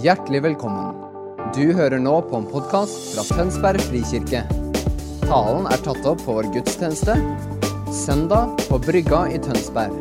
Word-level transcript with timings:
Hjertelig 0.00 0.38
velkommen. 0.40 0.94
Du 1.52 1.74
hører 1.76 2.00
nå 2.00 2.14
på 2.24 2.38
en 2.38 2.46
podkast 2.48 3.10
fra 3.12 3.22
Tønsberg 3.28 3.82
frikirke. 3.84 4.38
Talen 5.26 5.66
er 5.68 5.82
tatt 5.84 6.06
opp 6.08 6.22
på 6.24 6.36
vår 6.38 6.46
gudstjeneste 6.54 7.12
søndag 7.92 8.54
på 8.70 8.78
Brygga 8.80 9.18
i 9.28 9.40
Tønsberg. 9.44 9.92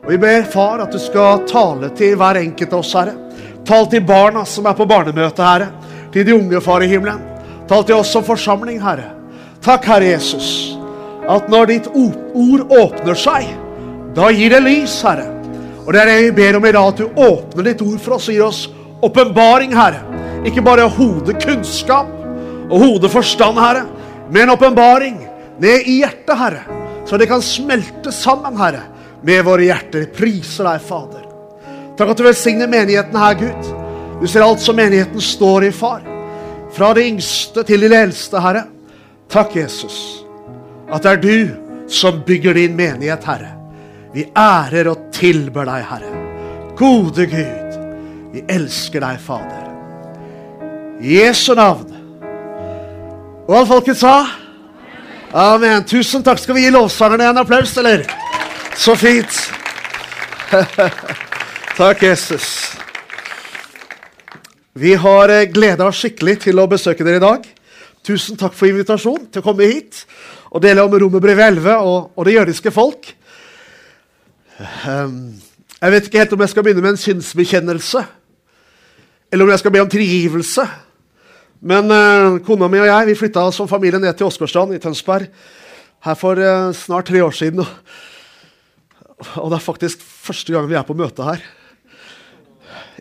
Og 0.00 0.08
Vi 0.08 0.16
ber 0.22 0.48
far 0.48 0.80
at 0.86 0.96
du 0.96 0.98
skal 0.98 1.44
tale 1.50 1.90
til 1.98 2.16
hver 2.16 2.40
enkelt 2.40 2.72
av 2.72 2.80
oss, 2.80 2.94
Herre. 2.96 3.12
Tal 3.68 3.90
til 3.92 4.00
barna 4.08 4.46
som 4.48 4.64
er 4.64 4.80
på 4.80 4.88
barnemøte, 4.88 5.44
Herre. 5.44 5.68
Til 6.08 6.24
de 6.24 6.38
unge, 6.38 6.64
Far 6.64 6.80
i 6.80 6.88
himmelen. 6.88 7.20
Tal 7.68 7.84
til 7.84 8.00
oss 8.00 8.16
som 8.16 8.24
forsamling, 8.24 8.80
Herre. 8.80 9.23
Takk, 9.64 9.86
Herre 9.88 10.10
Jesus, 10.12 10.76
at 11.24 11.46
når 11.48 11.70
ditt 11.70 11.86
ord 11.96 12.66
åpner 12.68 13.16
seg, 13.16 13.46
da 14.14 14.28
gir 14.28 14.52
det 14.52 14.60
lys, 14.60 14.98
Herre. 15.06 15.30
Og 15.84 15.92
det 15.92 16.02
er 16.02 16.10
det 16.10 16.18
vi 16.26 16.34
ber 16.36 16.58
om 16.58 16.66
i 16.68 16.72
dag, 16.74 16.90
at 16.92 17.00
du 17.00 17.20
åpner 17.24 17.70
ditt 17.70 17.84
ord 17.84 17.96
for 18.04 18.18
oss 18.18 18.28
og 18.28 18.36
gir 18.36 18.44
oss 18.44 18.60
åpenbaring, 19.04 19.72
Herre. 19.72 20.02
Ikke 20.44 20.64
bare 20.64 20.84
hodekunnskap 20.92 22.10
og 22.68 22.76
hodeforstand, 22.82 23.60
Herre, 23.60 23.86
men 24.32 24.52
åpenbaring 24.52 25.16
ned 25.60 25.88
i 25.88 26.02
hjertet, 26.02 26.34
Herre. 26.36 26.82
Så 27.08 27.16
det 27.20 27.30
kan 27.32 27.40
smelte 27.44 28.12
sammen, 28.12 28.60
Herre, 28.60 28.84
med 29.24 29.44
våre 29.48 29.64
hjerter. 29.64 30.10
Priser 30.12 30.68
deg, 30.68 30.84
Fader. 30.84 31.24
Takk 31.96 32.12
at 32.12 32.20
du 32.20 32.26
velsigner 32.26 32.68
menigheten 32.68 33.16
her, 33.16 33.40
Gud. 33.40 33.72
Du 34.20 34.28
ser 34.28 34.44
alt 34.44 34.60
som 34.60 34.76
menigheten 34.76 35.24
står 35.24 35.70
i, 35.70 35.72
far. 35.72 36.04
Fra 36.76 36.92
det 36.92 37.08
yngste 37.08 37.64
til 37.64 37.80
de 37.80 37.92
eldste, 37.96 38.44
Herre. 38.44 38.66
Takk, 39.32 39.56
Jesus, 39.56 40.24
at 40.92 41.02
det 41.02 41.12
er 41.12 41.22
du 41.22 41.90
som 41.90 42.22
bygger 42.26 42.54
din 42.54 42.76
menighet, 42.76 43.24
Herre. 43.26 43.52
Vi 44.14 44.28
ærer 44.38 44.88
og 44.92 45.08
tilber 45.12 45.66
deg, 45.66 45.84
Herre. 45.90 46.12
Gode 46.78 47.26
Gud, 47.30 47.78
vi 48.34 48.44
elsker 48.50 49.02
deg, 49.02 49.18
Fader. 49.22 49.64
I 51.02 51.18
Jesu 51.18 51.54
navn. 51.54 51.90
Og 53.48 53.56
alle 53.58 53.66
folket 53.68 53.98
sa? 53.98 54.14
Amen. 55.34 55.82
Tusen 55.84 56.22
takk. 56.24 56.38
Skal 56.38 56.56
vi 56.56 56.64
gi 56.64 56.70
lovsangerne 56.72 57.26
en 57.32 57.42
applaus, 57.42 57.74
eller? 57.82 58.06
Så 58.78 58.94
fint. 58.96 59.40
takk, 61.80 62.02
Jesus. 62.02 62.48
Vi 64.74 64.94
har 64.98 65.30
eh, 65.30 65.48
gleda 65.50 65.86
oss 65.90 66.00
skikkelig 66.02 66.38
til 66.48 66.62
å 66.62 66.68
besøke 66.70 67.06
dere 67.06 67.20
i 67.20 67.24
dag. 67.24 67.44
Tusen 68.04 68.36
takk 68.36 68.52
for 68.52 68.68
invitasjonen 68.68 69.30
til 69.32 69.40
å 69.40 69.46
komme 69.46 69.64
hit 69.64 70.02
og 70.52 70.60
dele 70.60 70.82
om 70.84 70.92
Romerbrevet 70.92 71.54
11 71.56 71.76
og, 71.80 72.10
og 72.12 72.26
det 72.28 72.34
jødiske 72.34 72.72
folk. 72.74 73.08
Um, 74.84 75.32
jeg 75.80 75.94
vet 75.94 76.08
ikke 76.08 76.20
helt 76.20 76.34
om 76.36 76.44
jeg 76.44 76.52
skal 76.52 76.66
begynne 76.66 76.84
med 76.84 76.94
en 76.94 77.00
synsbekjennelse, 77.00 78.02
eller 79.32 79.46
om 79.46 79.52
jeg 79.54 79.62
skal 79.62 79.72
be 79.72 79.82
om 79.82 79.88
tilgivelse. 79.90 80.66
Men 81.64 81.88
uh, 81.88 82.36
kona 82.44 82.68
mi 82.68 82.82
og 82.82 82.90
jeg 82.90 83.08
vi 83.08 83.16
flytta 83.22 83.46
som 83.56 83.70
familie 83.70 84.02
ned 84.02 84.12
til 84.18 84.28
Åsgårdstrand 84.28 84.76
i 84.76 84.82
Tønsberg 84.84 85.30
her 86.04 86.20
for 86.20 86.36
uh, 86.36 86.76
snart 86.76 87.08
tre 87.08 87.24
år 87.24 87.32
siden. 87.32 87.64
Og, 87.64 89.32
og 89.40 89.48
det 89.48 89.62
er 89.62 89.64
faktisk 89.64 90.04
første 90.04 90.52
gang 90.52 90.68
vi 90.68 90.76
er 90.76 90.84
på 90.84 90.98
møte 90.98 91.24
her. 91.24 91.40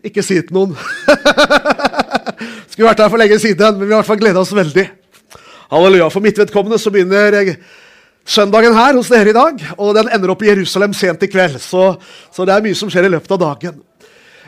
Ikke 0.03 0.23
si 0.23 0.39
det 0.39 0.47
til 0.47 0.61
noen. 0.61 0.79
Skulle 2.73 2.89
vært 2.89 3.03
her 3.03 3.11
for 3.13 3.21
lenge 3.21 3.37
siden, 3.37 3.75
men 3.77 3.85
vi 3.85 3.93
har 3.93 3.99
i 3.99 4.01
hvert 4.01 4.07
fall 4.09 4.17
gleda 4.17 4.41
oss 4.41 4.51
veldig. 4.57 4.83
Halleluja. 5.69 6.07
For 6.09 6.25
mitt 6.25 6.39
vedkommende 6.41 6.79
så 6.81 6.89
begynner 6.89 7.35
jeg 7.37 7.51
søndagen 8.25 8.73
her 8.73 8.95
hos 8.97 9.11
dere 9.13 9.29
i 9.29 9.35
dag, 9.35 9.59
og 9.77 9.91
den 9.93 10.07
ender 10.09 10.31
opp 10.33 10.41
i 10.41 10.47
Jerusalem 10.49 10.95
sent 10.97 11.21
i 11.21 11.29
kveld. 11.29 11.59
Så, 11.61 11.91
så 12.33 12.47
det 12.49 12.55
er 12.55 12.63
mye 12.65 12.77
som 12.79 12.89
skjer 12.89 13.05
i 13.05 13.11
løpet 13.13 13.29
av 13.35 13.41
dagen. 13.43 13.75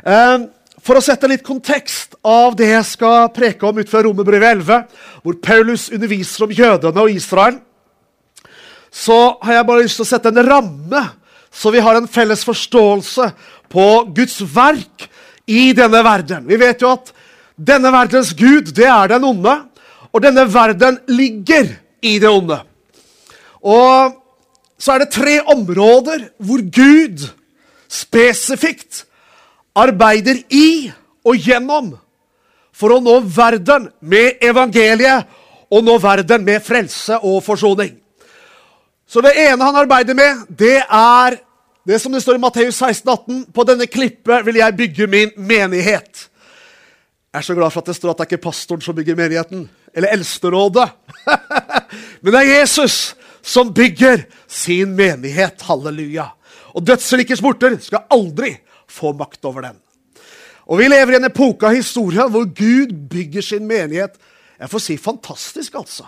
Eh, 0.01 0.47
for 0.81 0.97
å 0.97 1.03
sette 1.05 1.29
litt 1.29 1.43
kontekst 1.45 2.17
av 2.25 2.55
det 2.57 2.71
jeg 2.71 2.87
skal 2.95 3.29
preke 3.35 3.67
om 3.69 3.77
ut 3.77 3.91
fra 3.91 4.01
Romerbrevet 4.07 4.55
11, 4.57 5.03
hvor 5.21 5.37
Paulus 5.45 5.91
underviser 5.93 6.47
om 6.47 6.55
jødene 6.57 7.03
og 7.03 7.13
Israel, 7.13 7.59
så 8.89 9.19
har 9.43 9.59
jeg 9.59 9.67
bare 9.69 9.83
lyst 9.85 10.01
til 10.01 10.07
å 10.07 10.09
sette 10.15 10.31
en 10.33 10.41
ramme, 10.49 11.03
så 11.53 11.69
vi 11.69 11.85
har 11.85 11.99
en 11.99 12.09
felles 12.09 12.41
forståelse 12.47 13.29
på 13.69 13.85
Guds 14.17 14.41
verk 14.49 15.05
i 15.45 15.75
denne 15.77 16.01
verden. 16.01 16.49
Vi 16.49 16.57
vet 16.57 16.81
jo 16.81 16.89
at 16.95 17.13
denne 17.55 17.91
verdens 17.91 18.33
gud, 18.35 18.73
det 18.75 18.87
er 18.87 19.15
den 19.15 19.23
onde. 19.23 19.55
Og 20.13 20.23
denne 20.23 20.45
verden 20.53 20.99
ligger 21.07 21.67
i 22.01 22.19
det 22.19 22.29
onde. 22.29 22.59
Og 23.63 24.15
så 24.79 24.95
er 24.95 25.03
det 25.03 25.13
tre 25.15 25.39
områder 25.41 26.29
hvor 26.37 26.61
Gud 26.61 27.25
spesifikt 27.89 29.05
arbeider 29.75 30.43
i 30.49 30.91
og 31.25 31.39
gjennom 31.41 31.93
for 32.75 32.95
å 32.95 33.01
nå 33.03 33.19
verden 33.23 33.89
med 34.03 34.43
evangeliet 34.43 35.25
og 35.71 35.83
nå 35.83 35.95
verden 36.03 36.43
med 36.45 36.63
frelse 36.63 37.17
og 37.23 37.41
forsoning. 37.43 37.95
Så 39.07 39.21
det 39.21 39.35
ene 39.37 39.63
han 39.63 39.77
arbeider 39.79 40.17
med, 40.17 40.45
det 40.49 40.79
er 40.83 41.37
det 41.85 41.99
som 42.01 42.13
det 42.13 42.23
står 42.23 42.39
i 42.39 42.41
Matteus 42.41 42.79
16, 42.81 43.09
18. 43.09 43.41
På 43.53 43.63
denne 43.67 43.87
klippet 43.87 44.45
vil 44.45 44.57
jeg 44.59 44.77
bygge 44.77 45.07
min 45.07 45.33
menighet. 45.37 46.14
Jeg 47.35 47.41
er 47.41 47.47
så 47.49 47.55
glad 47.57 47.73
for 47.73 47.83
at 47.83 47.89
det 47.89 47.97
står 47.97 48.13
at 48.13 48.19
det 48.21 48.23
er 48.23 48.29
ikke 48.29 48.45
pastoren 48.45 48.83
som 48.85 48.95
bygger 48.95 49.17
menigheten, 49.19 49.65
eller 49.91 50.13
eldsterådet. 50.15 50.85
Men 52.23 52.31
det 52.31 52.39
er 52.39 52.61
Jesus 52.61 52.93
som 53.43 53.73
bygger 53.75 54.23
sin 54.47 54.93
menighet. 54.95 55.65
Halleluja. 55.67 56.29
Og 56.71 56.85
dødsrikes 56.87 57.41
morter 57.43 57.75
skal 57.83 58.05
aldri 58.15 58.53
få 58.87 59.11
makt 59.19 59.49
over 59.51 59.67
den. 59.67 59.75
Og 60.71 60.79
Vi 60.79 60.87
lever 60.87 61.11
i 61.11 61.19
en 61.19 61.27
epoke 61.27 61.67
av 61.67 61.75
historien 61.75 62.31
hvor 62.31 62.47
Gud 62.47 62.95
bygger 63.11 63.43
sin 63.43 63.67
menighet. 63.67 64.15
Jeg 64.55 64.71
får 64.71 64.85
si 64.87 64.95
fantastisk, 64.95 65.75
altså. 65.75 66.07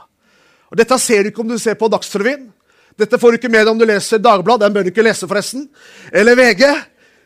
Og 0.71 0.79
Dette 0.79 0.95
ser 0.95 1.27
du 1.27 1.33
ikke 1.33 1.43
om 1.43 1.51
du 1.51 1.59
ser 1.59 1.75
på 1.75 1.91
Dagsrevyen. 1.91 2.47
Dette 2.95 3.19
får 3.19 3.35
du 3.35 3.41
ikke 3.41 3.51
med 3.51 3.65
deg 3.65 3.75
om 3.75 3.83
du 3.83 3.89
leser 3.91 4.23
Dagbladet. 4.23 4.63
Den 4.63 4.79
bør 4.79 4.87
du 4.87 4.95
ikke 4.95 5.03
lese, 5.03 5.27
forresten. 5.27 5.67
Eller 6.07 6.39
VG. 6.39 6.63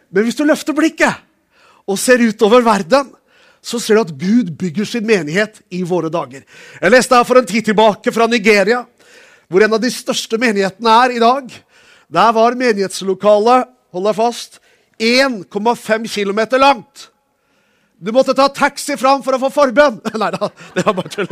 Men 0.10 0.26
hvis 0.26 0.42
du 0.42 0.48
løfter 0.50 0.74
blikket 0.74 1.22
og 1.86 2.02
ser 2.02 2.26
utover 2.26 2.66
verden, 2.66 3.14
så 3.62 3.80
ser 3.80 3.98
du 3.98 4.02
at 4.02 4.16
Gud 4.18 4.52
bygger 4.58 4.88
sin 4.90 5.06
menighet 5.06 5.62
i 5.70 5.84
våre 5.86 6.10
dager. 6.10 6.42
Jeg 6.82 6.94
leste 6.94 7.16
her 7.16 7.28
for 7.28 7.38
en 7.38 7.48
tid 7.50 7.70
tilbake 7.70 8.14
fra 8.14 8.28
Nigeria, 8.28 8.82
hvor 9.48 9.64
en 9.64 9.78
av 9.78 9.84
de 9.84 9.92
største 9.94 10.40
menighetene 10.42 10.98
er 11.06 11.16
i 11.16 11.22
dag. 11.22 11.54
Der 12.12 12.34
var 12.36 12.58
menighetslokalet 12.58 13.70
hold 13.92 14.08
deg 14.08 14.18
fast, 14.18 14.60
1,5 15.02 16.08
km 16.10 16.42
langt. 16.62 17.08
Du 18.02 18.10
måtte 18.12 18.34
ta 18.34 18.48
taxi 18.50 18.96
fram 18.98 19.22
for 19.22 19.38
å 19.38 19.42
få 19.44 19.52
forbønn. 19.54 20.00
Nei 20.22 20.32
da, 20.34 20.50
det 20.74 20.86
var 20.88 20.98
bare 20.98 21.12
tull. 21.14 21.30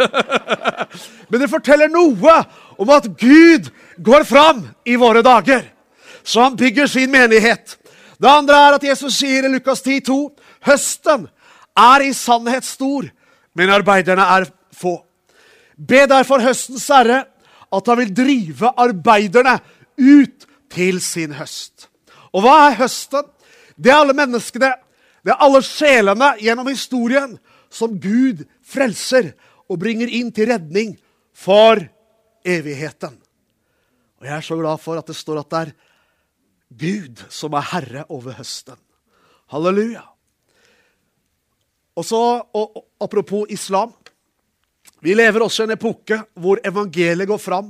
Men 1.30 1.42
det 1.42 1.50
forteller 1.50 1.90
noe 1.90 2.36
om 2.78 2.94
at 2.94 3.10
Gud 3.18 3.72
går 3.98 4.26
fram 4.30 4.68
i 4.86 4.98
våre 5.00 5.24
dager. 5.26 5.66
Så 6.22 6.44
han 6.46 6.58
bygger 6.60 6.88
sin 6.92 7.10
menighet. 7.10 7.78
Det 8.22 8.30
andre 8.30 8.62
er 8.68 8.78
at 8.78 8.86
Jesus 8.86 9.18
sier 9.18 9.48
i 9.48 9.52
Lukas 9.52 9.82
10, 9.82 10.04
10,2 10.06 10.20
høsten 10.68 11.26
er 11.80 12.06
i 12.06 12.14
sannhet 12.16 12.68
stor, 12.68 13.08
men 13.56 13.74
arbeiderne 13.74 14.26
er 14.38 14.48
få. 14.76 15.00
Be 15.76 16.04
derfor 16.10 16.44
høstens 16.44 16.88
herre 16.92 17.24
at 17.70 17.92
han 17.92 18.00
vil 18.02 18.14
drive 18.16 18.72
arbeiderne 18.78 19.60
ut 20.00 20.48
til 20.72 21.00
sin 21.04 21.36
høst. 21.38 21.88
Og 22.34 22.44
hva 22.46 22.56
er 22.68 22.80
høsten? 22.82 23.26
Det 23.80 23.92
er 23.92 24.02
alle 24.02 24.16
menneskene, 24.18 24.74
det 25.24 25.34
er 25.34 25.44
alle 25.44 25.62
sjelene 25.66 26.34
gjennom 26.42 26.68
historien 26.72 27.38
som 27.72 27.96
Gud 28.02 28.44
frelser 28.66 29.32
og 29.70 29.80
bringer 29.82 30.10
inn 30.10 30.32
til 30.36 30.50
redning 30.52 30.96
for 31.36 31.80
evigheten. 32.46 33.16
Og 34.20 34.28
Jeg 34.28 34.36
er 34.36 34.46
så 34.46 34.58
glad 34.60 34.82
for 34.84 35.00
at 35.00 35.08
det 35.08 35.16
står 35.16 35.40
at 35.40 35.52
det 35.52 35.60
er 35.60 35.76
Gud 36.70 37.24
som 37.32 37.56
er 37.56 37.70
herre 37.72 38.06
over 38.10 38.36
høsten. 38.38 38.78
Halleluja. 39.50 40.04
Og 42.00 42.06
så, 42.08 42.22
og, 42.56 42.86
Apropos 43.00 43.48
islam. 43.52 43.94
Vi 45.04 45.14
lever 45.16 45.44
også 45.44 45.64
i 45.64 45.70
en 45.70 45.76
epoke 45.78 46.18
hvor 46.36 46.60
evangeliet 46.68 47.28
går 47.28 47.40
fram, 47.40 47.70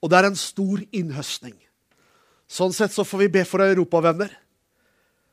og 0.00 0.10
det 0.10 0.18
er 0.18 0.28
en 0.30 0.38
stor 0.38 0.80
innhøstning. 0.96 1.56
Sånn 2.48 2.72
sett 2.72 2.94
så 2.94 3.04
får 3.04 3.26
vi 3.26 3.28
be 3.36 3.42
for 3.48 3.64
europavenner. 3.64 4.32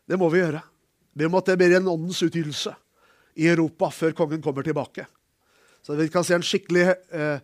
Det 0.07 0.19
må 0.19 0.27
vi 0.31 0.41
gjøre. 0.41 0.59
Be 1.15 1.27
om 1.27 1.37
at 1.39 1.47
det 1.47 1.57
blir 1.59 1.77
en 1.77 1.87
åndens 1.91 2.19
utgytelse 2.25 2.73
i 3.39 3.47
Europa 3.47 3.89
før 3.95 4.15
kongen 4.17 4.43
kommer 4.43 4.67
tilbake. 4.67 5.07
Så 5.83 5.95
vi 5.95 6.09
kan 6.11 6.27
se 6.27 6.35
en 6.35 6.43
skikkelig 6.43 6.85
eh, 6.91 7.39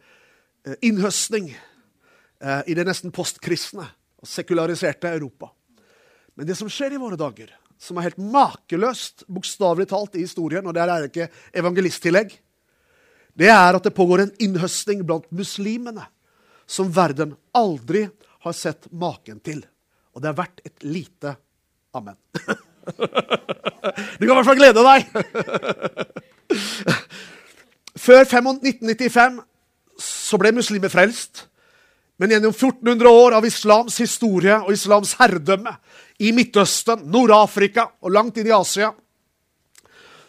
innhøstning 0.84 1.54
eh, 1.56 2.62
i 2.68 2.76
det 2.76 2.84
nesten 2.88 3.16
postkristne 3.16 3.88
og 4.20 4.28
sekulariserte 4.28 5.16
Europa. 5.16 5.54
Men 6.36 6.48
det 6.48 6.60
som 6.60 6.72
skjer 6.72 6.96
i 6.96 7.00
våre 7.00 7.20
dager, 7.20 7.56
som 7.86 8.00
er 8.00 8.08
helt 8.10 8.20
makeløst, 8.22 9.28
bokstavelig 9.30 9.88
talt, 9.92 10.18
i 10.18 10.26
historien, 10.26 10.66
og 10.66 10.74
der 10.76 10.90
er 10.90 11.06
det 11.06 11.12
ikke 11.12 11.30
evangelisttillegg, 11.62 12.34
det 13.36 13.50
er 13.52 13.76
at 13.76 13.84
det 13.84 13.94
pågår 13.96 14.24
en 14.24 14.36
innhøstning 14.40 15.04
blant 15.06 15.28
muslimene. 15.32 16.08
som 16.68 16.90
verden 16.90 17.36
aldri 17.54 18.08
har 18.42 18.54
sett 18.58 18.88
maken 18.90 19.38
til. 19.40 19.60
Og 20.16 20.22
det 20.22 20.32
er 20.32 20.38
verdt 20.40 20.62
et 20.66 20.84
lite 20.84 21.36
amen. 21.94 22.18
Du 24.18 24.26
kan 24.26 24.32
i 24.32 24.34
hvert 24.34 24.48
fall 24.48 24.58
glede 24.58 24.82
deg! 24.82 25.06
Før 28.06 28.26
1995 28.26 29.38
så 30.02 30.40
ble 30.42 30.52
muslimer 30.58 30.90
frelst. 30.90 31.46
Men 32.18 32.34
gjennom 32.34 32.54
1400 32.54 33.12
år 33.12 33.38
av 33.38 33.46
islams 33.46 33.98
historie 34.02 34.58
og 34.58 34.74
islams 34.74 35.14
herredømme 35.20 35.76
i 36.20 36.32
Midtøsten, 36.32 37.08
Nord-Afrika 37.12 37.90
og 38.02 38.14
langt 38.14 38.38
inn 38.40 38.48
i 38.48 38.56
Asia, 38.56 38.92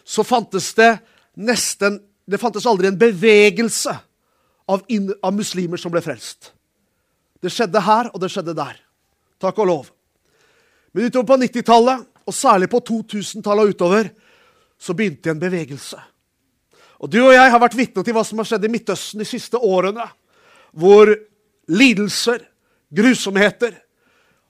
så 0.03 0.23
fantes 0.23 0.73
det 0.77 0.97
nesten 1.37 2.01
Det 2.27 2.39
fantes 2.41 2.65
aldri 2.67 2.89
en 2.89 2.97
bevegelse 2.99 3.93
av, 4.67 4.81
inn, 4.91 5.05
av 5.23 5.31
muslimer 5.31 5.79
som 5.79 5.93
ble 5.93 6.01
frelst. 6.03 6.49
Det 7.39 7.47
skjedde 7.47 7.79
her, 7.79 8.09
og 8.11 8.19
det 8.19 8.27
skjedde 8.33 8.55
der. 8.57 8.73
Takk 9.39 9.61
og 9.63 9.69
lov. 9.69 9.85
Men 10.91 11.07
utover 11.07 11.29
på 11.29 11.37
90-tallet, 11.45 12.03
og 12.27 12.35
særlig 12.35 12.67
på 12.67 12.81
2000-tallet 12.83 13.63
og 13.63 13.71
utover, 13.71 14.09
så 14.75 14.91
begynte 14.97 15.31
en 15.31 15.39
bevegelse. 15.39 16.01
Og 16.99 17.09
Du 17.15 17.21
og 17.21 17.31
jeg 17.31 17.51
har 17.53 17.63
vært 17.63 17.79
vitne 17.79 18.03
til 18.03 18.17
hva 18.17 18.25
som 18.27 18.43
har 18.43 18.49
skjedd 18.49 18.67
i 18.67 18.73
Midtøsten 18.75 19.23
de 19.23 19.29
siste 19.29 19.55
årene. 19.63 20.03
Hvor 20.75 21.13
lidelser, 21.71 22.43
grusomheter, 22.91 23.71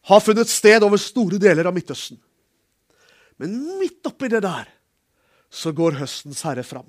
har 0.08 0.24
funnet 0.24 0.50
sted 0.50 0.84
over 0.86 1.00
store 1.02 1.40
deler 1.42 1.68
av 1.68 1.76
Midtøsten. 1.76 2.20
Men 3.38 3.58
midt 3.80 4.08
oppi 4.08 4.30
det 4.32 4.42
der 4.46 4.70
så 5.54 5.74
går 5.76 6.00
høstens 6.00 6.44
herre 6.48 6.64
fram. 6.66 6.88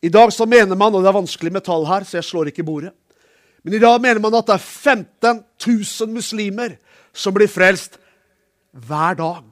I 0.00 0.10
dag 0.12 0.32
så 0.32 0.46
mener 0.48 0.78
man, 0.78 0.94
og 0.94 1.04
det 1.04 1.10
er 1.10 1.18
vanskelig 1.18 1.52
med 1.52 1.64
tall 1.66 1.84
her, 1.88 2.06
så 2.08 2.18
jeg 2.18 2.28
slår 2.30 2.50
ikke 2.50 2.64
bordet 2.64 2.94
Men 3.62 3.74
i 3.76 3.80
dag 3.82 4.00
mener 4.00 4.20
man 4.24 4.34
at 4.38 4.46
det 4.48 4.54
er 4.54 4.62
15 4.64 5.42
000 5.66 6.14
muslimer 6.14 6.78
som 7.12 7.34
blir 7.34 7.50
frelst 7.50 7.98
hver 8.72 9.18
dag. 9.18 9.44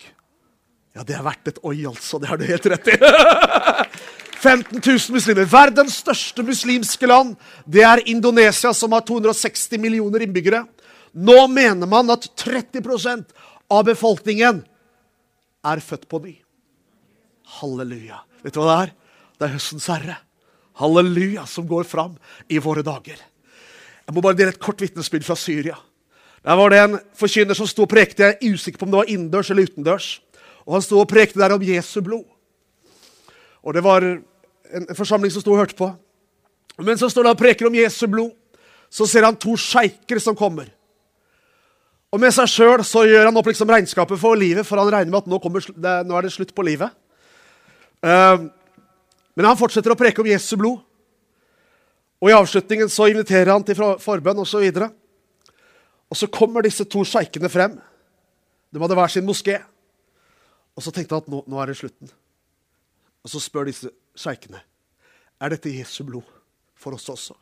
Ja, 0.96 1.04
det 1.04 1.14
er 1.18 1.26
verdt 1.26 1.50
et 1.50 1.58
oi, 1.62 1.84
altså. 1.86 2.18
Det 2.18 2.30
har 2.30 2.38
du 2.38 2.46
helt 2.48 2.66
rett 2.72 2.88
i. 2.88 2.96
15 4.38 4.80
000 4.80 5.12
muslimer. 5.12 5.44
Verdens 5.50 5.98
største 6.00 6.42
muslimske 6.46 7.06
land 7.10 7.34
det 7.66 7.82
er 7.84 8.04
Indonesia, 8.08 8.72
som 8.72 8.94
har 8.96 9.04
260 9.06 9.76
millioner 9.82 10.24
innbyggere. 10.24 10.64
Nå 11.12 11.46
mener 11.52 11.88
man 11.88 12.10
at 12.12 12.28
30% 12.40 13.32
av 13.70 13.84
befolkningen 13.88 14.62
er 15.68 15.82
født 15.84 16.08
på 16.08 16.20
ny. 16.24 16.34
Halleluja. 17.58 18.22
Vet 18.44 18.54
du 18.54 18.60
hva 18.60 18.68
det 18.68 18.78
er? 18.82 18.94
Det 19.38 19.46
er 19.46 19.54
høstens 19.56 19.88
herre. 19.90 20.16
Halleluja, 20.78 21.44
som 21.46 21.66
går 21.68 21.86
fram 21.88 22.14
i 22.48 22.60
våre 22.62 22.84
dager. 22.86 23.18
Jeg 23.18 24.14
må 24.14 24.22
bare 24.24 24.38
dele 24.38 24.54
et 24.54 24.62
kort 24.62 24.80
vitnesbyrd 24.80 25.26
fra 25.26 25.36
Syria. 25.36 25.76
Der 26.46 26.56
var 26.56 26.70
det 26.72 26.78
en 26.80 26.96
forkynner 27.18 27.56
som 27.58 27.66
sto 27.68 27.84
og 27.84 27.90
prekte. 27.90 28.24
Jeg 28.24 28.38
er 28.38 28.54
usikker 28.54 28.80
på 28.80 28.86
om 28.86 28.92
det 28.92 29.00
var 29.00 29.10
innendørs 29.10 29.50
eller 29.50 29.66
utendørs. 29.68 30.08
Og 30.64 30.76
Han 30.76 30.84
sto 30.84 31.00
og 31.00 31.08
prekte 31.10 31.40
der 31.40 31.52
om 31.52 31.64
Jesu 31.64 32.00
blod. 32.00 32.24
Og 33.62 33.74
Det 33.74 33.82
var 33.84 34.04
en, 34.04 34.24
forsamling 34.94 35.32
som 35.32 35.42
sto 35.42 35.52
og 35.52 35.58
hørte 35.64 35.76
på. 35.76 35.90
Mens 36.78 37.00
han 37.00 37.10
står 37.10 37.26
det 37.26 37.30
og 37.34 37.38
preker 37.40 37.66
om 37.66 37.74
Jesu 37.74 38.06
blod, 38.06 38.30
så 38.90 39.06
ser 39.06 39.24
han 39.24 39.36
to 39.36 39.56
sjeiker 39.56 40.20
som 40.22 40.36
kommer. 40.36 40.68
Og 42.08 42.20
med 42.22 42.32
seg 42.32 42.48
sjøl 42.48 42.80
gjør 42.80 43.28
han 43.28 43.36
opp 43.36 43.50
liksom 43.50 43.68
regnskapet 43.68 44.20
for 44.20 44.38
livet, 44.38 44.64
for 44.66 44.80
han 44.80 44.88
regner 44.92 45.12
med 45.12 45.20
at 45.20 45.28
nå, 45.28 45.40
kommer, 45.42 45.64
nå 45.76 46.16
er 46.16 46.24
det 46.24 46.32
slutt 46.32 46.54
på 46.56 46.64
livet. 46.64 46.94
Uh, 48.00 48.48
men 49.36 49.48
han 49.48 49.58
fortsetter 49.58 49.92
å 49.92 49.98
preke 49.98 50.22
om 50.22 50.30
Jesu 50.30 50.56
blod. 50.56 50.80
Og 52.18 52.30
I 52.30 52.34
avslutningen 52.34 52.88
så 52.90 53.10
inviterer 53.12 53.52
han 53.52 53.66
til 53.66 53.78
forbønn 54.02 54.40
osv. 54.42 54.64
Og, 54.64 54.80
så 54.80 54.88
og 56.08 56.18
så 56.18 56.30
kommer 56.32 56.64
disse 56.64 56.86
to 56.88 57.04
sjeikene 57.06 57.50
frem. 57.52 57.76
De 58.72 58.80
hadde 58.82 58.96
hver 58.98 59.12
sin 59.12 59.28
moské. 59.28 59.60
Og 60.74 60.82
så 60.82 60.90
tenkte 60.94 61.14
han 61.14 61.22
at 61.22 61.30
nå, 61.30 61.44
nå 61.46 61.60
er 61.60 61.70
det 61.70 61.76
slutten. 61.78 62.10
Og 63.22 63.30
så 63.30 63.42
spør 63.42 63.68
disse 63.68 63.92
sjeikene 64.18 64.64
er 65.38 65.52
dette 65.54 65.70
Jesu 65.70 66.00
blod 66.08 66.26
for 66.78 66.96
oss 66.96 67.06
også. 67.12 67.36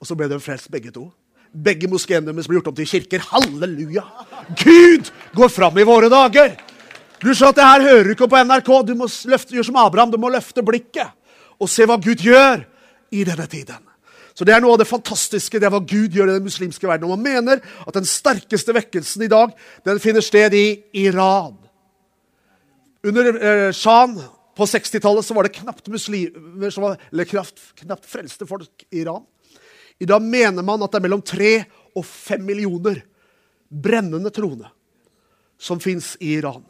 Og 0.00 0.08
så 0.08 0.16
ble 0.18 0.28
de 0.30 0.38
frelst, 0.42 0.70
begge 0.72 0.90
to. 0.94 1.06
Begge 1.56 1.88
moskeene 1.88 2.28
deres 2.28 2.48
ble 2.48 2.58
gjort 2.58 2.70
om 2.72 2.76
til 2.76 2.88
kirker. 2.90 3.22
Halleluja! 3.32 4.04
Gud 4.60 5.10
går 5.36 5.52
fram 5.52 5.78
i 5.80 5.86
våre 5.88 6.10
dager! 6.12 6.56
Du 7.22 7.32
sa 7.34 7.48
at 7.48 7.56
det 7.56 7.64
her 7.64 7.84
hører 7.86 8.04
du 8.04 8.12
ikke 8.12 8.28
på 8.28 8.42
NRK. 8.44 8.70
Du 8.86 8.94
må 8.98 9.08
løfte, 9.08 9.54
gjøre 9.56 9.70
som 9.70 9.78
Abraham, 9.80 10.12
du 10.12 10.20
må 10.20 10.30
løfte 10.32 10.64
blikket 10.64 11.14
og 11.56 11.70
se 11.72 11.86
hva 11.88 11.96
Gud 11.96 12.20
gjør 12.20 12.66
i 13.16 13.24
denne 13.24 13.46
tiden. 13.48 13.80
Så 14.36 14.44
Det 14.44 14.52
er 14.52 14.60
noe 14.60 14.74
av 14.76 14.82
det 14.82 14.90
fantastiske, 14.90 15.56
det 15.56 15.64
er 15.64 15.72
hva 15.72 15.80
Gud 15.80 16.12
gjør 16.12 16.28
i 16.28 16.36
den 16.36 16.44
muslimske 16.44 16.84
verden. 16.84 17.08
Og 17.08 17.16
man 17.16 17.24
mener 17.24 17.62
at 17.64 17.96
den 17.96 18.04
sterkeste 18.04 18.74
vekkelsen 18.76 19.24
i 19.24 19.30
dag 19.32 19.54
den 19.88 20.00
finner 20.02 20.20
sted 20.20 20.52
i 20.52 20.66
Iran. 21.06 21.56
Under 23.06 23.30
eh, 23.32 23.70
Shan 23.72 24.18
på 24.56 24.68
60-tallet 24.68 25.24
så 25.24 25.36
var 25.36 25.46
det 25.46 25.56
knapt 25.56 25.88
muslimer 25.88 26.80
var, 26.82 27.00
eller 27.12 27.28
knapt, 27.28 27.62
knapt 27.80 28.04
frelste 28.08 28.48
folk 28.48 28.84
i 28.90 29.00
Iran. 29.06 29.24
I 29.98 30.08
dag 30.08 30.22
mener 30.22 30.64
man 30.66 30.82
at 30.84 30.92
det 30.92 31.00
er 31.00 31.06
mellom 31.06 31.24
tre 31.24 31.52
og 31.96 32.04
fem 32.04 32.42
millioner 32.44 33.00
brennende 33.68 34.30
troende 34.34 34.68
som 35.58 35.80
fins 35.80 36.14
i 36.20 36.36
Iran. 36.36 36.64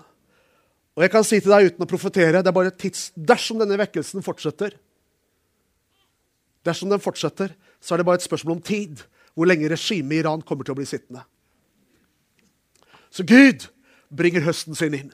Og 0.97 1.05
jeg 1.05 1.13
kan 1.13 1.27
si 1.27 1.41
til 1.43 1.53
deg 1.53 1.73
uten 1.73 1.85
å 1.85 1.91
profetere 1.91 2.41
det 2.41 2.51
er 2.51 2.57
bare 2.57 2.73
tids, 2.73 3.11
Dersom 3.17 3.59
denne 3.61 3.79
vekkelsen 3.81 4.25
fortsetter, 4.25 4.79
dersom 6.67 6.91
den 6.91 7.03
fortsetter, 7.03 7.53
så 7.83 7.95
er 7.95 8.01
det 8.01 8.07
bare 8.09 8.19
et 8.23 8.27
spørsmål 8.27 8.57
om 8.57 8.65
tid 8.65 9.03
hvor 9.37 9.49
lenge 9.51 9.69
regimet 9.69 10.17
i 10.17 10.21
Iran 10.23 10.43
kommer 10.43 10.65
til 10.65 10.73
å 10.73 10.79
bli 10.79 10.87
sittende. 10.89 11.27
Så 13.13 13.27
Gud 13.27 13.69
bringer 14.09 14.45
høsten 14.47 14.75
sin 14.79 14.95
inn. 14.97 15.13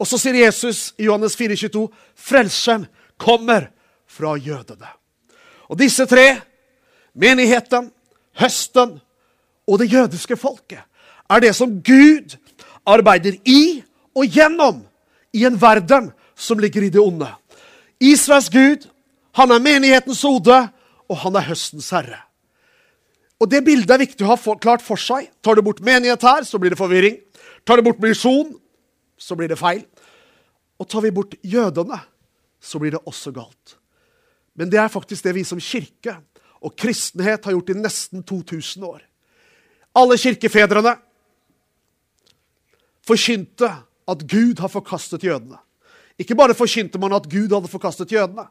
Og 0.00 0.08
så 0.08 0.18
sier 0.20 0.36
Jesus 0.36 0.90
i 1.00 1.06
Johannes 1.08 1.36
4,22.: 1.36 1.88
Frelseren 2.16 2.86
kommer 3.20 3.68
fra 4.08 4.36
jødene. 4.40 4.88
Og 5.68 5.78
disse 5.80 6.06
tre, 6.08 6.40
menigheten, 7.14 7.90
høsten 8.38 8.98
og 9.66 9.78
det 9.80 9.90
jødiske 9.92 10.36
folket, 10.36 10.82
er 11.30 11.42
det 11.42 11.54
som 11.56 11.78
Gud 11.82 12.36
arbeider 12.86 13.36
i 13.46 13.82
og 14.16 14.26
gjennom 14.26 14.82
i 15.32 15.44
en 15.46 15.58
verden 15.60 16.10
som 16.34 16.58
ligger 16.58 16.86
i 16.86 16.92
det 16.92 17.00
onde. 17.02 17.28
Israels 18.00 18.50
Gud, 18.50 18.88
han 19.36 19.52
er 19.52 19.62
menighetens 19.62 20.22
hode, 20.26 20.58
og 21.10 21.18
han 21.24 21.36
er 21.36 21.48
høstens 21.50 21.90
herre. 21.94 22.22
Og 23.40 23.48
Det 23.50 23.62
bildet 23.64 23.90
er 23.94 24.02
viktig 24.02 24.26
å 24.26 24.34
ha 24.34 24.54
klart 24.60 24.82
for 24.84 25.00
seg. 25.00 25.30
Tar 25.40 25.56
du 25.56 25.62
bort 25.64 25.80
menighet 25.80 26.22
her, 26.22 26.44
så 26.44 26.58
blir 26.60 26.74
det 26.74 26.80
forvirring. 26.80 27.16
Tar 27.64 27.80
du 27.80 27.86
bort 27.86 28.00
misjon, 28.02 28.52
så 29.16 29.36
blir 29.36 29.48
det 29.48 29.58
feil. 29.58 29.84
Og 30.80 30.88
tar 30.88 31.04
vi 31.04 31.12
bort 31.12 31.34
jødene, 31.44 32.00
så 32.60 32.80
blir 32.80 32.96
det 32.96 33.00
også 33.04 33.32
galt. 33.32 33.76
Men 34.56 34.68
det 34.68 34.80
er 34.80 34.92
faktisk 34.92 35.24
det 35.24 35.34
vi 35.36 35.44
som 35.44 35.60
kirke 35.60 36.18
og 36.60 36.76
kristenhet 36.76 37.44
har 37.44 37.56
gjort 37.56 37.72
i 37.72 37.78
nesten 37.78 38.24
2000 38.26 38.84
år. 38.84 39.00
Alle 39.96 40.18
kirkefedrene 40.20 40.94
forkynte 43.06 43.70
at 44.10 44.24
Gud 44.28 44.60
har 44.60 44.70
forkastet 44.70 45.24
jødene. 45.24 45.58
Ikke 46.20 46.36
bare 46.36 46.54
forkynte 46.54 47.00
man 47.00 47.16
at 47.16 47.28
Gud 47.30 47.52
hadde 47.54 47.70
forkastet 47.70 48.12
jødene, 48.12 48.46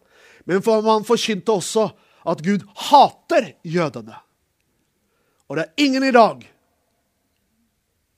men 0.46 0.64
man 0.66 1.06
forkynte 1.06 1.54
også 1.54 1.90
at 2.26 2.42
Gud 2.44 2.66
hater 2.90 3.54
jødene. 3.64 4.18
Og 5.50 5.58
det 5.58 5.66
er 5.66 5.86
ingen 5.86 6.04
i 6.04 6.14
dag, 6.14 6.44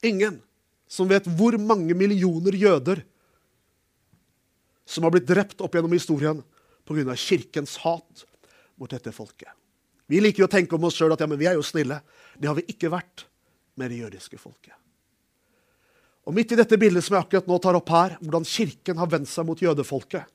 ingen, 0.04 0.42
som 0.88 1.10
vet 1.10 1.28
hvor 1.28 1.56
mange 1.60 1.96
millioner 1.96 2.56
jøder 2.56 3.04
som 4.86 5.06
har 5.06 5.14
blitt 5.14 5.30
drept 5.30 5.62
opp 5.64 5.76
gjennom 5.76 5.94
historien 5.96 6.42
pga. 6.88 7.16
kirkens 7.16 7.78
hat 7.86 8.26
mot 8.76 8.92
dette 8.92 9.14
folket. 9.16 9.48
Vi 10.12 10.20
liker 10.20 10.44
å 10.46 10.52
tenke 10.52 10.76
om 10.76 10.90
oss 10.90 10.98
sjøl 11.00 11.16
at 11.16 11.24
ja, 11.24 11.30
men 11.32 11.40
vi 11.40 11.48
er 11.48 11.56
jo 11.56 11.64
snille. 11.64 12.02
Det 12.36 12.50
har 12.50 12.58
vi 12.58 12.68
ikke 12.74 12.92
vært 12.92 13.26
med 13.80 13.94
det 13.94 14.02
jødiske 14.02 14.40
folket. 14.42 14.76
Og 16.28 16.36
Midt 16.36 16.52
i 16.54 16.60
dette 16.60 16.78
bildet 16.78 17.06
som 17.06 17.16
jeg 17.16 17.26
akkurat 17.26 17.48
nå 17.50 17.58
tar 17.64 17.78
opp 17.80 17.90
her, 17.96 18.18
hvordan 18.22 18.46
kirken 18.46 19.00
har 19.02 19.10
vendt 19.10 19.32
seg 19.32 19.48
mot 19.48 19.62
jødefolket, 19.62 20.28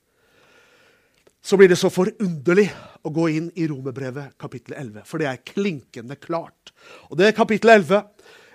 så 1.47 1.55
blir 1.55 1.69
det 1.71 1.77
så 1.79 1.91
forunderlig 1.93 2.65
å 3.07 3.11
gå 3.13 3.27
inn 3.37 3.51
i 3.55 3.67
Romerbrevet 3.69 4.33
kapittel 4.41 4.75
11. 4.75 5.05
For 5.07 5.21
det 5.21 5.29
er 5.29 5.43
klinkende 5.47 6.17
klart. 6.19 6.73
Og 7.07 7.19
det 7.19 7.29
er 7.29 7.37
kapittel 7.37 7.77
11 7.77 8.01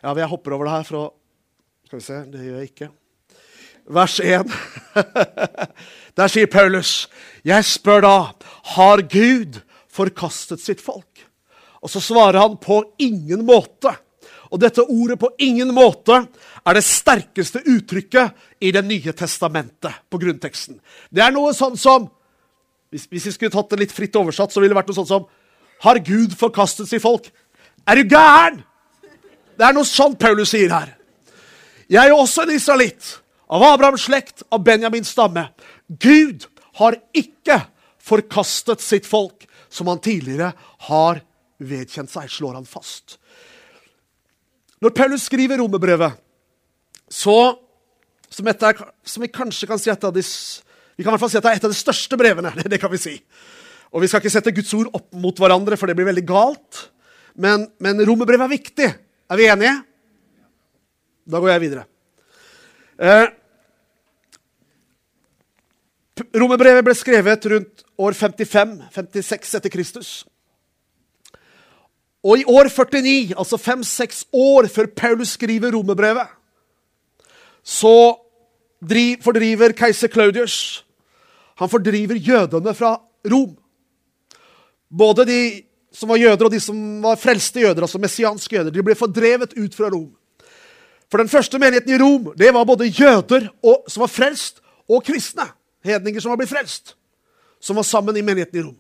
Ja, 0.03 0.13
jeg 0.19 0.29
hopper 0.29 0.57
over 0.57 0.67
det 0.67 0.75
her 0.75 0.89
fra 0.89 1.05
Skal 1.87 2.01
vi 2.01 2.05
se, 2.05 2.19
det 2.33 2.43
gjør 2.43 2.59
jeg 2.59 2.73
ikke. 2.73 2.91
Vers 3.93 4.19
1. 4.21 4.53
Der 6.19 6.29
sier 6.29 6.47
Paulus, 6.47 7.09
'Jeg 7.45 7.65
spør 7.65 8.01
da, 8.01 8.17
har 8.77 9.03
Gud 9.03 9.61
forkastet 9.89 10.61
sitt 10.61 10.81
folk?' 10.81 11.12
Og 11.83 11.91
så 11.91 12.01
svarer 12.01 12.39
han 12.41 12.57
på 12.63 12.81
ingen 13.03 13.45
måte. 13.47 13.95
Og 14.53 14.61
dette 14.61 14.85
ordet 14.85 15.19
'på 15.19 15.29
ingen 15.39 15.73
måte' 15.75 16.29
er 16.67 16.75
det 16.75 16.85
sterkeste 16.85 17.63
uttrykket 17.65 18.33
i 18.61 18.71
Det 18.71 18.85
nye 18.85 19.13
testamentet 19.13 19.93
på 20.11 20.19
grunnteksten. 20.19 20.81
Det 21.11 21.23
er 21.23 21.31
noe 21.31 21.53
sånn 21.53 21.77
som 21.77 22.11
hvis, 22.91 23.07
hvis 23.09 23.27
vi 23.27 23.33
skulle 23.33 23.51
tatt 23.51 23.71
det 23.71 23.79
litt 23.79 23.93
fritt 23.93 24.17
oversatt, 24.17 24.53
så 24.53 24.61
ville 24.61 24.75
det 24.75 24.77
vært 24.77 24.91
noe 24.93 24.95
sånt 25.01 25.09
som 25.09 25.25
har 25.81 25.99
Gud 25.99 26.37
forkastet 26.37 26.89
sitt 26.89 27.03
folk. 27.03 27.31
Er 27.89 27.95
du 27.97 28.05
gæren? 28.05 28.63
Det 29.57 29.65
er 29.67 29.73
noe 29.73 29.89
sånt 29.89 30.19
Paulus 30.21 30.53
sier 30.53 30.69
her. 30.69 30.93
Jeg 31.89 32.09
er 32.09 32.13
også 32.13 32.45
en 32.45 32.55
israelitt, 32.55 33.19
av 33.53 33.63
Abrahams 33.63 34.05
slekt, 34.07 34.45
av 34.53 34.63
Benjamins 34.65 35.09
stamme. 35.09 35.49
Gud 35.89 36.47
har 36.81 36.97
ikke 37.17 37.59
forkastet 38.01 38.81
sitt 38.85 39.09
folk, 39.09 39.47
som 39.73 39.89
han 39.89 40.01
tidligere 40.05 40.53
har 40.89 41.23
vedkjent 41.67 42.11
seg, 42.13 42.31
slår 42.31 42.59
han 42.59 42.69
fast. 42.69 43.19
Når 44.83 44.95
Paulus 44.97 45.29
skriver 45.29 45.61
romerbrevet, 45.63 46.19
så 47.13 47.37
som, 48.33 48.49
er, 48.49 48.79
som, 49.05 49.23
vi 49.23 49.29
kanskje 49.29 49.69
kan 49.69 49.81
si 49.81 49.91
et 49.93 50.07
de, 50.17 50.25
vi 50.97 51.05
kan 51.05 51.11
i 51.11 51.15
hvert 51.15 51.23
fall 51.23 51.31
si 51.33 51.39
at 51.39 51.45
det 51.45 51.53
er 51.53 51.61
et 51.61 51.69
av 51.69 51.75
de 51.75 51.79
største 51.79 52.19
brevene. 52.19 52.55
det 52.73 52.81
kan 52.81 52.93
vi 52.93 53.01
si. 53.01 53.15
Og 53.93 54.01
Vi 54.01 54.09
skal 54.09 54.23
ikke 54.23 54.33
sette 54.33 54.55
Guds 54.57 54.73
ord 54.79 54.89
opp 54.97 55.11
mot 55.21 55.37
hverandre, 55.37 55.77
for 55.77 55.87
det 55.87 55.97
blir 55.99 56.09
veldig 56.09 56.25
galt. 56.27 56.87
Men, 57.37 57.67
men 57.83 58.01
romerbrevet 58.09 58.47
er 58.47 58.55
viktig. 58.55 58.89
Er 59.33 59.41
vi 59.41 59.49
enige? 59.53 59.77
Da 61.29 61.41
går 61.41 61.53
jeg 61.53 61.65
videre. 61.69 61.85
Eh, 63.03 63.29
romerbrevet 66.41 66.85
ble 66.87 66.97
skrevet 66.97 67.49
rundt 67.53 67.85
år 68.01 68.17
55-56 68.17 69.57
etter 69.61 69.73
Kristus. 69.73 70.11
Og 72.23 72.39
i 72.39 72.45
år 72.47 72.71
49, 72.71 73.35
altså 73.39 73.59
fem-seks 73.59 74.25
år 74.33 74.69
før 74.71 74.87
Paulus 74.97 75.35
skriver 75.35 75.75
romerbrevet, 75.75 76.29
så 77.63 78.15
fordriver 79.23 79.75
keiser 79.79 80.11
Claudius 80.11 80.85
Han 81.61 81.71
fordriver 81.71 82.19
jødene 82.19 82.75
fra 82.75 82.97
Rom. 83.31 83.53
Både 84.91 85.25
de 85.27 85.63
som 85.93 86.09
var 86.09 86.17
jøder, 86.17 86.45
og 86.45 86.51
de 86.51 86.61
som 86.61 86.77
var 87.03 87.21
frelste 87.21 87.61
jøder, 87.61 87.85
altså 87.85 88.01
messianske 88.01 88.57
jøder, 88.57 88.73
de 88.73 88.83
ble 88.83 88.97
fordrevet 88.99 89.53
ut 89.55 89.75
fra 89.75 89.91
Rom. 89.93 90.11
For 91.11 91.21
den 91.21 91.29
første 91.29 91.59
menigheten 91.61 91.93
i 91.93 91.99
Rom 92.01 92.33
det 92.39 92.55
var 92.55 92.65
både 92.65 92.89
jøder 92.89 93.51
og, 93.63 93.85
som 93.87 94.01
var 94.01 94.11
frelst, 94.11 94.63
og 94.89 95.05
kristne. 95.05 95.45
Hedninger 95.85 96.21
som 96.21 96.33
var 96.33 96.41
blitt 96.41 96.51
frelst. 96.51 96.97
Som 97.61 97.77
var 97.79 97.87
sammen 97.87 98.17
i 98.17 98.25
menigheten 98.25 98.59
i 98.59 98.65
Rom. 98.65 98.79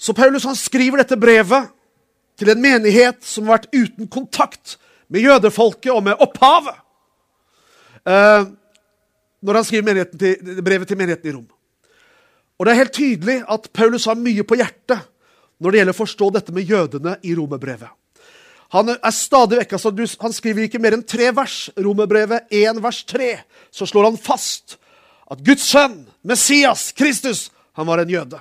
Så 0.00 0.14
Paulus 0.16 0.46
han 0.48 0.56
skriver 0.56 1.02
dette 1.02 1.18
brevet 1.20 1.68
til 2.40 2.50
en 2.52 2.62
menighet 2.62 3.20
som 3.26 3.46
har 3.46 3.60
vært 3.60 3.74
uten 3.74 4.08
kontakt 4.08 4.78
med 5.12 5.26
jødefolket 5.26 5.92
og 5.92 6.02
med 6.06 6.22
opphavet. 6.24 6.78
Eh, 8.08 8.48
når 9.40 9.58
han 9.58 9.66
skriver 9.68 10.04
til, 10.08 10.60
brevet 10.64 10.88
til 10.88 10.98
menigheten 11.00 11.28
i 11.28 11.34
Rom. 11.36 11.48
Og 12.58 12.66
Det 12.66 12.72
er 12.72 12.82
helt 12.82 12.96
tydelig 12.96 13.38
at 13.48 13.70
Paulus 13.72 14.04
har 14.08 14.20
mye 14.20 14.44
på 14.44 14.58
hjertet 14.60 15.06
når 15.60 15.72
det 15.72 15.80
gjelder 15.80 15.96
å 15.96 16.00
forstå 16.00 16.28
dette 16.34 16.52
med 16.56 16.68
jødene 16.68 17.16
i 17.24 17.34
romerbrevet. 17.36 17.88
Han 18.70 18.92
er 18.92 19.12
stadig 19.12 19.58
vekk, 19.58 19.72
altså, 19.76 19.90
han 20.22 20.32
skriver 20.32 20.68
ikke 20.68 20.78
mer 20.78 20.94
enn 20.94 21.02
tre 21.02 21.32
vers. 21.34 21.72
Romerbrevet 21.74 22.52
1 22.54 22.78
vers 22.84 23.00
3. 23.08 23.32
Så 23.74 23.88
slår 23.88 24.06
han 24.12 24.20
fast 24.20 24.76
at 25.30 25.42
Guds 25.46 25.64
sønn, 25.66 26.04
Messias, 26.22 26.92
Kristus, 26.96 27.48
han 27.74 27.88
var 27.88 28.02
en 28.02 28.12
jøde. 28.12 28.38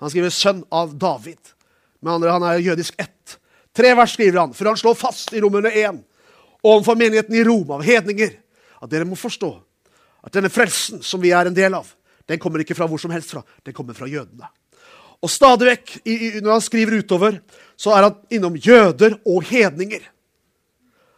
Han 0.00 0.10
skriver 0.10 0.30
'sønn 0.30 0.62
av 0.70 0.94
David'. 0.94 1.54
Med 2.00 2.12
andre, 2.12 2.32
Han 2.32 2.42
er 2.42 2.62
jødisk 2.64 2.94
ett. 2.98 3.38
Tre 3.76 3.94
vers 3.94 4.12
skriver 4.16 4.40
han, 4.40 4.54
for 4.54 4.66
han 4.66 4.76
slår 4.76 4.96
fast 4.98 5.32
i 5.32 5.40
Romerne 5.40 5.70
1 5.70 6.00
overfor 6.62 6.96
menigheten 6.98 7.34
i 7.34 7.44
Rom 7.44 7.70
av 7.76 7.84
hedninger 7.86 8.32
at 8.80 8.90
dere 8.90 9.06
må 9.08 9.16
forstå 9.16 9.50
at 10.26 10.34
denne 10.34 10.50
frelsen 10.52 11.00
som 11.06 11.22
vi 11.22 11.30
er 11.32 11.48
en 11.48 11.56
del 11.56 11.76
av, 11.78 11.86
den 12.28 12.40
kommer 12.40 12.62
ikke 12.62 12.76
fra 12.76 12.88
hvor 12.90 13.00
som 13.00 13.12
helst 13.14 13.32
fra. 13.32 13.42
Den 13.64 13.74
kommer 13.74 13.96
fra 13.96 14.08
jødene. 14.10 14.48
Og 15.20 15.30
stadig 15.32 15.68
vekk, 15.68 15.94
når 16.40 16.52
han 16.52 16.64
skriver 16.64 17.00
utover, 17.00 17.38
så 17.76 17.92
er 17.96 18.06
han 18.08 18.18
innom 18.32 18.56
jøder 18.56 19.18
og 19.28 19.44
hedninger. 19.48 20.04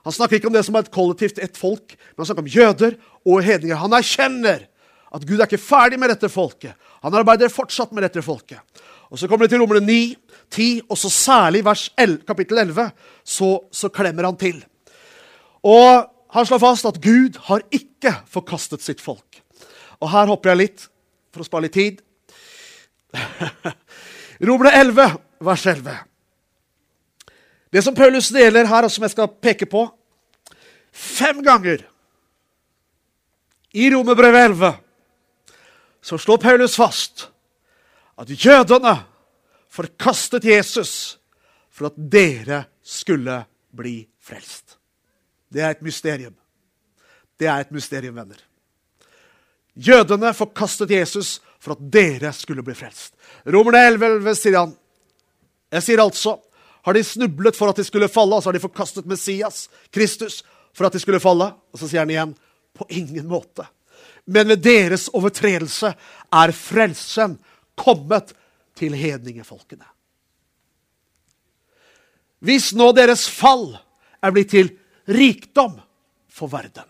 Han 0.02 0.14
snakker 0.14 0.38
ikke 0.38 0.50
om 0.50 0.56
det 0.56 0.64
som 0.66 0.74
er 0.74 0.86
et 0.86 0.94
kollektivt, 0.94 1.38
ett 1.38 1.58
folk, 1.58 1.94
men 1.94 2.22
han 2.22 2.30
snakker 2.30 2.42
om 2.46 2.50
jøder 2.50 2.96
og 3.22 3.44
hedninger. 3.46 3.78
Han 3.78 3.94
erkjenner 3.94 4.64
at 5.12 5.26
Gud 5.28 5.36
er 5.38 5.46
ikke 5.46 5.60
ferdig 5.62 6.00
med 6.00 6.10
dette 6.10 6.30
folket. 6.32 6.74
Han 7.04 7.14
arbeider 7.14 7.52
fortsatt 7.52 7.92
med 7.94 8.06
dette 8.06 8.24
folket. 8.24 8.58
Og 9.12 9.20
Så 9.20 9.28
kommer 9.28 9.46
det 9.46 9.52
til 9.52 9.60
Romerne 9.60 9.84
9, 9.84 10.16
10, 10.52 10.84
og 10.88 10.98
så 11.00 11.10
særlig 11.12 11.64
vers 11.64 11.86
11, 11.96 12.22
kapittel 12.28 12.60
11, 12.62 12.90
så, 13.24 13.50
så 13.72 13.90
klemmer 13.92 14.28
han 14.28 14.38
til. 14.40 14.60
Og 15.64 16.04
han 16.32 16.48
slår 16.48 16.62
fast 16.62 16.88
at 16.88 17.00
Gud 17.02 17.38
har 17.48 17.64
ikke 17.72 18.14
forkastet 18.30 18.84
sitt 18.84 19.00
folk. 19.00 19.40
Og 20.02 20.10
her 20.12 20.30
hopper 20.30 20.52
jeg 20.52 20.60
litt 20.62 20.86
for 21.32 21.44
å 21.44 21.48
spare 21.48 21.68
litt 21.68 21.76
tid. 21.76 22.00
Romerne 24.46 24.72
11, 24.80 25.18
vers 25.44 25.66
11. 25.72 25.98
Det 27.72 27.82
som 27.84 27.96
Paulus 27.96 28.28
deler 28.34 28.68
her, 28.68 28.84
og 28.84 28.92
som 28.92 29.04
jeg 29.06 29.14
skal 29.14 29.32
peke 29.40 29.68
på 29.70 29.86
Fem 30.92 31.38
ganger 31.40 31.86
i 33.72 33.86
Romerbrevet 33.88 34.50
11 34.50 34.74
så 36.04 36.18
slår 36.20 36.36
Paulus 36.42 36.74
fast 36.76 37.30
at 38.20 38.28
jødene 38.28 38.92
forkastet 39.72 40.44
Jesus 40.44 41.18
for 41.72 41.88
at 41.88 41.96
dere 41.96 42.64
skulle 42.84 43.38
bli 43.72 44.02
frelst. 44.20 44.76
Det 45.52 45.62
er 45.64 45.74
et 45.74 45.84
mysterium. 45.84 46.34
Det 47.40 47.48
er 47.48 47.64
et 47.64 47.72
mysterium, 47.72 48.16
venner. 48.16 48.40
Jødene 49.74 50.34
forkastet 50.36 50.90
Jesus 50.92 51.38
for 51.60 51.74
at 51.74 51.84
dere 51.92 52.32
skulle 52.36 52.64
bli 52.64 52.76
frelst. 52.76 53.14
Romerne 53.48 53.80
11, 53.88 54.06
11 54.18 54.34
sier 54.36 54.58
han. 54.60 54.74
Jeg 55.72 55.86
sier 55.86 56.02
altså 56.04 56.36
har 56.82 56.96
de 56.96 57.04
snublet 57.06 57.56
for 57.56 57.70
at 57.70 57.78
de 57.78 57.84
skulle 57.86 58.10
falle, 58.10 58.34
og 58.34 58.42
så 58.42 58.50
har 58.50 58.58
de 58.58 58.64
forkastet 58.64 59.06
Messias, 59.08 59.68
Kristus, 59.94 60.40
for 60.74 60.86
at 60.86 60.94
de 60.94 61.00
skulle 61.00 61.22
falle. 61.22 61.52
Og 61.72 61.78
så 61.78 61.88
sier 61.88 62.02
han 62.02 62.12
igjen 62.12 62.34
på 62.76 62.86
ingen 62.90 63.28
måte. 63.30 63.64
Men 64.26 64.50
ved 64.50 64.64
deres 64.66 65.08
overtredelse 65.14 65.92
er 65.94 66.54
frelsen 66.56 67.38
kommet 67.78 68.34
til 68.78 68.94
hedningefolkene. 68.96 69.86
Hvis 72.42 72.72
nå 72.74 72.90
deres 72.96 73.28
fall 73.30 73.70
er 74.22 74.34
blitt 74.34 74.50
til 74.50 74.72
rikdom 75.06 75.76
for 76.32 76.50
verden. 76.50 76.88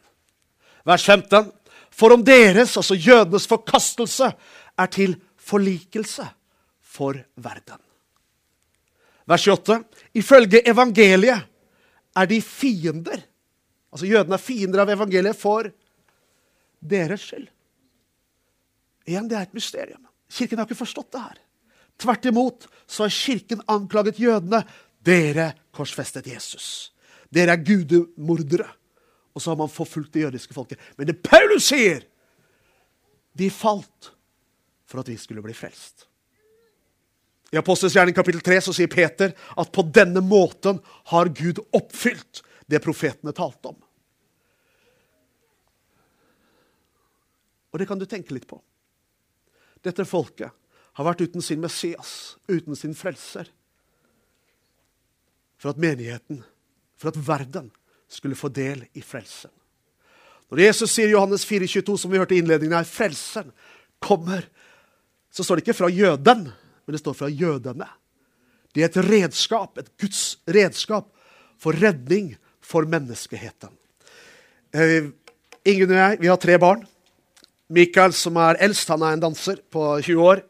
Vers 0.89 1.05
15. 1.05 1.51
For 1.93 2.15
om 2.15 2.25
deres, 2.25 2.77
altså 2.77 2.97
jødenes 2.97 3.47
forkastelse, 3.51 4.33
er 4.79 4.89
til 4.93 5.19
forlikelse 5.37 6.25
for 6.81 7.19
verden. 7.37 7.81
Vers 9.29 9.45
28. 9.47 9.85
Ifølge 10.19 10.63
evangeliet 10.69 11.45
er 12.17 12.27
de 12.27 12.41
fiender. 12.43 13.21
Altså 13.93 14.09
jødene 14.09 14.39
er 14.39 14.43
fiender 14.43 14.83
av 14.83 14.91
evangeliet 14.93 15.39
for 15.39 15.69
deres 16.81 17.29
skyld. 17.29 17.47
Igjen, 19.07 19.29
det 19.29 19.37
er 19.37 19.47
et 19.47 19.57
mysterium. 19.57 20.03
Kirken 20.33 20.59
har 20.59 20.69
ikke 20.69 20.81
forstått 20.81 21.13
det 21.13 21.23
her. 21.23 21.41
Tvert 22.03 22.25
imot 22.25 22.69
så 22.87 23.05
har 23.07 23.15
Kirken 23.15 23.63
anklaget 23.71 24.19
jødene. 24.19 24.65
Dere 25.03 25.53
korsfestet 25.75 26.27
Jesus. 26.27 26.93
Dere 27.31 27.55
er 27.55 27.65
gudemordere. 27.65 28.69
Og 29.33 29.43
så 29.43 29.51
har 29.51 29.61
man 29.61 29.71
forfulgt 29.71 30.13
det 30.15 30.27
jødiske 30.27 30.55
folket. 30.55 30.81
Men 30.97 31.09
det 31.09 31.23
Paulus 31.23 31.71
sier 31.71 32.09
De 33.33 33.49
falt 33.51 34.11
for 34.85 35.01
at 35.01 35.09
vi 35.09 35.17
skulle 35.17 35.41
bli 35.41 35.55
frelst. 35.57 36.05
I 37.53 37.57
Apostels 37.57 37.95
gjerning 37.97 38.13
kapittel 38.17 38.43
3 38.45 38.59
så 38.67 38.75
sier 38.77 38.91
Peter 38.93 39.33
at 39.33 39.71
på 39.73 39.85
denne 39.89 40.21
måten 40.21 40.83
har 41.09 41.31
Gud 41.33 41.63
oppfylt 41.73 42.43
det 42.69 42.83
profetene 42.85 43.33
talte 43.33 43.73
om. 43.73 43.79
Og 47.73 47.81
det 47.81 47.89
kan 47.89 48.01
du 48.01 48.05
tenke 48.05 48.37
litt 48.37 48.49
på. 48.49 48.61
Dette 49.81 50.05
folket 50.05 50.53
har 50.93 51.07
vært 51.07 51.25
uten 51.25 51.45
sin 51.45 51.61
Messias, 51.63 52.37
uten 52.51 52.77
sin 52.77 52.95
frelser. 52.97 53.49
For 55.61 55.73
at 55.73 55.81
menigheten, 55.81 56.43
for 57.01 57.13
at 57.13 57.21
verden, 57.27 57.71
skulle 58.13 58.37
få 58.37 58.51
del 58.53 58.85
i 58.93 59.01
frelsen. 59.01 59.51
Når 60.53 60.61
Jesus 60.67 60.93
sier 60.93 61.09
i 61.09 61.15
Johannes 61.15 61.47
4,22, 61.49 61.95
som 61.97 62.13
vi 62.13 62.19
hørte 62.21 62.37
i 62.37 62.43
innledningen 62.43 62.77
her, 62.77 62.85
frelsen 62.85 63.49
kommer, 64.03 64.45
så 65.33 65.47
står 65.47 65.59
det 65.59 65.65
ikke 65.65 65.79
fra 65.79 65.89
jøden, 65.89 66.45
men 66.53 66.93
det 66.93 67.01
står 67.01 67.17
fra 67.17 67.31
jødene. 67.33 67.89
Det 68.73 68.85
er 68.85 68.91
et 68.91 69.01
redskap, 69.07 69.81
et 69.81 69.89
Guds 70.01 70.43
redskap 70.45 71.09
for 71.61 71.73
redning 71.73 72.35
for 72.61 72.85
menneskeheten. 72.89 73.73
Eh, 74.77 75.09
Ingen 75.63 75.93
og 75.93 75.99
jeg, 75.99 76.19
vi 76.19 76.27
har 76.27 76.39
tre 76.43 76.57
barn. 76.59 76.81
Mikael, 77.71 78.11
som 78.19 78.35
er 78.43 78.59
eldst, 78.65 78.89
han 78.91 79.05
er 79.07 79.15
en 79.15 79.21
danser 79.23 79.61
på 79.71 79.85
20 80.03 80.25
år. 80.27 80.41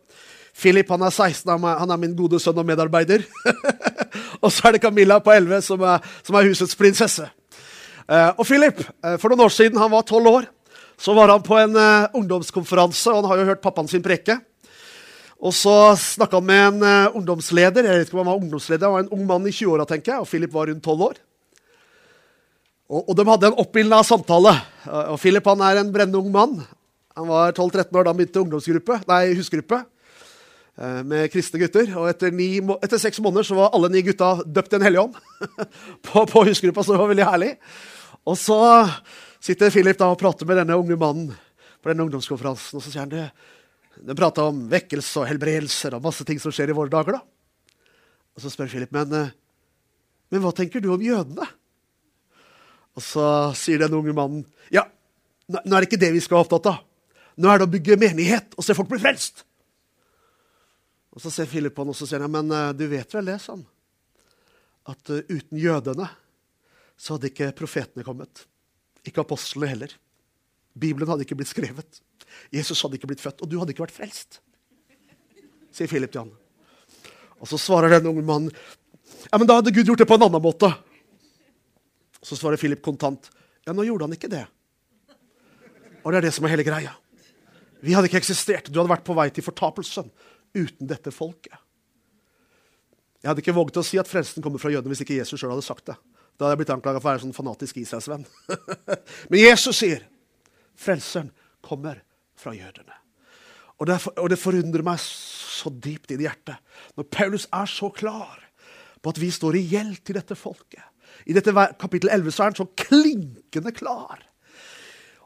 Philip 0.52 0.90
han 0.92 1.02
er 1.02 1.10
16, 1.10 1.48
han 1.64 1.90
er 1.90 2.00
min 2.00 2.14
gode 2.16 2.38
sønn 2.42 2.60
og 2.60 2.66
medarbeider. 2.68 3.24
og 4.44 4.50
så 4.52 4.68
er 4.68 4.76
det 4.76 4.82
Camilla 4.84 5.18
på 5.24 5.32
11, 5.32 5.64
som 5.64 5.82
er, 5.88 6.04
som 6.22 6.36
er 6.36 6.50
husets 6.50 6.76
prinsesse. 6.78 7.26
Uh, 8.04 8.30
og 8.36 8.44
Philip, 8.44 8.82
uh, 9.00 9.16
for 9.20 9.32
noen 9.32 9.46
år 9.46 9.54
siden, 9.54 9.80
han 9.80 9.92
var 9.92 10.04
12 10.04 10.28
år, 10.28 10.48
så 11.00 11.14
var 11.16 11.32
han 11.32 11.44
på 11.44 11.56
en 11.58 11.76
uh, 11.78 12.12
ungdomskonferanse, 12.18 13.10
og 13.10 13.22
han 13.22 13.30
har 13.30 13.40
jo 13.40 13.48
hørt 13.52 13.62
pappaen 13.64 13.88
sin 13.90 14.04
preke. 14.04 14.36
Og 15.42 15.54
så 15.56 15.74
snakka 15.98 16.38
han 16.38 16.46
med 16.46 16.66
en 16.84 17.16
ungdomsleder. 17.18 17.88
Jeg 17.88 17.98
vet 17.98 18.10
ikke 18.10 18.14
om 18.14 18.20
han 18.22 18.28
var 18.30 18.42
ungdomsleder, 18.44 18.86
han 18.86 18.94
var 18.94 19.06
en 19.06 19.14
ung 19.16 19.24
mann 19.26 19.48
i 19.50 19.54
20-åra, 19.54 19.88
tenker 19.90 20.12
jeg, 20.12 20.22
og 20.22 20.28
Philip 20.30 20.52
var 20.54 20.68
rundt 20.70 20.84
12 20.84 21.06
år. 21.08 21.16
Og, 22.92 23.00
og 23.00 23.16
de 23.18 23.24
hadde 23.26 23.48
en 23.50 23.58
oppildna 23.58 24.04
samtale. 24.06 24.52
Og 25.10 25.18
Philip 25.18 25.48
han 25.50 25.64
er 25.66 25.80
en 25.80 25.90
brennende 25.90 26.20
ung 26.20 26.30
mann. 26.30 26.60
Han 27.18 27.26
var 27.26 27.56
12-13 27.56 27.90
år 27.90 28.06
da 28.06 28.12
han 28.12 28.20
begynte 28.20 28.44
ungdomsgruppe, 28.44 29.00
nei, 29.10 29.24
husgruppe 29.34 29.80
med 30.78 31.26
kristne 31.32 31.60
gutter. 31.60 31.90
Og 32.00 32.06
etter, 32.08 32.32
ni, 32.32 32.56
etter, 32.78 33.00
seks 33.00 33.20
måneder 33.20 33.44
så 33.44 33.58
var 33.58 33.74
alle 33.76 33.90
ni 33.92 34.00
gutta 34.06 34.34
døpt 34.42 34.72
i 34.72 34.78
en 34.78 34.86
hellig 34.86 35.02
ånd 35.02 35.18
på, 36.08 36.22
på 36.30 36.44
husgruppa, 36.48 36.84
så 36.84 36.94
det 36.94 37.02
var 37.02 37.10
veldig 37.10 37.26
herlig. 37.28 37.50
Og 38.24 38.38
så 38.40 38.58
sitter 39.42 39.72
Philip 39.74 39.98
da 40.00 40.12
og 40.12 40.20
prater 40.20 40.48
med 40.48 40.62
denne 40.62 40.78
unge 40.78 40.96
mannen 40.96 41.32
på 41.82 41.90
denne 41.90 42.06
ungdomskonferansen, 42.06 42.78
og 42.78 42.84
så 42.84 42.92
sier 42.92 43.04
han 43.04 43.12
det 43.12 43.26
de 44.02 44.16
prata 44.16 44.46
om 44.48 44.64
vekkelse 44.70 45.20
og 45.20 45.28
helbredelser 45.28 45.96
og 45.96 46.04
masse 46.06 46.24
ting 46.26 46.40
som 46.42 46.54
skjer 46.54 46.72
i 46.72 46.76
våre 46.76 46.90
dager. 46.92 47.18
da. 47.18 47.20
Og 48.34 48.42
Så 48.42 48.50
spør 48.50 48.70
Philip 48.70 48.92
men, 48.92 49.12
eh, 49.12 49.34
men 50.30 50.40
hva 50.40 50.52
tenker 50.56 50.80
du 50.80 50.92
om 50.92 51.02
jødene. 51.02 51.46
Og 52.96 53.02
så 53.02 53.52
sier 53.56 53.78
den 53.78 53.94
unge 53.94 54.12
mannen 54.12 54.44
ja, 54.72 54.84
nå 55.48 55.60
er 55.60 55.80
det 55.80 55.90
ikke 55.90 56.00
det 56.00 56.12
vi 56.12 56.20
skal 56.20 56.38
være 56.38 56.46
opptatt 56.46 56.70
av. 56.72 56.82
Nå 57.36 57.48
er 57.48 57.58
det 57.58 57.68
å 57.68 57.72
bygge 57.72 58.00
menighet 58.00 58.56
og 58.56 58.64
se 58.64 58.74
folk 58.76 58.88
bli 58.88 59.00
frelst. 59.00 59.44
Og 61.12 61.20
Så 61.20 61.30
ser 61.30 61.50
Philip 61.50 61.74
på 61.74 61.84
han 61.84 61.92
og 61.92 61.96
så 61.98 62.08
sier 62.08 62.24
han, 62.24 62.32
men 62.32 62.50
eh, 62.56 62.70
du 62.76 62.86
vet 62.88 63.14
vel 63.14 63.28
det, 63.28 63.36
sånn, 63.44 63.66
at 64.88 65.10
uh, 65.12 65.20
uten 65.28 65.60
jødene 65.60 66.08
så 66.98 67.14
hadde 67.14 67.28
ikke 67.28 67.52
profetene 67.58 68.06
kommet. 68.06 68.46
Ikke 69.06 69.22
apostlene 69.22 69.68
heller. 69.70 69.92
Bibelen 70.72 71.10
hadde 71.10 71.26
ikke 71.26 71.36
blitt 71.38 71.52
skrevet. 71.52 72.00
Jesus 72.50 72.80
hadde 72.82 72.98
ikke 72.98 73.10
blitt 73.12 73.22
født, 73.22 73.44
og 73.44 73.50
du 73.50 73.58
hadde 73.60 73.74
ikke 73.74 73.84
vært 73.84 73.94
frelst. 73.94 74.40
Sier 75.72 75.90
Philip 75.90 76.10
til 76.10 76.24
han. 76.24 76.32
Og 77.38 77.50
så 77.50 77.60
svarer 77.60 77.92
den 77.92 78.08
unge 78.10 78.24
mannen 78.26 78.50
ja, 79.30 79.38
men 79.38 79.46
da 79.46 79.58
hadde 79.60 79.72
Gud 79.74 79.86
gjort 79.86 80.00
det 80.02 80.08
på 80.08 80.16
en 80.18 80.24
annen 80.26 80.42
måte. 80.42 80.68
Så 82.22 82.38
svarer 82.38 82.58
Philip 82.60 82.82
kontant. 82.82 83.28
Ja, 83.66 83.74
nå 83.74 83.84
gjorde 83.86 84.08
han 84.08 84.16
ikke 84.16 84.30
det. 84.32 84.44
Og 86.02 86.10
det 86.10 86.18
er 86.18 86.26
det 86.26 86.34
som 86.34 86.46
er 86.46 86.54
hele 86.54 86.66
greia. 86.66 86.96
Vi 87.82 87.94
hadde 87.94 88.08
ikke 88.10 88.20
eksistert. 88.22 88.70
Du 88.70 88.80
hadde 88.80 88.90
vært 88.90 89.06
på 89.06 89.14
vei 89.14 89.28
til 89.34 89.46
fortapelsen 89.46 90.10
uten 90.54 90.88
dette 90.88 91.12
folket. 91.14 91.54
Jeg 93.22 93.30
hadde 93.30 93.42
ikke 93.44 93.54
våget 93.54 93.78
å 93.78 93.84
si 93.86 94.00
at 94.00 94.10
frelsen 94.10 94.42
kommer 94.42 94.58
fra 94.58 94.72
jødene 94.72 94.92
hvis 94.92 95.04
ikke 95.04 95.20
Jesus 95.20 95.40
sjøl 95.40 95.54
hadde 95.54 95.66
sagt 95.66 95.86
det. 95.90 95.96
Da 96.34 96.46
hadde 96.46 96.56
jeg 96.56 96.62
blitt 96.64 96.72
anklaga 96.74 96.98
for 96.98 97.06
å 97.06 97.12
være 97.12 97.20
en 97.20 97.26
sånn 97.28 97.36
fanatisk 97.36 97.78
Israelsvenn. 97.78 98.24
Men 99.30 99.38
Jesus 99.38 99.78
sier 99.78 100.02
frelseren 100.78 101.30
kommer 101.62 102.00
fra 102.38 102.54
jødene. 102.56 102.96
Og 103.78 103.88
det, 103.88 103.98
og 104.18 104.28
det 104.30 104.38
forundrer 104.38 104.84
meg 104.86 104.98
så 105.02 105.70
dypt 105.70 106.14
i 106.14 106.18
hjertet 106.22 106.58
når 106.98 107.08
Paulus 107.14 107.46
er 107.54 107.70
så 107.70 107.90
klar 107.94 108.42
på 109.02 109.12
at 109.12 109.20
vi 109.22 109.30
står 109.34 109.58
i 109.58 109.64
gjeld 109.70 110.02
til 110.06 110.18
dette 110.18 110.36
folket. 110.38 110.82
I 111.26 111.34
dette 111.36 111.54
kapittel 111.78 112.10
11 112.10 112.34
så 112.34 112.42
er 112.42 112.50
han 112.50 112.58
så 112.58 112.68
klinkende 112.78 113.72
klar. 113.74 114.22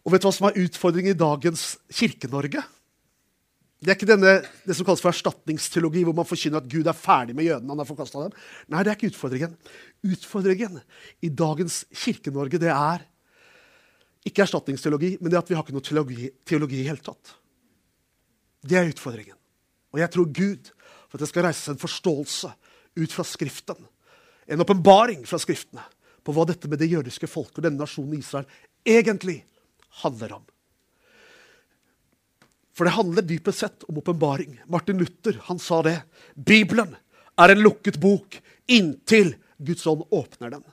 Og 0.04 0.12
vet 0.12 0.22
du 0.22 0.28
hva 0.28 0.34
som 0.36 0.48
er 0.48 0.58
utfordringen 0.62 1.14
i 1.14 1.18
dagens 1.18 1.76
Kirke-Norge? 1.92 2.62
Det 3.86 3.92
er 3.92 3.98
ikke 4.00 4.08
denne, 4.10 4.30
det 4.66 4.74
som 4.74 4.82
kalles 4.82 4.98
for 4.98 5.14
erstatningsteologi, 5.14 6.00
hvor 6.02 6.14
man 6.18 6.26
forkynner 6.26 6.58
at 6.58 6.66
Gud 6.66 6.88
er 6.90 6.96
ferdig 6.98 7.36
med 7.38 7.46
jødene. 7.46 7.70
han 7.70 7.78
har 7.78 8.30
dem. 8.32 8.32
Nei, 8.66 8.80
det 8.82 8.90
er 8.90 8.96
ikke 8.96 9.12
utfordringen. 9.12 9.52
Utfordringen 10.02 10.80
i 11.22 11.28
dagens 11.30 11.84
Kirke-Norge 11.94 12.58
det 12.58 12.72
er 12.72 13.04
ikke 14.26 14.42
erstatningsteologi, 14.42 15.12
men 15.20 15.30
det 15.30 15.38
at 15.38 15.52
vi 15.52 15.54
har 15.54 15.62
ikke 15.62 15.76
noe 15.76 15.86
teologi, 15.86 16.32
teologi 16.42 16.80
i 16.82 16.88
hele 16.88 16.98
tatt. 16.98 17.36
Det 18.66 18.74
er 18.74 18.90
utfordringen. 18.90 19.38
Og 19.94 20.02
jeg 20.02 20.10
tror 20.16 20.34
Gud 20.34 20.72
for 21.06 21.14
at 21.14 21.22
det 21.22 21.30
skal 21.30 21.46
reises 21.46 21.70
en 21.70 21.78
forståelse 21.78 22.50
ut 22.98 23.14
fra 23.14 23.22
Skriften, 23.22 23.78
en 24.50 24.66
åpenbaring 24.66 25.22
fra 25.30 25.38
Skriftene, 25.38 25.86
på 26.26 26.34
hva 26.34 26.42
dette 26.50 26.66
med 26.66 26.82
det 26.82 26.90
jødiske 26.90 27.30
folket 27.30 27.60
og 27.60 27.68
denne 27.68 27.86
nasjonen 27.86 28.18
Israel 28.18 28.50
egentlig 28.82 29.44
handler 30.02 30.40
om. 30.40 30.44
For 32.76 32.84
det 32.84 32.96
handler 32.96 33.24
dypest 33.24 33.62
sett 33.64 33.86
om 33.88 33.98
åpenbaring. 33.98 34.58
Martin 34.68 34.98
Luther 35.00 35.40
han 35.48 35.58
sa 35.58 35.80
det. 35.82 35.96
Bibelen 36.34 36.92
er 37.40 37.52
en 37.52 37.62
lukket 37.64 37.96
bok 38.00 38.36
inntil 38.68 39.34
Guds 39.56 39.86
ånd 39.86 40.02
åpner 40.10 40.50
den. 40.50 40.64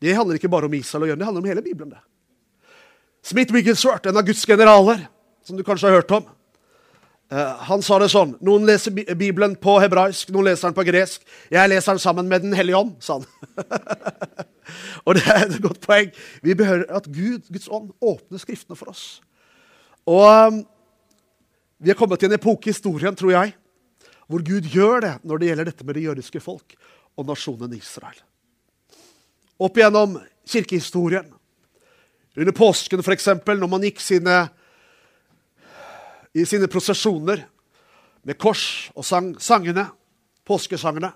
Det 0.00 0.12
handler 0.14 0.38
ikke 0.38 0.50
bare 0.52 0.68
om 0.68 0.74
Israel 0.76 1.06
og 1.06 1.12
Jønn, 1.12 1.18
det 1.18 1.26
handler 1.26 1.42
om 1.42 1.48
hele 1.48 1.62
Bibelen. 1.64 1.90
det. 1.90 2.02
Smith 3.22 3.52
Wigglesworth, 3.52 4.08
en 4.08 4.16
av 4.16 4.26
Guds 4.26 4.44
generaler, 4.46 5.08
som 5.44 5.56
du 5.56 5.64
kanskje 5.64 5.88
har 5.88 5.98
hørt 5.98 6.12
om, 6.12 6.28
uh, 7.32 7.56
han 7.66 7.82
sa 7.82 7.98
det 7.98 8.10
sånn 8.12 8.36
Noen 8.44 8.66
leser 8.68 8.92
Bibelen 8.92 9.56
på 9.56 9.78
hebraisk, 9.82 10.30
noen 10.30 10.50
leser 10.50 10.68
den 10.68 10.76
på 10.76 10.86
gresk. 10.86 11.24
Jeg 11.50 11.72
leser 11.72 11.96
den 11.96 12.04
sammen 12.04 12.28
med 12.28 12.44
Den 12.44 12.54
hellige 12.56 12.78
ånd, 12.78 12.94
sa 13.00 13.18
han. 13.18 13.26
og 15.06 15.16
det 15.18 15.26
er 15.26 15.46
et 15.46 15.60
godt 15.64 15.80
poeng. 15.84 16.12
Vi 16.42 16.54
behøver 16.54 16.86
at 16.94 17.08
Gud, 17.08 17.48
Guds 17.48 17.68
ånd 17.68 17.90
åpner 18.00 18.38
Skriftene 18.44 18.78
for 18.78 18.92
oss. 18.92 19.06
Og 20.06 20.24
um, 20.24 20.62
vi 21.78 21.90
har 21.90 21.98
kommet 21.98 22.20
til 22.20 22.30
en 22.30 22.38
epoke 22.38 22.68
i 22.68 22.72
historien, 22.72 23.14
tror 23.16 23.32
jeg, 23.32 23.54
hvor 24.28 24.42
Gud 24.44 24.66
gjør 24.68 25.04
det 25.04 25.12
når 25.24 25.40
det 25.40 25.50
gjelder 25.50 25.68
dette 25.70 25.86
med 25.86 25.96
det 25.96 26.04
jødiske 26.04 26.42
folk 26.42 26.74
og 27.18 27.26
nasjonen 27.28 27.74
Israel. 27.76 28.18
Opp 29.58 29.78
gjennom 29.78 30.18
kirkehistorien 30.46 31.30
under 32.38 32.54
påsken, 32.54 33.02
f.eks., 33.02 33.30
når 33.46 33.70
man 33.70 33.86
gikk 33.86 34.02
sine, 34.02 34.34
i 36.34 36.44
sine 36.46 36.68
prosesjoner 36.70 37.42
med 38.22 38.38
kors 38.38 38.92
og 38.94 39.06
sang, 39.06 39.32
sangene, 39.42 39.88
påskesangene, 40.46 41.10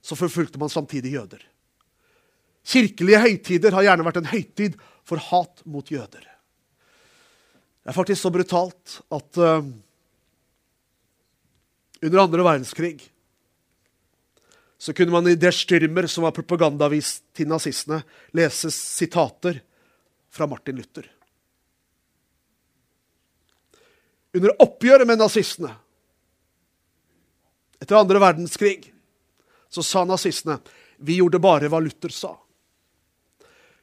så 0.00 0.16
forfulgte 0.16 0.60
man 0.60 0.72
samtidig 0.72 1.16
jøder. 1.18 1.42
Kirkelige 2.68 3.20
høytider 3.24 3.76
har 3.76 3.86
gjerne 3.88 4.06
vært 4.06 4.20
en 4.22 4.30
høytid 4.30 4.76
for 5.08 5.20
hat 5.30 5.64
mot 5.68 5.90
jøder. 5.90 6.24
Det 7.88 7.94
er 7.94 7.96
faktisk 7.96 8.20
så 8.20 8.28
brutalt 8.28 8.94
at 9.16 9.38
uh, 9.40 9.64
under 12.04 12.20
andre 12.20 12.44
verdenskrig 12.44 12.98
så 14.76 14.92
kunne 14.92 15.14
man 15.14 15.30
i 15.30 15.38
Der 15.40 15.54
Styrmer, 15.56 16.04
som 16.04 16.26
var 16.26 16.34
propagandavis 16.36 17.14
til 17.32 17.48
nazistene, 17.48 18.02
lese 18.36 18.68
sitater 18.76 19.62
fra 20.28 20.44
Martin 20.52 20.76
Luther. 20.76 21.08
Under 24.36 24.52
oppgjøret 24.66 25.08
med 25.08 25.22
nazistene 25.22 25.72
etter 27.80 27.96
andre 27.96 28.20
verdenskrig 28.20 28.90
så 29.72 29.80
sa 29.80 30.04
nazistene 30.04 30.58
vi 31.08 31.22
gjorde 31.22 31.40
bare 31.40 31.72
hva 31.72 31.80
Luther 31.80 32.12
sa. 32.12 32.34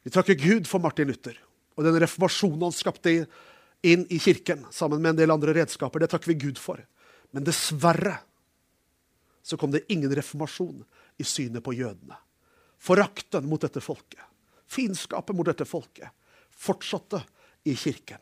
Vi 0.05 0.13
takker 0.13 0.37
Gud 0.37 0.69
for 0.69 0.85
Martin 0.85 1.09
Luther 1.09 1.41
og 1.73 1.89
den 1.89 1.97
reformasjonen 2.05 2.69
han 2.69 2.79
skapte 2.83 3.17
inn 3.85 4.05
i 4.09 4.19
kirken 4.21 4.65
sammen 4.73 5.01
med 5.01 5.13
en 5.13 5.21
del 5.21 5.33
andre 5.33 5.53
redskaper. 5.55 6.01
Det 6.01 6.11
takker 6.13 6.33
vi 6.33 6.39
Gud 6.47 6.61
for. 6.61 6.81
Men 7.35 7.45
dessverre 7.45 8.17
så 9.45 9.57
kom 9.61 9.73
det 9.73 9.85
ingen 9.93 10.13
reformasjon 10.15 10.83
i 11.21 11.25
synet 11.27 11.63
på 11.63 11.75
jødene. 11.77 12.17
Forakten 12.81 13.45
mot 13.49 13.61
dette 13.61 13.81
folket. 13.83 14.21
Fiendskapet 14.65 15.37
mot 15.37 15.45
dette 15.45 15.67
folket 15.69 16.09
fortsatte 16.55 17.21
i 17.67 17.75
kirken. 17.75 18.21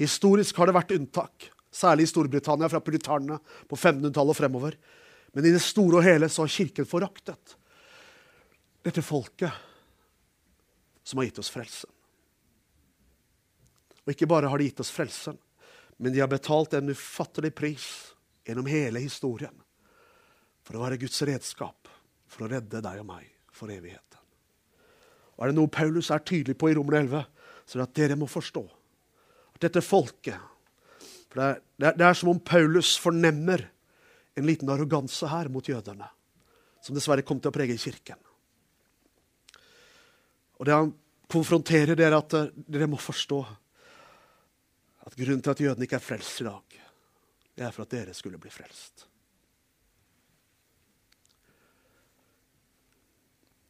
Historisk 0.00 0.56
har 0.58 0.68
det 0.68 0.76
vært 0.76 0.94
unntak, 0.96 1.48
særlig 1.72 2.08
i 2.08 2.10
Storbritannia 2.10 2.68
fra 2.72 2.80
puritanerne 2.84 3.38
på 3.68 3.78
1500-tallet 3.78 4.34
og 4.34 4.38
fremover. 4.38 4.76
Men 5.32 5.46
i 5.48 5.54
det 5.54 5.62
store 5.64 6.00
og 6.00 6.06
hele 6.06 6.28
så 6.28 6.44
har 6.44 6.52
Kirken 6.52 6.88
foraktet 6.88 7.56
dette 8.82 9.04
folket 9.04 9.52
som 11.06 11.20
har 11.20 11.28
gitt 11.28 11.40
oss 11.42 11.52
frelsen. 11.52 11.91
Og 14.02 14.14
ikke 14.14 14.28
bare 14.30 14.50
har 14.50 14.58
de 14.58 14.68
gitt 14.68 14.82
oss 14.82 14.92
frelsen, 14.94 15.38
men 16.02 16.14
de 16.14 16.22
har 16.22 16.30
betalt 16.30 16.74
en 16.74 16.90
ufattelig 16.90 17.52
pris 17.54 17.86
gjennom 18.46 18.66
hele 18.70 19.02
historien 19.02 19.54
for 20.66 20.78
å 20.78 20.84
være 20.84 20.98
Guds 21.02 21.20
redskap 21.26 21.90
for 22.30 22.46
å 22.46 22.50
redde 22.50 22.82
deg 22.82 23.02
og 23.02 23.06
meg 23.06 23.28
for 23.54 23.70
evigheten. 23.70 24.18
Og 25.36 25.44
Er 25.44 25.52
det 25.52 25.58
noe 25.58 25.70
Paulus 25.72 26.10
er 26.10 26.24
tydelig 26.26 26.56
på 26.58 26.70
i 26.70 26.74
Romer 26.78 27.00
11, 27.02 27.28
så 27.66 27.76
er 27.76 27.82
det 27.82 27.88
at 27.88 27.98
dere 28.00 28.18
må 28.18 28.30
forstå 28.30 28.62
at 29.52 29.62
dette 29.62 29.84
folket 29.84 30.50
for 31.32 31.40
det 31.40 31.44
er, 31.48 31.60
det, 31.80 31.86
er, 31.86 31.94
det 31.96 32.04
er, 32.04 32.16
som 32.18 32.28
om 32.28 32.40
Paulus 32.44 32.90
fornemmer 33.00 33.62
en 34.36 34.44
liten 34.44 34.68
arroganse 34.68 35.30
her 35.30 35.48
mot 35.48 35.64
jødene, 35.64 36.04
som 36.84 36.96
dessverre 36.96 37.24
kom 37.24 37.40
til 37.40 37.48
å 37.48 37.54
prege 37.56 37.78
kirken. 37.80 38.18
Og 40.60 40.68
det 40.68 40.76
han 40.76 40.92
konfronterer 41.32 41.96
dere, 41.96 42.20
at 42.20 42.36
eh, 42.36 42.50
dere 42.68 42.90
må 42.92 43.00
forstå 43.00 43.40
at 45.02 45.16
grunnen 45.18 45.42
til 45.42 45.54
at 45.54 45.62
jødene 45.64 45.88
ikke 45.88 45.98
er 45.98 46.04
frelst 46.04 46.42
i 46.42 46.46
dag, 46.46 46.82
det 47.56 47.64
er 47.66 47.74
for 47.74 47.84
at 47.84 47.92
dere 47.92 48.14
skulle 48.16 48.40
bli 48.40 48.52
frelst. 48.52 49.06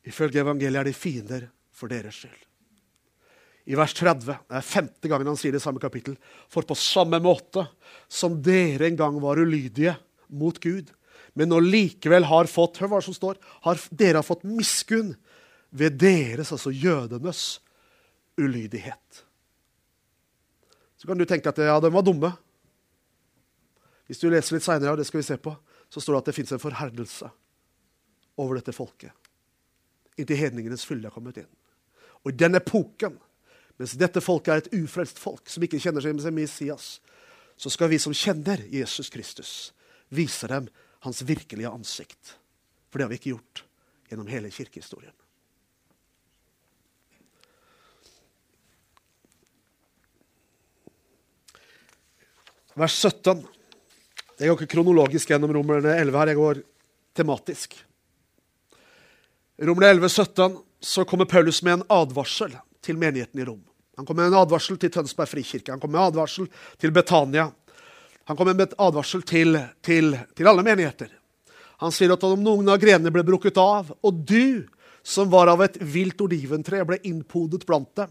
Ifølge 0.09 0.43
evangeliet 0.43 0.81
er 0.81 0.91
de 0.91 0.97
fiender 0.97 1.47
for 1.75 1.91
deres 1.91 2.23
skyld. 2.23 2.41
i 3.65 3.77
vers 3.79 3.93
30. 3.95 4.27
Det 4.27 4.57
er 4.59 4.65
femte 4.67 5.07
gangen 5.07 5.29
han 5.31 5.37
sier 5.39 5.55
det 5.55 5.61
i 5.61 5.63
samme 5.63 5.79
kapittel. 5.79 6.17
For 6.51 6.67
på 6.67 6.75
samme 6.75 7.21
måte 7.23 7.63
som 8.11 8.41
dere 8.43 8.89
en 8.89 8.99
gang 8.99 9.21
var 9.23 9.39
ulydige 9.39 9.95
mot 10.35 10.59
Gud, 10.59 10.91
men 11.39 11.49
nå 11.49 11.61
likevel 11.63 12.27
har 12.27 12.51
fått 12.51 12.81
Hør 12.83 12.91
hva 12.91 13.01
som 13.05 13.15
står. 13.15 13.39
Har, 13.63 13.79
dere 13.95 14.19
har 14.19 14.27
fått 14.27 14.43
miskunn 14.43 15.15
ved 15.71 15.95
deres, 16.03 16.51
altså 16.51 16.75
jødenes, 16.75 17.61
ulydighet. 18.37 19.23
Så 21.03 21.09
kan 21.11 21.19
du 21.19 21.25
tenke 21.27 21.51
at 21.51 21.59
ja, 21.59 21.81
de 21.83 21.89
var 21.91 22.05
dumme. 22.07 22.29
Hvis 24.07 24.21
du 24.23 24.29
leser 24.31 24.55
litt 24.55 24.63
seinere, 24.63 24.95
det 25.01 25.09
skal 25.09 25.19
vi 25.19 25.27
se 25.27 25.35
på, 25.35 25.51
så 25.91 25.99
står 25.99 26.15
det 26.15 26.21
at 26.21 26.29
det 26.31 26.35
fins 26.37 26.53
en 26.55 26.63
forherdelse 26.63 27.31
over 28.39 28.61
dette 28.61 28.75
folket. 28.77 29.11
Inntil 30.15 30.39
hedningenes 30.39 30.87
fylde 30.87 31.11
er 31.11 31.15
kommet 31.15 31.41
inn. 31.43 31.51
Og 32.23 32.31
i 32.31 32.39
den 32.39 32.55
epoken 32.55 33.19
mens 33.81 33.97
dette 33.99 34.23
folket 34.23 34.53
er 34.53 34.63
et 34.63 34.85
ufrelst 34.85 35.19
folk 35.19 35.51
som 35.51 35.65
ikke 35.67 35.81
kjenner 35.83 36.05
seg 36.05 36.23
som 36.23 36.37
Messias, 36.37 36.87
så 37.59 37.73
skal 37.73 37.91
vi 37.91 37.99
som 37.99 38.15
kjenner 38.15 38.63
Jesus 38.71 39.11
Kristus, 39.11 39.73
vise 40.15 40.47
dem 40.55 40.69
hans 41.03 41.25
virkelige 41.27 41.73
ansikt. 41.73 42.37
For 42.93 43.01
det 43.01 43.09
har 43.09 43.11
vi 43.11 43.19
ikke 43.19 43.33
gjort 43.33 43.65
gjennom 44.07 44.31
hele 44.31 44.55
kirkehistorien. 44.55 45.17
Vers 52.79 52.95
17. 52.97 53.43
Jeg 54.41 54.49
går 54.49 54.57
ikke 54.57 54.75
kronologisk 54.75 55.29
gjennom 55.29 55.53
Romerne 55.53 55.93
11 56.01 56.19
her, 56.19 56.31
jeg 56.33 56.39
går 56.39 56.61
tematisk. 57.17 57.75
Romerne 59.61 59.91
11, 59.99 60.09
17, 60.09 60.57
så 60.81 61.05
kommer 61.09 61.29
Paulus 61.29 61.61
med 61.63 61.79
en 61.79 61.85
advarsel 61.93 62.55
til 62.83 62.97
menigheten 62.99 63.43
i 63.43 63.47
Rom. 63.47 63.61
Han 64.01 64.09
kommer 64.09 64.25
med 64.25 64.33
en 64.33 64.41
advarsel 64.41 64.79
til 64.81 64.91
Tønsberg 64.91 65.29
frikirke. 65.29 65.71
Han 65.71 65.83
kommer 65.83 65.99
med 65.99 66.01
en 66.01 66.15
advarsel 66.15 66.49
til 66.81 66.95
Betania. 66.97 67.51
Han 68.25 68.39
kommer 68.39 68.57
med 68.57 68.71
et 68.71 68.79
advarsel 68.81 69.23
til, 69.29 69.59
til, 69.85 70.17
til 70.33 70.49
alle 70.49 70.65
menigheter. 70.65 71.13
Han 71.85 71.93
sier 71.93 72.15
at 72.15 72.25
om 72.25 72.41
noen 72.41 72.73
av 72.73 72.81
grenene 72.81 73.13
ble 73.13 73.27
brukket 73.27 73.61
av, 73.61 73.93
og 74.01 74.25
du, 74.25 74.65
som 75.05 75.29
var 75.31 75.51
av 75.53 75.61
et 75.67 75.77
vilt 75.83 76.21
oliventre, 76.25 76.81
ble 76.89 77.03
innpodet 77.05 77.67
blant 77.69 77.91
dem, 77.99 78.11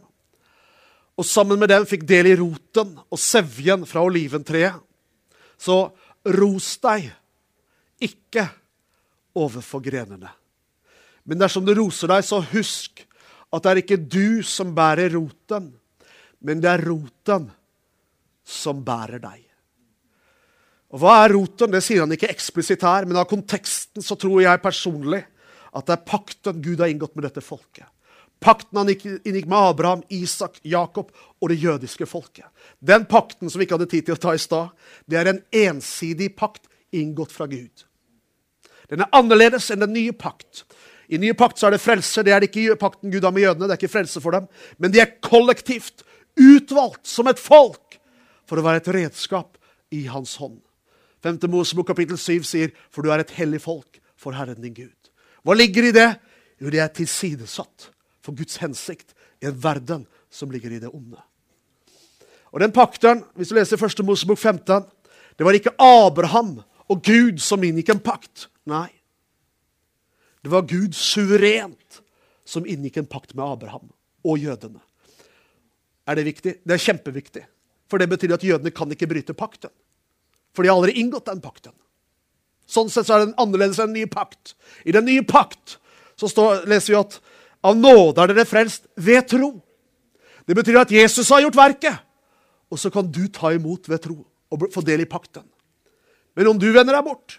og 1.21 1.27
sammen 1.27 1.59
med 1.61 1.69
dem 1.69 1.85
fikk 1.85 2.01
del 2.09 2.31
i 2.31 2.37
roten 2.39 2.95
og 2.97 3.19
sevjen 3.21 3.83
fra 3.85 4.01
oliventreet, 4.01 4.79
så 5.61 5.91
ros 6.33 6.73
deg 6.81 7.11
ikke 8.01 8.47
overfor 9.37 9.83
grenene. 9.85 10.31
Men 11.29 11.43
dersom 11.43 11.67
du 11.67 11.75
roser 11.77 12.09
deg, 12.09 12.25
så 12.25 12.41
husk 12.41 13.03
at 13.53 13.61
det 13.61 13.71
er 13.71 13.81
ikke 13.83 13.99
du 14.01 14.41
som 14.47 14.73
bærer 14.73 15.13
roten, 15.13 15.69
men 16.41 16.63
det 16.63 16.71
er 16.71 16.85
roten 16.89 17.45
som 18.41 18.81
bærer 18.81 19.21
deg. 19.21 19.45
Og 20.91 21.03
Hva 21.03 21.19
er 21.21 21.35
roten? 21.37 21.71
Det 21.71 21.83
sier 21.85 22.01
han 22.01 22.17
ikke 22.17 22.31
eksplisitt 22.33 22.81
her, 22.83 23.05
men 23.05 23.21
av 23.21 23.29
konteksten 23.29 24.01
så 24.03 24.17
tror 24.19 24.41
jeg 24.41 24.63
personlig 24.63 25.21
at 25.71 25.85
det 25.85 25.99
er 25.99 26.07
pakten 26.09 26.65
Gud 26.65 26.81
har 26.81 26.89
inngått 26.91 27.13
med 27.13 27.29
dette 27.29 27.45
folket. 27.45 27.85
Pakten 28.41 28.77
han 28.77 28.89
inngikk 28.89 29.45
med 29.45 29.57
Abraham, 29.57 30.01
Isak, 30.09 30.57
Jakob 30.65 31.11
og 31.13 31.49
det 31.51 31.59
jødiske 31.61 32.07
folket. 32.09 32.47
Den 32.79 33.05
pakten 33.05 33.49
som 33.49 33.61
vi 33.61 33.67
ikke 33.67 33.77
hadde 33.77 33.91
tid 33.91 34.07
til 34.07 34.15
å 34.17 34.21
ta 34.21 34.33
i 34.33 34.41
stad, 34.41 34.71
det 35.05 35.19
er 35.19 35.29
en 35.29 35.41
ensidig 35.53 36.31
pakt 36.39 36.65
inngått 36.89 37.35
fra 37.35 37.45
Gud. 37.51 37.85
Den 38.89 39.05
er 39.05 39.13
annerledes 39.13 39.69
enn 39.71 39.85
den 39.85 39.93
nye 39.93 40.15
pakt. 40.17 40.63
I 41.11 41.19
nye 41.21 41.37
pakt 41.37 41.61
så 41.61 41.69
er 41.69 41.75
det 41.75 41.83
frelse. 41.83 42.25
Det 42.25 42.33
er 42.33 42.41
det 42.41 42.49
ikke 42.49 42.79
pakten 42.81 43.13
Gud 43.13 43.23
har 43.27 43.35
med 43.35 43.45
jødene. 43.45 43.69
det 43.69 43.77
er 43.77 43.83
ikke 43.83 43.93
frelse 43.99 44.23
for 44.25 44.33
dem. 44.33 44.49
Men 44.81 44.91
de 44.91 45.03
er 45.05 45.13
kollektivt 45.21 46.01
utvalgt 46.39 47.05
som 47.05 47.29
et 47.29 47.39
folk 47.39 47.99
for 48.49 48.57
å 48.57 48.65
være 48.65 48.81
et 48.81 48.91
redskap 48.97 49.61
i 49.93 50.07
hans 50.09 50.35
hånd. 50.41 50.57
5. 51.21 51.37
Mosebok 51.45 51.93
kapittel 51.93 52.17
7 52.17 52.41
sier, 52.41 52.71
'For 52.89 53.03
du 53.03 53.11
er 53.11 53.19
et 53.19 53.37
hellig 53.37 53.61
folk 53.61 54.01
for 54.17 54.33
Herren 54.33 54.61
din 54.61 54.73
Gud'. 54.73 55.11
Hva 55.45 55.53
ligger 55.53 55.83
i 55.83 55.91
det? 55.91 56.19
Jo, 56.59 56.69
det 56.69 56.79
er 56.79 56.87
tilsidesatt 56.87 57.91
for 58.21 58.37
Guds 58.37 58.59
hensikt 58.61 59.15
en 59.41 59.57
verden 59.57 60.05
som 60.29 60.51
ligger 60.53 60.71
i 60.71 60.79
det 60.81 60.91
onde. 60.93 61.19
Og 62.51 62.59
den 62.59 62.73
pakten, 62.75 63.23
hvis 63.35 63.51
du 63.51 63.55
leser 63.55 63.79
1. 63.79 64.03
Mosebok 64.05 64.39
15, 64.39 64.85
det 65.39 65.47
var 65.47 65.55
ikke 65.55 65.75
Abraham 65.79 66.59
og 66.91 67.03
Gud 67.05 67.39
som 67.41 67.63
inngikk 67.63 67.93
en 67.93 68.03
pakt. 68.03 68.47
Nei. 68.67 68.89
Det 70.43 70.51
var 70.51 70.67
Gud 70.67 70.95
suverent 70.97 72.01
som 72.45 72.67
inngikk 72.67 72.99
en 72.99 73.09
pakt 73.09 73.35
med 73.37 73.45
Abraham 73.45 73.87
og 74.27 74.41
jødene. 74.41 74.81
Er 76.09 76.17
det 76.17 76.27
viktig? 76.27 76.57
Det 76.65 76.75
er 76.75 76.83
kjempeviktig. 76.83 77.45
For 77.89 78.01
det 78.01 78.09
betyr 78.11 78.35
at 78.35 78.43
jødene 78.43 78.73
kan 78.75 78.91
ikke 78.91 79.09
bryte 79.09 79.35
pakten. 79.37 79.71
For 80.55 80.63
de 80.63 80.71
har 80.71 80.79
aldri 80.79 80.97
inngått 80.99 81.29
den 81.29 81.43
pakten. 81.43 81.73
Sånn 82.67 82.91
sett 82.91 83.07
så 83.07 83.17
er 83.17 83.25
den 83.25 83.37
annerledes 83.39 83.79
enn 83.79 83.91
en 83.91 83.99
ny 83.99 84.07
pakt. 84.11 84.55
I 84.87 84.95
den 84.95 85.07
nye 85.07 85.23
pakt 85.27 85.77
så 86.19 86.29
står, 86.31 86.65
leser 86.69 86.93
vi 86.93 86.99
at 86.99 87.17
av 87.61 87.77
nåde 87.77 88.23
er 88.23 88.31
dere 88.31 88.47
frelst 88.47 88.87
ved 88.95 89.27
tro. 89.29 89.53
Det 90.47 90.57
betyr 90.57 90.81
at 90.81 90.93
Jesus 90.93 91.29
har 91.29 91.43
gjort 91.45 91.59
verket. 91.59 91.97
Og 92.71 92.79
så 92.79 92.91
kan 92.93 93.07
du 93.07 93.25
ta 93.27 93.51
imot 93.53 93.89
ved 93.91 94.01
tro 94.03 94.17
og 94.51 94.67
få 94.73 94.83
del 94.85 95.03
i 95.03 95.09
pakten. 95.09 95.45
Men 96.35 96.53
om 96.53 96.59
du 96.59 96.69
vender 96.71 96.95
deg 96.95 97.05
bort 97.05 97.37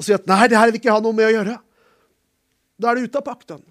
og 0.00 0.06
sier 0.06 0.16
at 0.16 0.26
'nei, 0.26 0.48
det 0.48 0.58
her 0.58 0.70
vil 0.70 0.80
ikke 0.80 0.90
ha 0.90 1.00
noe 1.00 1.14
med 1.14 1.28
å 1.28 1.34
gjøre', 1.36 1.60
da 2.80 2.90
er 2.90 2.94
du 2.96 3.04
ute 3.06 3.18
av 3.20 3.24
pakten. 3.24 3.62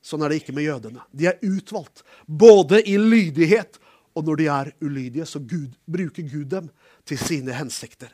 Sånn 0.00 0.22
er 0.22 0.30
det 0.30 0.40
ikke 0.40 0.54
med 0.54 0.64
jødene. 0.64 1.02
De 1.12 1.26
er 1.26 1.42
utvalgt, 1.42 2.02
både 2.24 2.80
i 2.88 2.96
lydighet 2.96 3.76
og 4.18 4.24
når 4.26 4.40
de 4.40 4.46
er 4.50 4.70
ulydige, 4.82 5.26
så 5.26 5.38
Gud, 5.38 5.74
bruker 5.86 6.22
Gud 6.26 6.48
dem 6.50 6.70
til 7.06 7.20
sine 7.20 7.54
hensikter. 7.54 8.10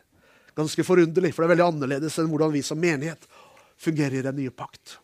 Ganske 0.56 0.84
forunderlig, 0.84 1.32
for 1.32 1.42
det 1.42 1.48
er 1.48 1.54
veldig 1.54 1.68
annerledes 1.70 2.18
enn 2.20 2.28
hvordan 2.30 2.52
vi 2.52 2.62
som 2.62 2.80
menighet 2.80 3.24
fungerer 3.80 4.20
i 4.20 4.26
den 4.26 4.36
nye 4.42 4.52
pakt. 4.54 4.98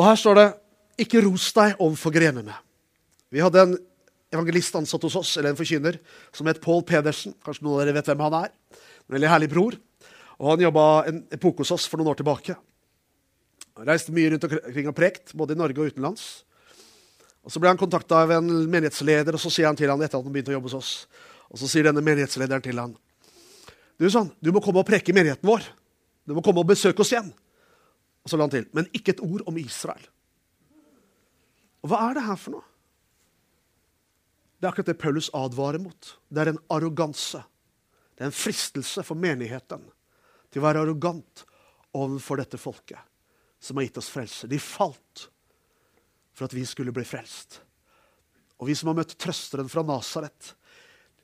Og 0.00 0.06
her 0.06 0.16
står 0.16 0.34
det 0.38 0.48
'ikke 1.04 1.20
ros 1.26 1.52
deg 1.52 1.76
overfor 1.76 2.10
grenene'. 2.10 2.56
Vi 3.30 3.40
hadde 3.40 3.60
en 3.60 3.78
evangelist 4.32 4.74
ansatt 4.74 5.02
hos 5.02 5.16
oss, 5.16 5.36
eller 5.36 5.50
en 5.50 5.56
forkynner, 5.56 5.98
som 6.32 6.46
het 6.46 6.60
Paul 6.60 6.82
Pedersen. 6.82 7.34
Kanskje 7.44 7.62
noen 7.62 7.80
av 7.80 7.84
dere 7.84 7.94
vet 7.94 8.06
hvem 8.06 8.20
han 8.20 8.44
er? 8.44 8.50
En 9.08 9.14
veldig 9.18 9.28
herlig 9.28 9.50
bror. 9.50 9.76
Og 10.40 10.50
han 10.50 10.60
jobba 10.60 11.04
en 11.06 11.26
epoke 11.30 11.58
hos 11.58 11.70
oss 11.70 11.86
for 11.86 11.98
noen 11.98 12.08
år 12.08 12.16
tilbake. 12.16 12.56
Han 13.76 13.86
reiste 13.86 14.12
mye 14.12 14.30
rundt 14.30 14.44
omkring 14.44 14.88
og 14.88 14.96
prekt, 14.96 15.34
både 15.34 15.52
i 15.52 15.56
Norge 15.56 15.78
og 15.78 15.92
utenlands. 15.92 16.44
Og 17.44 17.52
Så 17.52 17.60
ble 17.60 17.68
han 17.68 17.78
kontakta 17.78 18.22
av 18.22 18.30
en 18.30 18.70
menighetsleder, 18.70 19.34
og 19.34 19.40
så 19.40 19.50
sier 19.50 19.66
han 19.66 19.76
til 19.76 19.90
han 19.90 20.00
etter 20.00 20.16
at 20.18 20.24
han 20.24 20.32
begynte 20.32 20.50
å 20.52 20.56
jobbe 20.56 20.68
hos 20.68 20.74
oss, 20.74 21.06
og 21.50 21.58
så 21.58 21.68
sier 21.68 21.84
denne 21.84 22.00
menighetslederen 22.00 22.62
til 22.62 22.78
han, 22.78 22.96
du, 23.98 24.08
sånn, 24.08 24.30
du 24.40 24.50
må 24.50 24.60
komme 24.60 24.80
og 24.80 24.86
preke 24.86 25.12
i 25.12 25.14
menigheten 25.14 25.44
vår. 25.44 25.60
Du 26.24 26.32
må 26.32 26.40
komme 26.40 26.60
og 26.60 26.66
besøke 26.66 27.00
oss 27.00 27.12
igjen. 27.12 27.34
Og 28.24 28.30
så 28.30 28.36
la 28.36 28.46
han 28.46 28.52
til, 28.52 28.66
men 28.76 28.88
ikke 28.96 29.14
et 29.14 29.22
ord 29.24 29.44
om 29.48 29.58
Israel. 29.60 30.02
Og 31.80 31.92
Hva 31.92 32.02
er 32.08 32.18
det 32.18 32.26
her 32.26 32.40
for 32.40 32.58
noe? 32.58 32.66
Det 34.60 34.68
er 34.68 34.74
akkurat 34.74 34.90
det 34.90 35.00
Paulus 35.00 35.30
advarer 35.32 35.80
mot. 35.80 36.10
Det 36.28 36.42
er 36.42 36.50
en 36.52 36.60
arroganse. 36.68 37.40
Det 38.12 38.26
er 38.26 38.28
en 38.28 38.36
fristelse 38.36 39.04
for 39.06 39.16
menigheten 39.16 39.86
til 40.52 40.60
å 40.60 40.66
være 40.66 40.82
arrogant 40.84 41.46
overfor 41.96 42.42
dette 42.42 42.60
folket 42.60 43.00
som 43.60 43.78
har 43.78 43.86
gitt 43.88 44.00
oss 44.00 44.10
frelse. 44.12 44.48
De 44.48 44.58
falt 44.60 45.30
for 46.36 46.44
at 46.44 46.56
vi 46.56 46.66
skulle 46.68 46.92
bli 46.92 47.04
frelst. 47.08 47.62
Og 48.60 48.68
vi 48.68 48.76
som 48.76 48.90
har 48.90 48.98
møtt 49.00 49.16
trøsteren 49.20 49.68
fra 49.72 49.84
Nasaret, 49.88 50.54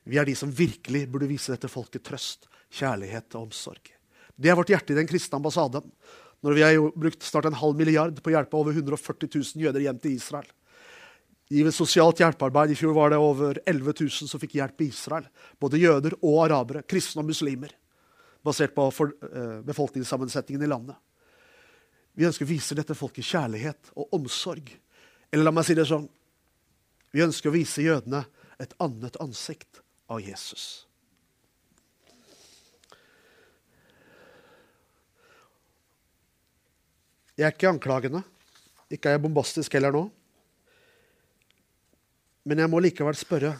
vi 0.07 0.17
er 0.17 0.25
de 0.25 0.33
som 0.37 0.53
virkelig 0.53 1.05
burde 1.11 1.29
vise 1.29 1.53
dette 1.53 1.69
folket 1.69 2.05
trøst, 2.07 2.47
kjærlighet 2.73 3.35
og 3.35 3.49
omsorg. 3.49 3.91
Det 4.37 4.49
er 4.49 4.57
vårt 4.57 4.71
hjerte 4.71 4.93
i 4.93 4.97
den 4.97 5.09
kristne 5.09 5.37
ambassaden. 5.37 5.85
Når 6.45 6.53
vi 6.53 6.63
har 6.63 6.91
brukt 6.93 7.25
snart 7.25 7.47
en 7.49 7.57
halv 7.57 7.77
milliard 7.79 8.19
på 8.21 8.29
å 8.29 8.35
hjelpe 8.35 8.59
over 8.59 8.75
140 8.75 9.29
000 9.33 9.65
jøder 9.65 9.83
hjem 9.87 9.99
til 10.01 10.17
Israel. 10.17 10.47
I 11.47 11.63
sosialt 11.71 12.19
hjelpearbeid 12.19 12.73
i 12.73 12.75
fjor 12.75 12.93
var 12.97 13.13
det 13.13 13.19
over 13.23 13.59
11 13.63 13.93
000 14.03 14.29
som 14.29 14.41
fikk 14.41 14.57
hjelp 14.59 14.83
i 14.83 14.89
Israel. 14.91 15.27
Både 15.59 15.79
jøder 15.79 16.17
og 16.19 16.41
arabere, 16.43 16.83
kristne 16.83 17.23
og 17.23 17.29
muslimer. 17.29 17.71
Basert 18.43 18.75
på 18.75 18.87
uh, 18.91 19.61
befolkningssammensetningen 19.65 20.65
i 20.65 20.69
landet. 20.69 20.97
Vi 22.17 22.27
ønsker 22.27 22.47
å 22.47 22.49
vise 22.49 22.75
dette 22.75 22.97
folket 22.97 23.25
kjærlighet 23.25 23.93
og 23.95 24.13
omsorg. 24.17 24.73
Eller 25.31 25.47
la 25.47 25.53
meg 25.55 25.67
si 25.67 25.75
det 25.77 25.87
sånn 25.87 26.07
Vi 27.13 27.23
ønsker 27.23 27.49
å 27.49 27.55
vise 27.55 27.83
jødene 27.85 28.25
et 28.59 28.73
annet 28.83 29.15
ansikt 29.23 29.81
av 30.11 30.19
Jesus. 30.23 30.86
Jeg 37.37 37.45
er 37.45 37.53
ikke 37.53 37.69
anklagende. 37.69 38.23
Ikke 38.89 39.11
er 39.11 39.17
jeg 39.17 39.21
bombastisk 39.27 39.75
heller 39.77 39.93
nå. 39.93 40.07
Men 42.47 42.63
jeg 42.63 42.71
må 42.71 42.79
likevel 42.81 43.17
spørre 43.17 43.55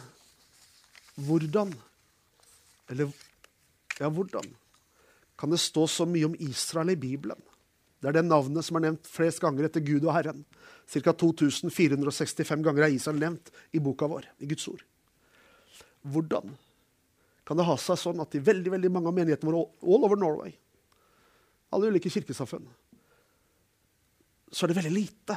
hvordan 1.18 1.74
Eller 2.88 3.10
ja, 3.98 4.08
hvordan 4.08 4.46
kan 5.38 5.50
det 5.50 5.60
stå 5.60 5.84
så 5.86 6.06
mye 6.08 6.26
om 6.26 6.36
Israel 6.42 6.90
i 6.90 6.98
Bibelen? 6.98 7.38
Det 8.00 8.08
er 8.08 8.16
det 8.16 8.24
navnet 8.24 8.64
som 8.64 8.78
er 8.78 8.86
nevnt 8.86 9.10
flest 9.10 9.42
ganger 9.42 9.66
etter 9.66 9.82
Gud 9.84 10.06
og 10.06 10.14
Herren. 10.14 10.44
Ca. 10.88 11.12
2465 11.12 12.62
ganger 12.64 12.86
er 12.86 12.94
Israel 12.94 13.18
nevnt 13.20 13.50
i 13.74 13.82
boka 13.82 14.08
vår, 14.10 14.26
i 14.38 14.48
Guds 14.50 14.66
ord. 14.70 14.82
Hvordan 16.06 16.54
kan 17.46 17.58
det 17.58 17.66
ha 17.66 17.76
seg 17.82 17.98
sånn 18.00 18.22
at 18.22 18.34
i 18.38 18.42
veldig 18.44 18.72
veldig 18.74 18.90
mange 18.94 19.10
av 19.10 19.18
menighetene 19.18 19.50
våre 19.50 19.66
all 19.82 20.06
over 20.08 20.18
Norway, 20.20 20.54
alle 21.74 21.90
ulike 21.92 22.10
kirkesamfunn, 22.12 22.66
så 24.52 24.64
er 24.64 24.72
det 24.72 24.78
veldig 24.78 24.94
lite 24.94 25.36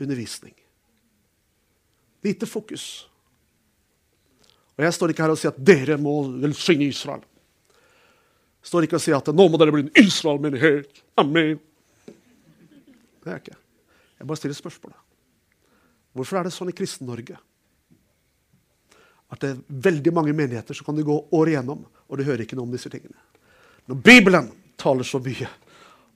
undervisning. 0.00 0.54
Lite 2.24 2.46
fokus. 2.46 2.86
Og 4.74 4.84
jeg 4.84 4.94
står 4.96 5.12
ikke 5.12 5.24
her 5.24 5.34
og 5.34 5.38
sier 5.38 5.54
at 5.54 5.62
dere 5.62 5.98
må 6.00 6.16
velsigne 6.42 6.88
Israel. 6.88 7.22
Jeg 8.64 8.70
står 8.70 8.86
ikke 8.86 8.98
og 8.98 9.04
sier 9.04 9.18
at 9.18 9.30
nå 9.36 9.48
må 9.50 9.60
dere 9.60 9.74
bli 9.74 9.84
en 9.84 9.96
Israel-menighet. 10.00 11.02
Amen. 11.20 11.58
Det 12.06 13.28
er 13.28 13.36
jeg 13.36 13.44
ikke. 13.44 13.58
Jeg 14.18 14.28
bare 14.30 14.40
stiller 14.40 14.56
spørsmålet. 14.56 15.00
Hvorfor 16.14 16.38
er 16.38 16.46
det 16.46 16.54
sånn 16.54 16.70
i 16.70 16.76
Kristen-Norge? 16.76 17.36
At 19.34 19.42
det 19.42 19.50
er 19.50 19.62
veldig 19.88 20.12
mange 20.14 20.34
menigheter 20.36 20.76
som 20.76 20.86
kan 20.86 20.96
du 20.96 21.04
gå 21.06 21.16
år 21.34 21.50
igjennom, 21.50 21.82
og 21.84 22.18
du 22.18 22.24
hører 22.26 22.44
ikke 22.44 22.56
noe 22.58 22.68
om 22.68 22.74
disse 22.74 22.90
tingene. 22.92 23.18
Når 23.90 24.00
Bibelen 24.00 24.50
taler 24.80 25.06
så 25.06 25.20
mye 25.22 25.48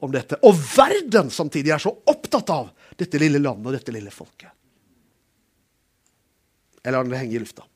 om 0.00 0.12
dette, 0.12 0.38
og 0.46 0.54
verden 0.76 1.30
samtidig 1.34 1.74
er 1.74 1.82
så 1.82 1.92
opptatt 2.10 2.52
av 2.54 2.70
dette 2.98 3.18
lille 3.20 3.40
landet 3.42 3.66
og 3.66 3.74
dette 3.74 3.94
lille 3.94 4.12
folket. 4.14 4.52
Jeg 6.84 6.94
lar 6.94 7.04
henger 7.04 7.20
henge 7.20 7.36
i 7.36 7.42
lufta. 7.42 7.66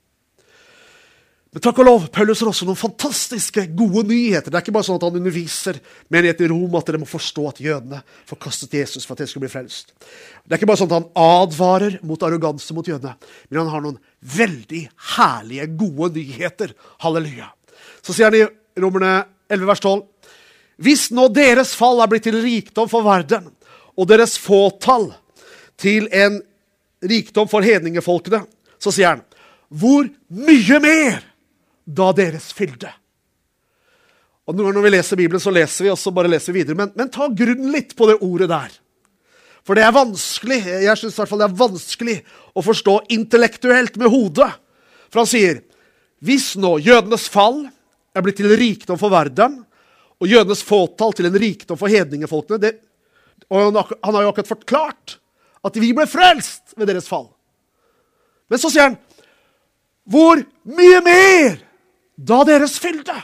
Men 1.52 1.60
takk 1.60 1.82
og 1.82 1.84
lov, 1.84 2.04
Paulus 2.08 2.40
har 2.40 2.48
også 2.48 2.64
noen 2.64 2.78
fantastiske, 2.80 3.66
gode 3.76 4.06
nyheter. 4.08 4.48
Det 4.48 4.56
er 4.56 4.64
ikke 4.64 4.72
bare 4.72 4.86
sånn 4.86 4.96
at 4.96 5.02
han 5.04 5.18
underviser 5.18 5.76
menigheten 6.14 6.46
i 6.46 6.48
Rom 6.48 6.78
at 6.78 6.86
dere 6.88 7.00
må 7.02 7.08
forstå 7.10 7.44
at 7.50 7.60
jødene 7.60 7.98
forkastet 8.30 8.78
Jesus 8.78 9.04
for 9.04 9.12
at 9.12 9.20
dere 9.20 9.28
skulle 9.28 9.44
bli 9.44 9.52
frelst. 9.52 9.92
Det 9.92 10.54
er 10.54 10.56
ikke 10.56 10.70
bare 10.70 10.80
sånn 10.80 10.88
at 10.88 10.96
han 10.96 11.10
advarer 11.20 11.98
mot 12.08 12.24
arroganse 12.24 12.72
mot 12.72 12.88
jødene, 12.88 13.12
men 13.50 13.60
han 13.60 13.68
har 13.68 13.84
noen 13.84 14.00
veldig 14.38 14.80
herlige, 15.18 15.68
gode 15.82 16.08
nyheter. 16.16 16.72
Halleluja. 17.04 17.50
Så 18.00 18.16
sier 18.16 18.30
han 18.30 18.38
i 18.38 18.80
Romerne 18.80 19.12
11, 19.52 19.68
vers 19.68 19.84
12.: 19.84 20.08
Hvis 20.82 21.10
nå 21.14 21.28
deres 21.30 21.74
fall 21.78 22.00
er 22.02 22.10
blitt 22.10 22.26
til 22.26 22.40
rikdom 22.42 22.88
for 22.90 23.06
verden, 23.06 23.50
og 23.94 24.08
deres 24.08 24.38
fåtall 24.40 25.10
til 25.80 26.08
en 26.14 26.40
rikdom 27.02 27.50
for 27.50 27.64
hedningefolkene, 27.64 28.42
så 28.82 28.92
sier 28.94 29.14
han 29.14 29.22
hvor 29.72 30.08
mye 30.28 30.78
mer 30.82 31.22
da 31.84 32.10
deres 32.16 32.50
fylde. 32.56 32.90
Og 34.46 34.58
Når 34.58 34.82
vi 34.82 34.90
leser 34.90 35.16
Bibelen, 35.16 35.40
så 35.40 35.52
leser 35.54 35.86
vi 35.86 35.92
også 35.92 36.10
bare 36.10 36.28
leser 36.28 36.52
videre. 36.52 36.76
Men, 36.76 36.90
men 36.98 37.10
ta 37.12 37.28
grunnen 37.30 37.70
litt 37.72 37.94
på 37.96 38.08
det 38.10 38.18
ordet 38.20 38.50
der. 38.50 38.72
For 39.62 39.78
det 39.78 39.84
er 39.86 39.94
vanskelig 39.94 40.58
jeg 40.66 40.98
synes 40.98 41.14
i 41.14 41.20
hvert 41.20 41.30
fall 41.30 41.40
det 41.44 41.46
er 41.46 41.60
vanskelig 41.60 42.16
å 42.58 42.64
forstå 42.66 42.96
intellektuelt 43.14 43.96
med 44.02 44.10
hodet. 44.10 44.50
For 45.12 45.22
han 45.22 45.30
sier 45.30 45.62
hvis 46.22 46.52
nå 46.58 46.76
jødenes 46.82 47.28
fall 47.30 47.62
er 48.14 48.24
blitt 48.24 48.40
til 48.42 48.50
rikdom 48.58 48.98
for 48.98 49.14
verden, 49.14 49.62
og 50.22 50.30
jødenes 50.30 50.62
fåtall 50.62 51.14
til 51.18 51.26
en 51.26 51.38
rikdom 51.42 51.78
for 51.78 51.90
hedningefolkene 51.90 52.62
det, 52.62 52.76
Og 53.50 53.74
han, 53.74 54.14
har 54.14 54.22
jo 54.22 54.30
akkurat 54.30 54.48
forklart 54.48 55.16
at 55.66 55.74
vi 55.76 55.92
ble 55.92 56.06
frelst 56.06 56.76
ved 56.76 56.86
deres 56.86 57.08
fall. 57.10 57.26
Men 58.48 58.58
så 58.58 58.70
sier 58.70 58.86
han 58.86 59.00
hvor 60.08 60.40
mye 60.66 61.00
mer 61.04 61.58
da 62.18 62.40
deres 62.46 62.78
fylte? 62.82 63.14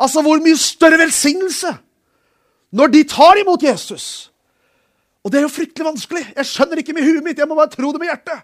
Altså, 0.00 0.22
hvor 0.24 0.40
mye 0.42 0.56
større 0.58 0.98
velsignelse 1.00 1.72
når 2.74 2.90
de 2.90 3.02
tar 3.08 3.38
imot 3.40 3.62
Jesus. 3.62 4.30
Og 5.24 5.30
det 5.32 5.38
er 5.38 5.46
jo 5.46 5.52
fryktelig 5.52 5.86
vanskelig. 5.86 6.24
Jeg 6.36 6.48
skjønner 6.48 6.80
ikke 6.80 6.96
med 6.96 7.06
huet 7.06 7.24
mitt. 7.24 7.38
Jeg 7.38 7.48
må 7.48 7.56
bare 7.56 7.72
tro 7.72 7.92
det 7.94 8.00
med 8.02 8.10
hjertet. 8.10 8.42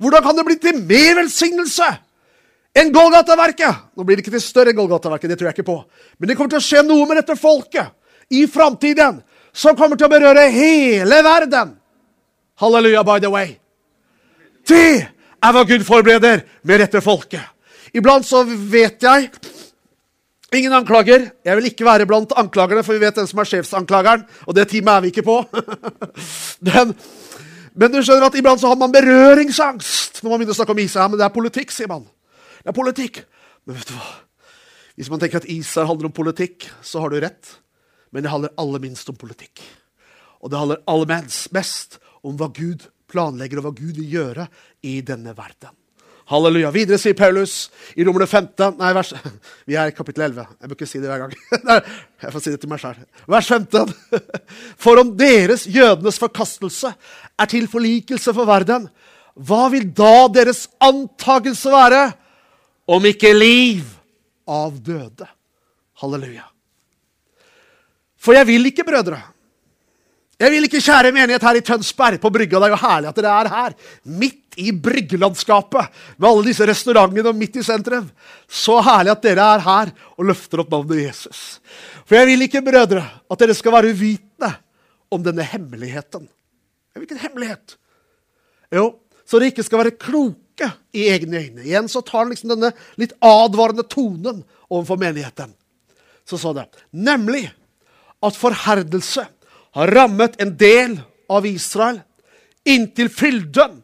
Hvordan 0.00 0.24
kan 0.24 0.38
det 0.38 0.46
bli 0.48 0.56
til 0.62 0.78
mer 0.88 1.18
velsignelse 1.20 1.88
enn 2.76 2.92
Golgata-verket? 2.94 3.90
Nå 3.96 4.06
blir 4.06 4.18
det 4.18 4.24
ikke 4.24 4.36
til 4.36 4.44
større 4.44 4.74
Golgata-verket, 4.76 5.30
det 5.32 5.38
tror 5.38 5.50
jeg 5.50 5.58
ikke 5.58 5.70
på. 5.70 5.78
Men 6.18 6.30
det 6.30 6.36
kommer 6.38 6.54
til 6.54 6.62
å 6.62 6.66
skje 6.68 6.84
noe 6.86 7.08
med 7.08 7.20
dette 7.22 7.38
folket 7.38 7.94
i 8.30 8.46
framtiden 8.50 9.22
som 9.52 9.76
kommer 9.78 9.98
til 9.98 10.06
å 10.06 10.12
berøre 10.12 10.46
hele 10.54 11.22
verden. 11.26 11.74
Halleluja, 12.60 13.02
by 13.06 13.18
the 13.22 13.30
way. 13.32 13.56
Det 14.68 15.06
er 15.40 15.54
hva 15.56 15.64
Gud 15.66 15.84
forbereder 15.86 16.44
med 16.62 16.84
dette 16.84 17.00
folket. 17.04 17.42
Iblant 17.96 18.26
så 18.26 18.44
vet 18.46 19.02
jeg 19.02 19.30
Ingen 20.50 20.72
anklager. 20.74 21.28
Jeg 21.46 21.56
vil 21.56 21.68
ikke 21.70 21.86
være 21.86 22.06
blant 22.10 22.32
anklagerne, 22.34 22.82
for 22.82 22.96
vi 22.96 23.04
vet 23.04 23.14
hvem 23.14 23.26
som 23.30 23.38
er 23.38 23.46
sjefsanklageren. 23.46 24.24
Og 24.50 24.56
det 24.56 24.64
teamet 24.72 24.96
er 24.96 25.04
vi 25.04 25.12
ikke 25.12 25.22
på. 25.22 25.36
men, 26.66 26.90
men, 27.70 27.92
du 27.92 28.00
skjønner 28.02 28.26
at 28.26 28.38
iblant 28.38 28.58
så 28.58 28.72
har 28.72 28.80
man 28.80 28.90
berøringsangst 28.90 30.24
når 30.24 30.32
man 30.32 30.40
begynner 30.40 30.56
å 30.56 30.58
snakke 30.58 30.74
om 30.74 30.82
Israel. 30.82 31.12
Men 31.12 31.22
det 31.22 31.28
er 31.28 31.36
politikk, 31.36 31.70
sier 31.70 31.90
man. 31.92 32.02
Det 32.60 32.70
er 32.72 32.76
politikk. 32.76 33.22
Men 33.64 33.78
vet 33.78 33.90
du 33.90 33.96
hva? 33.96 34.12
Hvis 34.98 35.10
man 35.12 35.20
tenker 35.22 35.40
at 35.40 35.48
Israel 35.48 35.88
handler 35.88 36.10
om 36.10 36.16
politikk, 36.16 36.68
så 36.84 37.00
har 37.00 37.12
du 37.12 37.20
rett. 37.22 37.56
Men 38.12 38.24
det 38.24 38.32
handler 38.32 38.56
aller 38.60 38.82
minst 38.82 39.08
om 39.08 39.16
politikk. 39.16 39.62
Og 40.40 40.52
det 40.52 40.60
handler 40.60 40.82
aller 40.90 41.28
mest 41.56 42.00
om 42.26 42.36
hva 42.36 42.50
Gud 42.52 42.88
planlegger, 43.10 43.60
og 43.60 43.68
hva 43.68 43.76
Gud 43.76 43.98
vil 43.98 44.16
gjøre 44.18 44.46
i 44.86 45.00
denne 45.06 45.34
verden. 45.36 45.72
Halleluja. 46.30 46.70
Videre 46.70 46.98
sier 47.00 47.16
Paulus 47.18 47.54
i 47.98 48.04
Romerne 48.06 48.28
15 48.28 48.76
Nei, 48.78 48.92
vers, 48.94 49.10
vi 49.68 49.74
er 49.74 49.90
i 49.90 49.94
kapittel 49.96 50.28
11. 50.28 50.46
Jeg 50.60 50.70
bør 50.70 50.78
ikke 50.78 50.86
si 50.86 51.00
det 51.02 51.10
hver 51.10 51.24
gang. 51.24 51.34
Jeg 52.22 52.34
får 52.34 52.44
si 52.44 52.52
det 52.54 52.60
til 52.62 52.70
meg 52.70 52.82
sjøl. 52.82 53.00
Vers 53.34 53.50
15. 53.50 53.94
For 54.84 55.00
om 55.02 55.10
deres, 55.18 55.66
jødenes 55.66 56.20
forkastelse, 56.22 56.92
er 57.40 57.50
til 57.50 57.66
forlikelse 57.72 58.34
for 58.36 58.46
verden, 58.46 58.86
hva 59.34 59.64
vil 59.72 59.86
da 59.96 60.28
deres 60.30 60.66
antakelse 60.84 61.72
være, 61.72 62.02
om 62.90 63.06
ikke 63.10 63.32
liv 63.36 63.84
av 64.50 64.78
døde? 64.82 65.28
Halleluja. 66.00 66.46
For 68.20 68.36
jeg 68.36 68.48
vil 68.48 68.68
ikke, 68.70 68.84
brødre, 68.84 69.20
jeg 70.40 70.52
vil 70.54 70.64
ikke, 70.64 70.80
kjære 70.80 71.12
menighet 71.12 71.44
her 71.44 71.58
i 71.58 71.64
Tønsberg, 71.64 72.16
på 72.20 72.30
brygga. 72.32 72.60
Det 72.60 72.68
er 72.70 72.72
jo 72.72 72.80
herlig 72.80 73.08
at 73.10 73.18
dere 73.18 73.32
er 73.42 73.50
her. 73.52 73.74
Midt 74.20 74.56
i 74.60 74.70
bryggelandskapet, 74.72 75.98
med 76.16 76.28
alle 76.30 76.46
disse 76.48 76.68
restaurantene 76.68 77.28
og 77.28 77.36
midt 77.36 77.58
i 77.60 77.64
sentrum. 77.64 78.08
Så 78.48 78.78
herlig 78.84 79.12
at 79.12 79.26
dere 79.26 79.50
er 79.56 79.64
her 79.66 79.92
og 80.16 80.30
løfter 80.32 80.62
opp 80.62 80.72
navnet 80.72 81.02
Jesus. 81.04 81.60
For 82.08 82.16
jeg 82.16 82.30
vil 82.30 82.46
ikke, 82.48 82.64
brødre, 82.64 83.04
at 83.04 83.44
dere 83.44 83.56
skal 83.56 83.76
være 83.76 83.92
uvitende 83.92 84.54
om 85.12 85.24
denne 85.24 85.44
hemmeligheten. 85.44 86.24
Hvilken 86.96 87.20
hemmelighet? 87.20 87.76
Jo, 88.72 88.94
så 89.30 89.38
de 89.38 89.50
ikke 89.52 89.62
skal 89.62 89.84
være 89.84 89.98
kloke 90.00 90.66
i 90.96 91.06
egne 91.12 91.38
øyne. 91.38 91.62
Igjen 91.62 91.88
så 91.88 92.02
tar 92.02 92.24
han 92.24 92.32
liksom 92.32 92.50
denne 92.50 92.72
litt 92.98 93.14
advarende 93.22 93.86
tonen 93.86 94.42
overfor 94.66 94.98
menigheten. 94.98 95.52
Så 96.26 96.38
sa 96.38 96.52
det. 96.56 96.66
Nemlig 96.90 97.44
at 98.20 98.38
forherdelse 98.38 99.26
har 99.78 99.92
rammet 99.94 100.34
en 100.42 100.50
del 100.58 100.98
av 101.30 101.46
Israel 101.46 102.00
inntil 102.66 103.08
fylden 103.12 103.78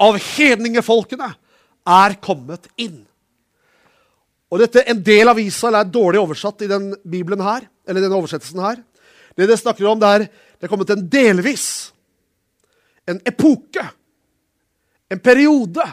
av 0.00 0.16
hedningefolkene 0.18 1.32
er 1.84 2.16
kommet 2.24 2.70
inn. 2.80 3.02
Og 4.54 4.62
dette, 4.62 4.84
En 4.86 5.02
del 5.02 5.28
av 5.28 5.38
Israel 5.42 5.80
er 5.80 5.90
dårlig 5.90 6.20
oversatt 6.22 6.62
i 6.62 6.70
den 6.70 6.92
bibelen 7.02 7.42
her, 7.42 7.66
eller 7.88 8.00
denne 8.00 8.16
oversettelsen 8.16 8.62
her. 8.62 8.78
Det 9.34 9.48
det 9.50 9.58
snakker 9.58 9.90
om, 9.90 9.98
det 9.98 10.08
er 10.08 10.28
det 10.28 10.68
er 10.68 10.70
kommet 10.70 10.90
en 10.94 11.08
delvis, 11.10 11.92
en 13.10 13.18
epoke, 13.26 13.82
en 15.12 15.20
periode 15.20 15.84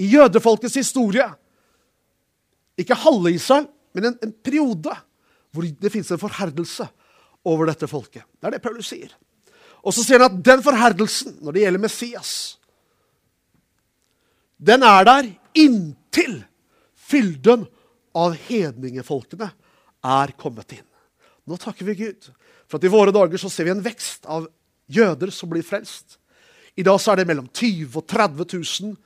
i 0.00 0.08
jødefolkets 0.12 0.78
historie. 0.78 1.26
Ikke 2.76 2.98
halve 2.98 3.32
Israel, 3.32 3.68
men 3.96 4.10
en, 4.10 4.18
en 4.22 4.34
periode 4.44 4.94
hvor 5.54 5.64
det 5.64 5.92
fins 5.92 6.10
en 6.12 6.20
forherdelse 6.20 6.84
over 7.48 7.70
dette 7.70 7.88
folket. 7.88 8.26
Det 8.36 8.48
er 8.48 8.56
det 8.56 8.64
Paulus 8.64 8.90
sier. 8.90 9.12
Og 9.86 9.94
så 9.94 10.02
sier 10.04 10.20
han 10.20 10.34
at 10.34 10.44
den 10.44 10.64
forherdelsen 10.64 11.38
når 11.40 11.56
det 11.56 11.62
gjelder 11.64 11.84
Messias, 11.86 12.32
den 14.56 14.84
er 14.88 15.04
der 15.04 15.30
inntil 15.56 16.40
fylden 17.06 17.66
av 18.16 18.36
hedningefolkene 18.48 19.50
er 20.06 20.32
kommet 20.40 20.72
inn. 20.78 20.86
Nå 21.46 21.58
takker 21.60 21.86
vi 21.86 21.98
Gud 22.00 22.30
for 22.66 22.78
at 22.78 22.86
i 22.86 22.92
våre 22.92 23.14
dager 23.14 23.38
så 23.40 23.50
ser 23.52 23.68
vi 23.68 23.74
en 23.76 23.84
vekst 23.84 24.26
av 24.26 24.48
jøder 24.90 25.30
som 25.34 25.50
blir 25.52 25.66
frelst. 25.66 26.18
I 26.76 26.84
dag 26.84 27.00
så 27.00 27.12
er 27.12 27.22
det 27.22 27.28
mellom 27.28 27.48
20 27.48 27.96
og 27.96 28.06
30 28.06 28.46
000 28.52 28.96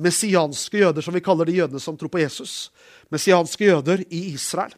messianske 0.00 0.80
jøder, 0.80 1.04
som 1.04 1.14
vi 1.14 1.22
kaller 1.24 1.48
de 1.48 1.58
jødene 1.58 1.80
som 1.82 1.96
tror 2.00 2.08
på 2.12 2.22
Jesus. 2.22 2.70
Messianske 3.12 3.66
jøder 3.68 4.04
i 4.08 4.22
Israel. 4.32 4.72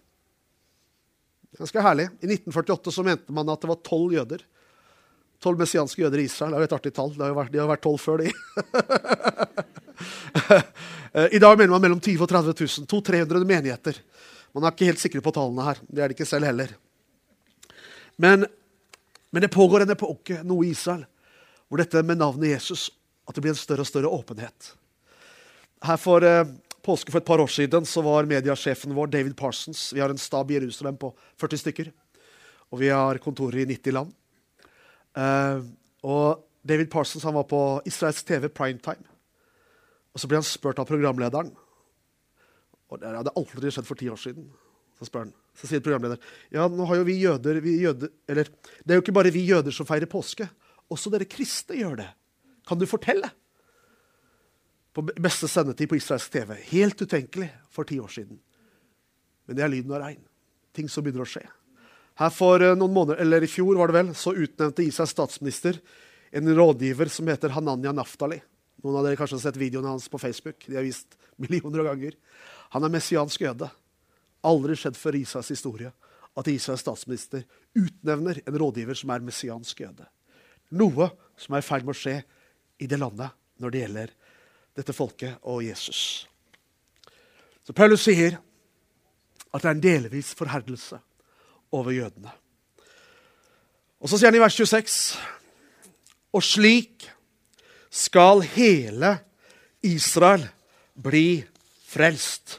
Ganske 1.59 1.85
herlig. 1.85 2.09
I 2.19 2.31
1948 2.33 2.95
så 2.97 3.05
mente 3.07 3.35
man 3.35 3.51
at 3.53 3.63
det 3.63 3.71
var 3.71 3.79
tolv 3.87 4.17
jøder. 4.17 4.43
Tolv 5.43 5.61
messianske 5.61 6.03
jøder 6.03 6.23
i 6.23 6.27
Israel. 6.27 6.55
Det 6.55 6.59
er 6.59 6.65
jo 6.65 6.71
et 6.71 6.77
artig 6.79 6.95
tall. 6.97 7.13
Har 7.19 7.37
vært, 7.37 7.53
de 7.53 7.61
har 7.61 7.71
vært 7.71 7.85
tolv 7.85 8.01
før, 8.03 8.23
de. 8.23 8.33
I 11.37 11.43
dag 11.43 11.59
mener 11.59 11.75
man 11.75 11.85
mellom 11.85 12.01
20 12.01 12.25
og 12.25 12.31
30 12.33 12.57
000. 12.57 12.89
200-300 12.91 13.47
menigheter. 13.47 14.01
Man 14.57 14.65
er 14.65 14.75
ikke 14.75 14.89
helt 14.91 15.03
sikre 15.03 15.23
på 15.25 15.35
tallene 15.35 15.67
her. 15.67 15.83
Det 15.87 16.03
er 16.03 16.11
de 16.11 16.17
ikke 16.17 16.29
selv 16.29 16.49
heller. 16.49 16.73
Men, 18.23 18.47
men 19.31 19.45
det 19.45 19.53
pågår 19.53 19.85
en 19.85 19.95
epoke, 19.95 20.41
noe 20.47 20.67
i 20.67 20.73
Israel, 20.75 21.05
hvor 21.73 21.81
dette 21.81 22.03
med 22.05 22.19
navnet 22.21 22.51
Jesus 22.51 22.91
at 23.25 23.33
det 23.33 23.41
blir 23.41 23.55
en 23.55 23.57
større 23.57 23.81
og 23.81 23.89
større 23.89 24.11
åpenhet. 24.13 24.75
Her 25.81 25.97
For 25.97 26.21
eh, 26.21 26.51
påske 26.85 27.09
for 27.09 27.23
et 27.23 27.27
par 27.31 27.41
år 27.41 27.49
siden 27.49 27.87
så 27.89 28.03
var 28.05 28.29
mediasjefen 28.29 28.93
vår 28.93 29.09
David 29.15 29.33
Parsons. 29.39 29.87
Vi 29.97 30.03
har 30.03 30.13
en 30.13 30.21
stab 30.21 30.51
i 30.51 30.59
Jerusalem 30.59 30.99
på 31.01 31.15
40 31.41 31.63
stykker, 31.63 31.89
og 32.69 32.83
vi 32.83 32.91
har 32.93 33.17
kontorer 33.25 33.63
i 33.63 33.67
90 33.71 33.97
land. 33.97 34.13
Eh, 35.17 35.65
og 36.05 36.45
David 36.61 36.91
Parsons 36.93 37.25
han 37.25 37.39
var 37.41 37.49
på 37.49 37.63
israelsk 37.89 38.29
TV 38.29 38.51
primetime. 38.53 39.09
Og 40.13 40.21
så 40.21 40.29
ble 40.29 40.43
han 40.43 40.45
spurt 40.45 40.83
av 40.83 40.91
programlederen. 40.93 41.55
Og 42.93 43.01
Det 43.01 43.17
hadde 43.17 43.33
aldri 43.33 43.73
skjedd 43.73 43.89
for 43.89 43.97
ti 43.97 44.13
år 44.13 44.21
siden. 44.21 44.51
Så 45.01 45.09
spør 45.09 45.25
han, 45.25 45.33
så 45.57 45.71
sier 45.71 45.81
programlederen 45.81 46.21
ja, 46.53 46.69
nå 46.69 46.85
har 46.85 47.01
jo 47.01 47.07
vi 47.09 47.17
jøder, 47.17 47.57
vi 47.65 47.73
jøder 47.81 48.11
Eller 48.29 48.47
det 48.85 48.93
er 48.93 49.01
jo 49.01 49.03
ikke 49.03 49.15
bare 49.17 49.33
vi 49.35 49.41
jøder 49.49 49.75
som 49.75 49.89
feirer 49.89 50.07
påske. 50.11 50.45
Også 50.91 51.13
dere 51.13 51.29
kristne 51.31 51.79
gjør 51.79 52.01
det. 52.03 52.09
Kan 52.69 52.81
du 52.81 52.87
fortelle? 52.89 53.31
På 54.93 55.05
beste 55.05 55.49
sendetid 55.49 55.89
på 55.89 55.97
israelsk 55.97 56.33
TV. 56.35 56.55
Helt 56.73 57.01
utenkelig 57.01 57.49
for 57.73 57.89
ti 57.89 57.99
år 58.01 58.13
siden. 58.13 58.39
Men 59.47 59.59
det 59.59 59.65
er 59.65 59.73
lyden 59.73 59.95
av 59.95 60.03
regn. 60.05 60.23
Ting 60.77 60.89
som 60.89 61.05
begynner 61.05 61.25
å 61.25 61.29
skje. 61.29 61.45
Her 62.21 62.33
for 62.33 62.61
eh, 62.61 62.77
noen 62.77 62.93
måneder, 62.93 63.23
eller 63.25 63.45
I 63.45 63.51
fjor 63.51 63.79
var 63.81 63.89
det 63.89 63.99
vel, 63.99 64.13
så 64.17 64.35
utnevnte 64.37 64.85
Israels 64.85 65.15
statsminister 65.15 65.79
en 66.33 66.49
rådgiver 66.57 67.09
som 67.13 67.29
heter 67.29 67.55
Hananya 67.57 67.93
Naftali. 67.97 68.39
Noen 68.83 68.99
av 68.99 69.07
dere 69.07 69.19
kanskje 69.21 69.39
har 69.39 69.45
sett 69.47 69.61
videoene 69.61 69.95
hans 69.95 70.09
på 70.13 70.21
Facebook. 70.21 70.65
De 70.67 70.77
har 70.77 70.85
vist 70.85 71.17
millioner 71.43 71.85
av 71.85 71.93
ganger. 71.93 72.17
Han 72.77 72.85
er 72.85 72.93
messiansk 72.93 73.45
jøde. 73.45 73.69
Aldri 74.45 74.77
skjedd 74.77 74.99
før 74.99 75.19
Israels 75.21 75.53
historie 75.53 75.93
at 76.33 76.49
Israels 76.49 76.83
statsminister 76.85 77.45
utnevner 77.77 78.41
en 78.47 78.59
rådgiver 78.59 78.97
som 78.99 79.13
er 79.13 79.25
messiansk 79.25 79.85
jøde. 79.85 80.07
Noe 80.73 81.11
som 81.37 81.55
er 81.55 81.63
i 81.63 81.67
ferd 81.67 81.87
med 81.87 81.95
å 81.95 81.99
skje 81.99 82.19
i 82.83 82.89
det 82.89 82.99
landet 83.01 83.33
når 83.63 83.73
det 83.73 83.83
gjelder 83.83 84.13
dette 84.77 84.95
folket 84.97 85.43
og 85.49 85.63
Jesus. 85.65 86.27
Så 87.63 87.75
Paulus 87.77 88.05
sier 88.07 88.39
at 89.53 89.61
det 89.61 89.69
er 89.69 89.75
en 89.77 89.85
delvis 89.85 90.33
forherdelse 90.37 90.99
over 91.77 91.93
jødene. 91.95 92.33
Og 94.03 94.11
så 94.11 94.19
sier 94.19 94.33
han 94.33 94.39
i 94.39 94.43
vers 94.43 94.57
26.: 94.57 94.97
Og 96.33 96.43
slik 96.43 97.07
skal 97.93 98.43
hele 98.57 99.13
Israel 99.85 100.49
bli 100.97 101.45
frelst. 101.87 102.59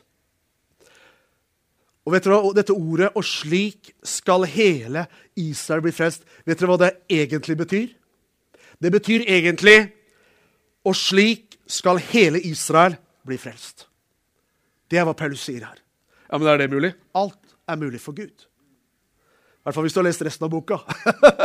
Og 2.03 2.13
vet 2.13 2.25
dere 2.27 2.53
dette 2.55 2.75
ordet 2.75 3.09
'og 3.15 3.23
slik 3.23 3.93
skal 4.03 4.43
hele 4.43 5.07
Israel 5.35 5.81
bli 5.81 5.91
frelst' 5.91 6.23
Vet 6.45 6.59
dere 6.59 6.67
hva 6.67 6.77
det 6.77 6.97
egentlig 7.09 7.57
betyr? 7.57 8.02
Det 8.83 8.91
betyr 8.91 9.23
egentlig 9.27 9.93
'og 10.83 10.95
slik 10.95 11.55
skal 11.67 11.97
hele 11.97 12.41
Israel 12.41 12.97
bli 13.25 13.37
frelst'. 13.37 13.87
Det 14.91 14.99
er 14.99 15.05
hva 15.05 15.13
Paulus 15.13 15.39
sier 15.39 15.63
her. 15.63 15.79
Ja, 16.31 16.37
Men 16.37 16.47
er 16.47 16.57
det 16.57 16.69
mulig? 16.69 16.93
Alt 17.15 17.55
er 17.67 17.75
mulig 17.75 18.01
for 18.01 18.11
Gud. 18.11 18.27
I 18.27 19.63
hvert 19.63 19.75
fall 19.75 19.83
hvis 19.83 19.93
du 19.93 19.99
har 20.01 20.09
lest 20.09 20.21
resten 20.21 20.43
av 20.43 20.51
boka. 20.51 20.77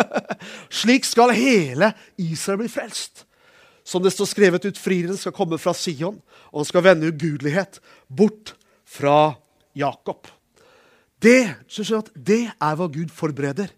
slik 0.81 1.05
skal 1.05 1.31
hele 1.31 1.93
Israel 2.19 2.59
bli 2.59 2.69
frelst. 2.69 3.25
Som 3.85 4.03
det 4.03 4.13
står 4.13 4.27
skrevet 4.27 4.65
ut, 4.65 4.79
frieren 4.79 5.17
skal 5.17 5.33
komme 5.33 5.59
fra 5.59 5.73
Sion, 5.73 6.21
og 6.53 6.59
han 6.61 6.65
skal 6.65 6.85
vende 6.85 7.09
ugudelighet 7.09 7.81
bort 8.09 8.57
fra 8.85 9.35
Jakob. 9.73 10.27
Det, 11.23 11.55
det 12.15 12.51
er 12.61 12.75
hva 12.75 12.87
Gud 12.87 13.09
forbereder. 13.15 13.69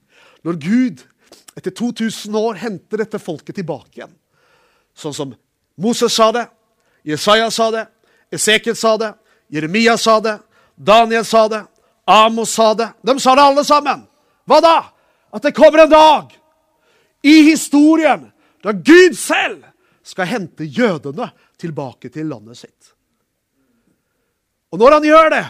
Når 0.43 0.57
Gud 0.57 1.05
etter 1.61 1.75
2000 1.77 2.37
år 2.37 2.59
henter 2.61 3.03
dette 3.05 3.21
folket 3.21 3.59
tilbake 3.61 4.01
igjen. 4.01 4.13
Sånn 4.97 5.15
som 5.17 5.35
Moses 5.81 6.15
sa 6.17 6.31
det, 6.35 6.47
Jesaja 7.07 7.51
sa 7.53 7.71
det, 7.73 7.87
Esekiel 8.33 8.77
sa 8.77 8.97
det, 9.01 9.13
Jeremia 9.53 9.97
sa 10.01 10.19
det, 10.25 10.39
Daniel 10.77 11.25
sa 11.25 11.47
det, 11.49 11.65
Amos 12.11 12.51
sa 12.51 12.75
det. 12.75 12.89
De 13.03 13.21
sa 13.21 13.35
det 13.37 13.43
alle 13.43 13.65
sammen. 13.65 14.03
Hva 14.49 14.59
da? 14.65 14.77
At 15.31 15.45
det 15.47 15.55
kommer 15.55 15.85
en 15.85 15.93
dag 15.93 16.33
i 17.23 17.37
historien 17.53 18.25
da 18.65 18.73
Gud 18.73 19.15
selv 19.19 19.63
skal 20.03 20.27
hente 20.27 20.67
jødene 20.67 21.29
tilbake 21.61 22.11
til 22.11 22.27
landet 22.33 22.59
sitt. 22.59 22.95
Og 24.73 24.81
når 24.81 24.97
han 24.97 25.07
gjør 25.07 25.31
det, 25.37 25.45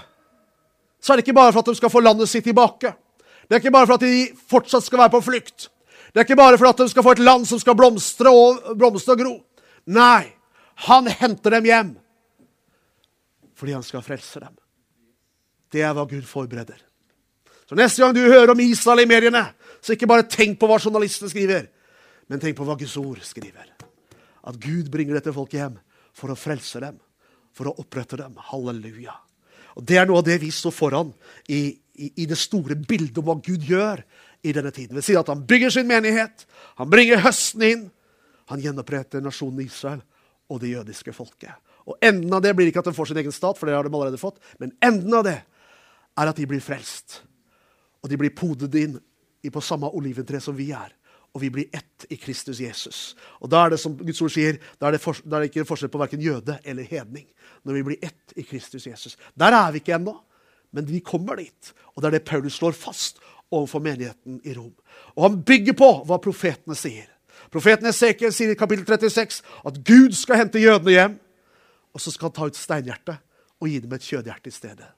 så 1.00 1.12
er 1.12 1.20
det 1.20 1.24
ikke 1.24 1.38
bare 1.38 1.52
for 1.54 1.62
at 1.62 1.70
de 1.70 1.78
skal 1.78 1.92
få 1.92 2.02
landet 2.04 2.28
sitt 2.28 2.44
tilbake. 2.44 2.92
Det 3.48 3.56
er 3.56 3.62
ikke 3.62 3.72
bare 3.72 3.88
for 3.88 3.96
at 3.96 4.04
de 4.04 4.28
fortsatt 4.50 4.84
skal 4.84 5.00
være 5.00 5.14
på 5.16 5.22
flukt. 5.30 5.70
Det 6.10 6.20
er 6.20 6.26
ikke 6.26 6.38
bare 6.38 6.58
for 6.58 6.70
at 6.70 6.82
de 6.82 6.88
skal 6.90 7.06
få 7.06 7.14
et 7.14 7.22
land 7.22 7.46
som 7.46 7.60
skal 7.62 7.76
blomstre 7.78 8.32
og, 8.34 8.72
blomstre 8.78 9.14
og 9.14 9.22
gro. 9.22 9.34
Nei, 9.90 10.32
han 10.86 11.10
henter 11.10 11.58
dem 11.58 11.68
hjem 11.70 11.90
fordi 13.60 13.74
han 13.76 13.84
skal 13.84 14.00
frelse 14.00 14.40
dem. 14.40 14.54
Det 15.68 15.82
er 15.84 15.92
hva 15.92 16.06
Gud 16.08 16.24
forbereder. 16.24 16.78
Så 17.68 17.76
Neste 17.76 18.00
gang 18.00 18.14
du 18.16 18.22
hører 18.24 18.54
om 18.54 18.62
Israel 18.64 19.02
i 19.04 19.10
mediene, 19.10 19.42
så 19.84 19.92
ikke 19.92 20.08
bare 20.08 20.24
tenk 20.24 20.56
på 20.58 20.66
hva 20.70 20.78
journalistene 20.80 21.28
skriver, 21.28 21.68
men 22.32 22.40
tenk 22.40 22.56
på 22.56 22.64
hva 22.64 22.78
Guds 22.80 22.96
ord 22.96 23.20
skriver. 23.22 23.68
At 24.48 24.56
Gud 24.56 24.88
bringer 24.88 25.18
dette 25.18 25.34
folket 25.36 25.60
hjem 25.60 25.76
for 26.16 26.32
å 26.32 26.38
frelse 26.40 26.80
dem, 26.80 26.96
for 27.52 27.68
å 27.68 27.76
opprette 27.84 28.16
dem. 28.16 28.40
Halleluja. 28.48 29.12
Og 29.76 29.84
Det 29.86 30.00
er 30.00 30.08
noe 30.08 30.22
av 30.24 30.26
det 30.26 30.40
vi 30.42 30.50
står 30.50 30.74
foran 30.74 31.12
i, 31.46 31.76
i, 31.94 32.10
i 32.24 32.26
det 32.26 32.38
store 32.40 32.74
bildet 32.80 33.20
om 33.20 33.28
hva 33.28 33.36
Gud 33.44 33.68
gjør 33.68 34.02
i 34.42 34.52
denne 34.56 34.72
tiden. 34.74 34.96
Vi 34.96 35.04
sier 35.04 35.20
at 35.20 35.28
Han 35.28 35.46
bygger 35.46 35.70
sin 35.70 35.88
menighet, 35.88 36.46
han 36.76 36.90
bringer 36.90 37.20
høsten 37.24 37.62
inn. 37.62 37.82
Han 38.50 38.60
gjenoppretter 38.60 39.22
nasjonen 39.22 39.60
Israel 39.62 40.00
og 40.50 40.60
det 40.60 40.72
jødiske 40.72 41.12
folket. 41.14 41.54
Og 41.86 41.98
Enden 42.02 42.32
av 42.34 42.42
det 42.42 42.54
blir 42.56 42.70
ikke 42.70 42.82
at 42.82 42.90
de 42.90 42.94
får 42.96 43.10
sin 43.10 43.20
egen 43.22 43.34
stat, 43.34 43.58
for 43.58 43.66
det 43.66 43.76
har 43.76 43.86
de 43.86 43.92
allerede 43.94 44.18
fått, 44.20 44.40
men 44.58 44.72
enden 44.82 45.14
av 45.14 45.24
det 45.26 45.38
er 46.18 46.30
at 46.30 46.36
de 46.36 46.46
blir 46.46 46.62
frelst. 46.62 47.22
Og 48.02 48.10
de 48.10 48.18
blir 48.18 48.34
podet 48.34 48.74
inn 48.80 48.98
på 49.52 49.62
samme 49.64 49.88
oliventre 49.96 50.40
som 50.42 50.56
vi 50.56 50.70
er 50.74 50.90
og 51.30 51.42
vi 51.44 51.50
blir 51.50 51.68
ett 51.72 52.06
i 52.10 52.16
Kristus 52.18 52.60
Jesus. 52.60 53.14
Og 53.40 53.50
Da 53.50 53.64
er 53.64 53.70
det 53.70 53.80
som 53.80 53.94
Guds 53.96 54.22
ord 54.22 54.32
sier, 54.34 54.58
da 54.80 54.88
er 54.88 54.96
det, 54.96 55.02
for, 55.02 55.18
da 55.22 55.38
er 55.38 55.44
det 55.44 55.52
ikke 55.52 55.68
forskjell 55.68 55.92
på 55.92 56.00
verken 56.00 56.22
jøde 56.22 56.58
eller 56.64 56.82
hedning. 56.82 57.26
Når 57.62 57.74
vi 57.74 57.82
blir 57.86 58.04
ett 58.04 58.34
i 58.36 58.42
Kristus 58.42 58.86
Jesus. 58.86 59.16
Der 59.38 59.54
er 59.54 59.70
vi 59.70 59.78
ikke 59.78 59.94
ennå, 59.94 60.16
men 60.72 60.86
vi 60.86 61.00
kommer 61.00 61.36
dit. 61.36 61.72
Og 61.94 62.02
det 62.02 62.08
er 62.08 62.18
det 62.18 62.26
Paulus 62.26 62.58
slår 62.58 62.74
fast 62.74 63.20
overfor 63.50 63.82
menigheten 63.82 64.40
i 64.46 64.54
Rom. 64.54 64.74
Og 65.16 65.24
han 65.26 65.40
bygger 65.46 65.76
på 65.78 65.90
hva 66.06 66.20
profetene 66.22 66.76
sier. 66.78 67.08
Profeten 67.50 67.88
Esekiel 67.90 68.32
sier 68.34 68.52
i 68.52 68.58
kapittel 68.58 68.86
36 68.86 69.42
at 69.66 69.80
Gud 69.86 70.14
skal 70.14 70.44
hente 70.44 70.62
jødene 70.62 70.94
hjem. 70.94 71.16
Og 71.90 72.02
så 72.02 72.12
skal 72.14 72.30
han 72.30 72.36
ta 72.36 72.46
ut 72.46 72.58
steinhjertet 72.58 73.18
og 73.60 73.68
gi 73.68 73.80
dem 73.82 73.94
et 73.96 74.06
kjødhjerte 74.06 74.50
i 74.50 74.54
stedet. 74.54 74.90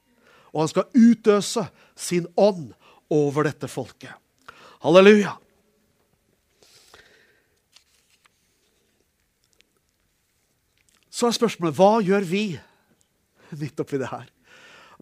Og 0.53 0.65
han 0.65 0.73
skal 0.73 0.91
utøse 0.93 1.65
sin 1.97 2.27
ånd 2.37 2.75
over 3.13 3.49
dette 3.49 3.71
folket. 3.73 4.13
Halleluja. 4.83 5.37
Så 11.13 11.29
er 11.29 11.37
spørsmålet 11.37 11.77
hva 11.77 11.91
gjør 12.05 12.25
vi 12.27 12.45
midt 13.61 13.81
oppi 13.81 14.01
det 14.01 14.09
her? 14.11 14.29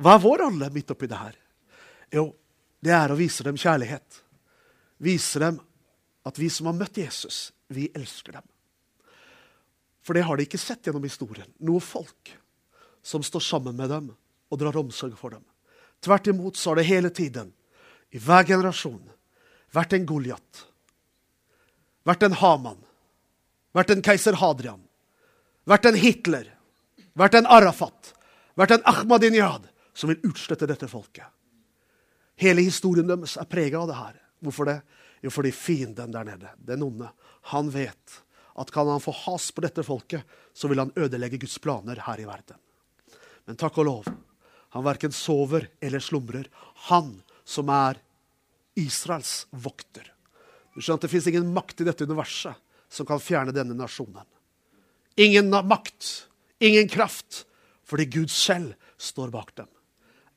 Hva 0.01 0.17
er 0.17 0.23
vår 0.23 0.43
rolle 0.45 0.71
midt 0.75 0.91
oppi 0.93 1.09
det 1.11 1.19
her? 1.19 1.37
Jo, 2.15 2.31
det 2.81 2.95
er 2.97 3.13
å 3.13 3.19
vise 3.19 3.45
dem 3.47 3.59
kjærlighet. 3.61 4.23
Vise 5.01 5.43
dem 5.43 5.61
at 6.27 6.39
vi 6.39 6.49
som 6.53 6.69
har 6.71 6.77
møtt 6.77 7.01
Jesus, 7.01 7.51
vi 7.69 7.89
elsker 7.95 8.39
dem. 8.39 8.47
For 10.05 10.17
det 10.17 10.25
har 10.27 10.37
de 10.37 10.47
ikke 10.49 10.61
sett 10.61 10.87
gjennom 10.87 11.05
historien. 11.05 11.49
Noe 11.61 11.81
folk 11.85 12.33
som 13.05 13.25
står 13.25 13.45
sammen 13.45 13.77
med 13.77 13.93
dem 13.93 14.11
og 14.51 14.61
drar 14.61 14.77
omsorg 14.81 15.17
for 15.19 15.37
dem. 15.37 15.45
Tvert 16.01 16.33
imot 16.33 16.57
så 16.57 16.73
har 16.73 16.81
det 16.81 16.89
hele 16.89 17.11
tiden, 17.13 17.53
i 18.11 18.19
hver 18.19 18.43
generasjon, 18.49 19.03
vært 19.71 19.93
en 19.95 20.07
Goliat. 20.09 20.65
Vært 22.09 22.25
en 22.27 22.39
Haman. 22.41 22.81
Vært 23.77 23.93
en 23.95 24.03
keiser 24.03 24.41
Hadrian 24.41 24.81
vært 25.71 25.91
en 25.91 25.99
Hitler, 25.99 26.49
vært 27.19 27.37
en 27.39 27.49
Arafat, 27.51 28.15
vært 28.59 28.77
en 28.77 28.87
Ahmadinejad 28.89 29.69
som 29.95 30.11
vil 30.11 30.31
utslette 30.31 30.69
dette 30.71 30.89
folket. 30.91 31.27
Hele 32.41 32.65
historien 32.65 33.09
deres 33.09 33.37
er 33.37 33.49
prega 33.51 33.83
av 33.83 33.91
det 33.91 33.99
her. 33.99 34.17
Hvorfor 34.41 34.69
det? 34.71 34.81
Jo, 35.21 35.33
fordi 35.33 35.53
fienden 35.53 36.15
der 36.15 36.25
nede, 36.25 36.55
den 36.57 36.83
onde, 36.87 37.11
han 37.53 37.69
vet 37.73 38.21
at 38.61 38.71
kan 38.73 38.89
han 38.89 39.03
få 39.03 39.13
has 39.27 39.51
på 39.53 39.63
dette 39.65 39.85
folket, 39.85 40.25
så 40.53 40.69
vil 40.69 40.81
han 40.81 40.93
ødelegge 40.97 41.39
Guds 41.41 41.59
planer 41.63 42.01
her 42.07 42.21
i 42.21 42.27
verden. 42.29 42.57
Men 43.45 43.59
takk 43.61 43.79
og 43.81 43.87
lov, 43.89 44.09
han 44.71 44.87
verken 44.87 45.13
sover 45.13 45.69
eller 45.83 46.03
slumrer. 46.03 46.49
Han 46.89 47.19
som 47.45 47.71
er 47.73 48.01
Israels 48.79 49.45
vokter. 49.51 50.07
Du 50.75 50.81
skjønner 50.81 51.01
at 51.01 51.07
Det 51.07 51.13
fins 51.13 51.27
ingen 51.27 51.53
makt 51.53 51.83
i 51.83 51.89
dette 51.89 52.07
universet 52.07 52.57
som 52.91 53.07
kan 53.07 53.23
fjerne 53.23 53.55
denne 53.55 53.75
nasjonen. 53.75 54.27
Ingen 55.21 55.51
makt, 55.51 56.29
ingen 56.63 56.89
kraft, 56.89 57.45
fordi 57.85 58.07
Gud 58.07 58.31
selv 58.31 58.75
står 58.97 59.33
bak 59.35 59.53
dem. 59.59 59.69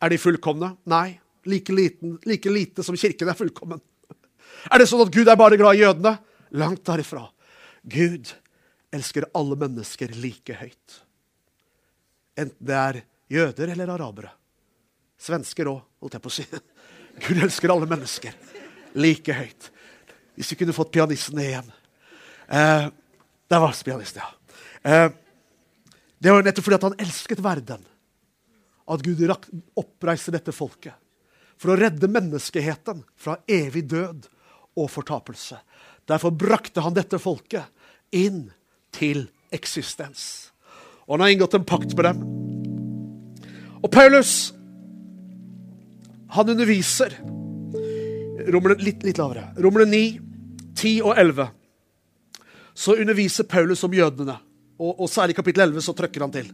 Er 0.01 0.09
de 0.09 0.17
fullkomne? 0.17 0.73
Nei. 0.89 1.22
Like, 1.45 1.73
liten, 1.75 2.19
like 2.23 2.49
lite 2.49 2.83
som 2.83 2.95
kirken 2.97 3.29
er 3.29 3.37
fullkommen. 3.37 3.81
Er 4.71 4.79
det 4.79 4.87
sånn 4.87 5.03
at 5.03 5.11
Gud 5.11 5.27
er 5.27 5.39
bare 5.39 5.57
glad 5.59 5.75
i 5.75 5.83
jødene? 5.83 6.13
Langt 6.55 6.83
derifra. 6.87 7.25
Gud 7.83 8.31
elsker 8.93 9.27
alle 9.35 9.57
mennesker 9.59 10.13
like 10.21 10.55
høyt. 10.55 10.99
Enten 12.39 12.67
det 12.67 12.77
er 12.77 13.01
jøder 13.33 13.73
eller 13.73 13.91
arabere. 13.95 14.31
Svensker 15.19 15.69
òg, 15.71 15.81
holdt 16.03 16.17
jeg 16.17 16.23
på 16.23 16.31
å 16.31 16.35
si. 16.37 16.45
Gud 17.27 17.43
elsker 17.43 17.73
alle 17.73 17.89
mennesker 17.89 18.35
like 18.99 19.35
høyt. 19.35 19.69
Hvis 20.37 20.53
vi 20.53 20.59
kunne 20.61 20.75
fått 20.75 20.93
pianisten 20.93 21.41
igjen. 21.41 21.67
Eh, 22.47 22.87
der 23.49 23.61
var 23.61 23.75
pianisten, 23.85 24.23
ja. 24.23 24.57
Eh, 24.83 25.09
det 26.23 26.31
var 26.31 26.45
nettopp 26.45 26.65
fordi 26.65 26.79
han 26.81 27.01
elsket 27.03 27.41
verden 27.43 27.83
at 28.83 29.03
Gud 29.03 29.21
oppreiser 29.79 30.35
dette 30.35 30.53
folket. 30.55 30.95
For 31.61 31.73
å 31.73 31.79
redde 31.79 32.09
menneskeheten 32.11 33.03
fra 33.19 33.37
evig 33.47 33.85
død 33.91 34.27
og 34.79 34.89
fortapelse. 34.91 35.59
Derfor 36.09 36.33
brakte 36.35 36.83
han 36.83 36.95
dette 36.95 37.19
folket 37.21 37.69
inn 38.13 38.49
til 38.93 39.27
eksistens. 39.53 40.51
Og 41.05 41.15
han 41.15 41.25
har 41.25 41.33
inngått 41.33 41.57
en 41.57 41.67
pakt 41.67 41.95
med 41.97 42.07
dem. 42.09 42.23
Og 43.83 43.91
Paulus, 43.91 44.53
han 46.33 46.49
underviser 46.49 47.17
Romerne, 48.43 48.81
litt, 48.83 49.03
litt 49.05 49.19
lavere. 49.21 49.45
Romerne 49.61 49.87
9, 49.91 49.99
10 50.75 50.95
og 51.05 51.19
11. 51.21 51.51
Så 52.73 52.95
underviser 52.99 53.47
Paulus 53.47 53.83
om 53.85 53.93
jødene. 53.93 54.35
Og, 54.81 54.97
og 55.05 55.09
særlig 55.11 55.35
i 55.35 55.37
kapittel 55.37 55.67
11 55.69 55.85
så 55.85 55.95
trykker 55.95 56.25
han 56.25 56.33
til. 56.33 56.49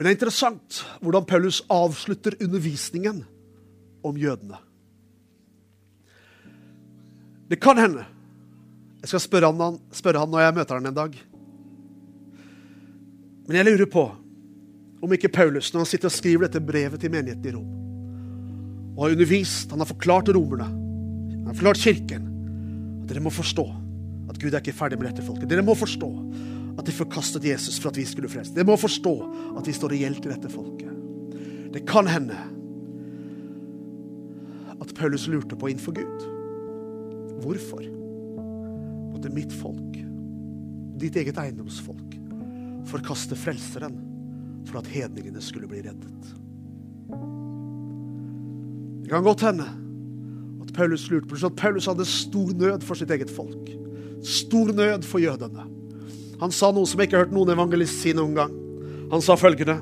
Men 0.00 0.06
det 0.06 0.10
er 0.14 0.16
interessant 0.16 0.78
hvordan 1.04 1.26
Paulus 1.28 1.58
avslutter 1.68 2.32
undervisningen 2.40 3.18
om 4.00 4.16
jødene. 4.16 4.56
Det 7.52 7.58
kan 7.60 7.76
hende 7.76 8.06
Jeg 9.02 9.10
skal 9.12 9.20
spørre 9.20 9.50
han, 9.52 9.76
spørre 9.92 10.22
han 10.22 10.32
når 10.32 10.40
jeg 10.40 10.54
møter 10.56 10.78
han 10.78 10.88
en 10.88 10.96
dag. 10.96 11.18
Men 13.44 13.56
jeg 13.56 13.66
lurer 13.68 13.90
på 13.92 14.06
om 15.04 15.12
ikke 15.12 15.28
Paulus, 15.32 15.68
når 15.72 15.84
han 15.84 15.88
sitter 15.88 16.08
og 16.08 16.16
skriver 16.16 16.46
dette 16.46 16.64
brevet 16.64 17.00
til 17.00 17.12
menigheten 17.12 17.48
i 17.48 17.52
Rom, 17.54 17.70
og 18.96 19.04
har 19.04 19.14
undervist, 19.16 19.70
han 19.72 19.80
har 19.80 19.88
forklart 19.88 20.28
romerne, 20.36 20.68
han 20.68 21.46
har 21.48 21.56
forklart 21.56 21.80
kirken, 21.80 22.28
at 23.02 23.08
dere 23.08 23.24
må 23.24 23.32
forstå 23.32 23.64
at 24.30 24.40
Gud 24.40 24.52
er 24.52 24.60
ikke 24.60 24.76
ferdig 24.76 25.00
med 25.00 25.08
dette 25.10 25.24
folket. 25.24 25.48
Dere 25.48 25.64
må 25.64 25.76
forstå 25.76 26.10
at 26.80 26.88
de 26.88 26.94
forkastet 26.96 27.44
Jesus 27.44 27.78
for 27.80 27.92
at 27.92 27.98
vi 28.00 28.06
skulle 28.08 28.30
frelse. 28.32 28.54
Det 28.56 28.64
må 28.66 28.76
forstå 28.80 29.14
at 29.60 29.66
vi 29.68 29.74
står 29.76 29.92
reelt 29.92 30.24
i 30.24 30.32
dette 30.32 30.50
folket. 30.52 30.88
Det 31.74 31.84
kan 31.88 32.08
hende 32.08 32.36
at 34.80 34.94
Paulus 34.96 35.28
lurte 35.28 35.58
på 35.58 35.70
innenfor 35.70 35.94
Gud. 35.98 36.28
Hvorfor 37.44 37.84
måtte 39.12 39.32
mitt 39.32 39.52
folk, 39.52 39.98
ditt 41.00 41.16
eget 41.20 41.38
eiendomsfolk, 41.40 42.16
forkaste 42.90 43.36
Frelseren 43.38 43.98
for 44.68 44.80
at 44.80 44.88
hedningene 44.90 45.42
skulle 45.44 45.68
bli 45.68 45.82
reddet? 45.84 46.32
Det 49.04 49.12
kan 49.12 49.26
godt 49.26 49.44
hende 49.44 49.68
at 50.64 50.72
Paulus 50.76 51.08
lurte 51.10 51.28
på 51.28 51.38
at 51.46 51.58
Paulus 51.60 51.88
hadde 51.90 52.08
stor 52.08 52.54
nød 52.56 52.86
for 52.86 52.98
sitt 52.98 53.12
eget 53.12 53.30
folk. 53.32 53.68
Stor 54.24 54.72
nød 54.72 55.04
for 55.08 55.22
jødene. 55.22 55.79
Han 56.40 56.52
sa 56.54 56.70
noe 56.72 56.88
som 56.88 57.00
jeg 57.00 57.10
ikke 57.10 57.18
har 57.18 57.26
hørt 57.26 57.36
noen 57.36 57.52
evangelist 57.52 58.00
si 58.00 58.14
noen 58.16 58.36
gang. 58.36 58.52
Han 59.10 59.24
sa 59.24 59.36
følgende 59.38 59.80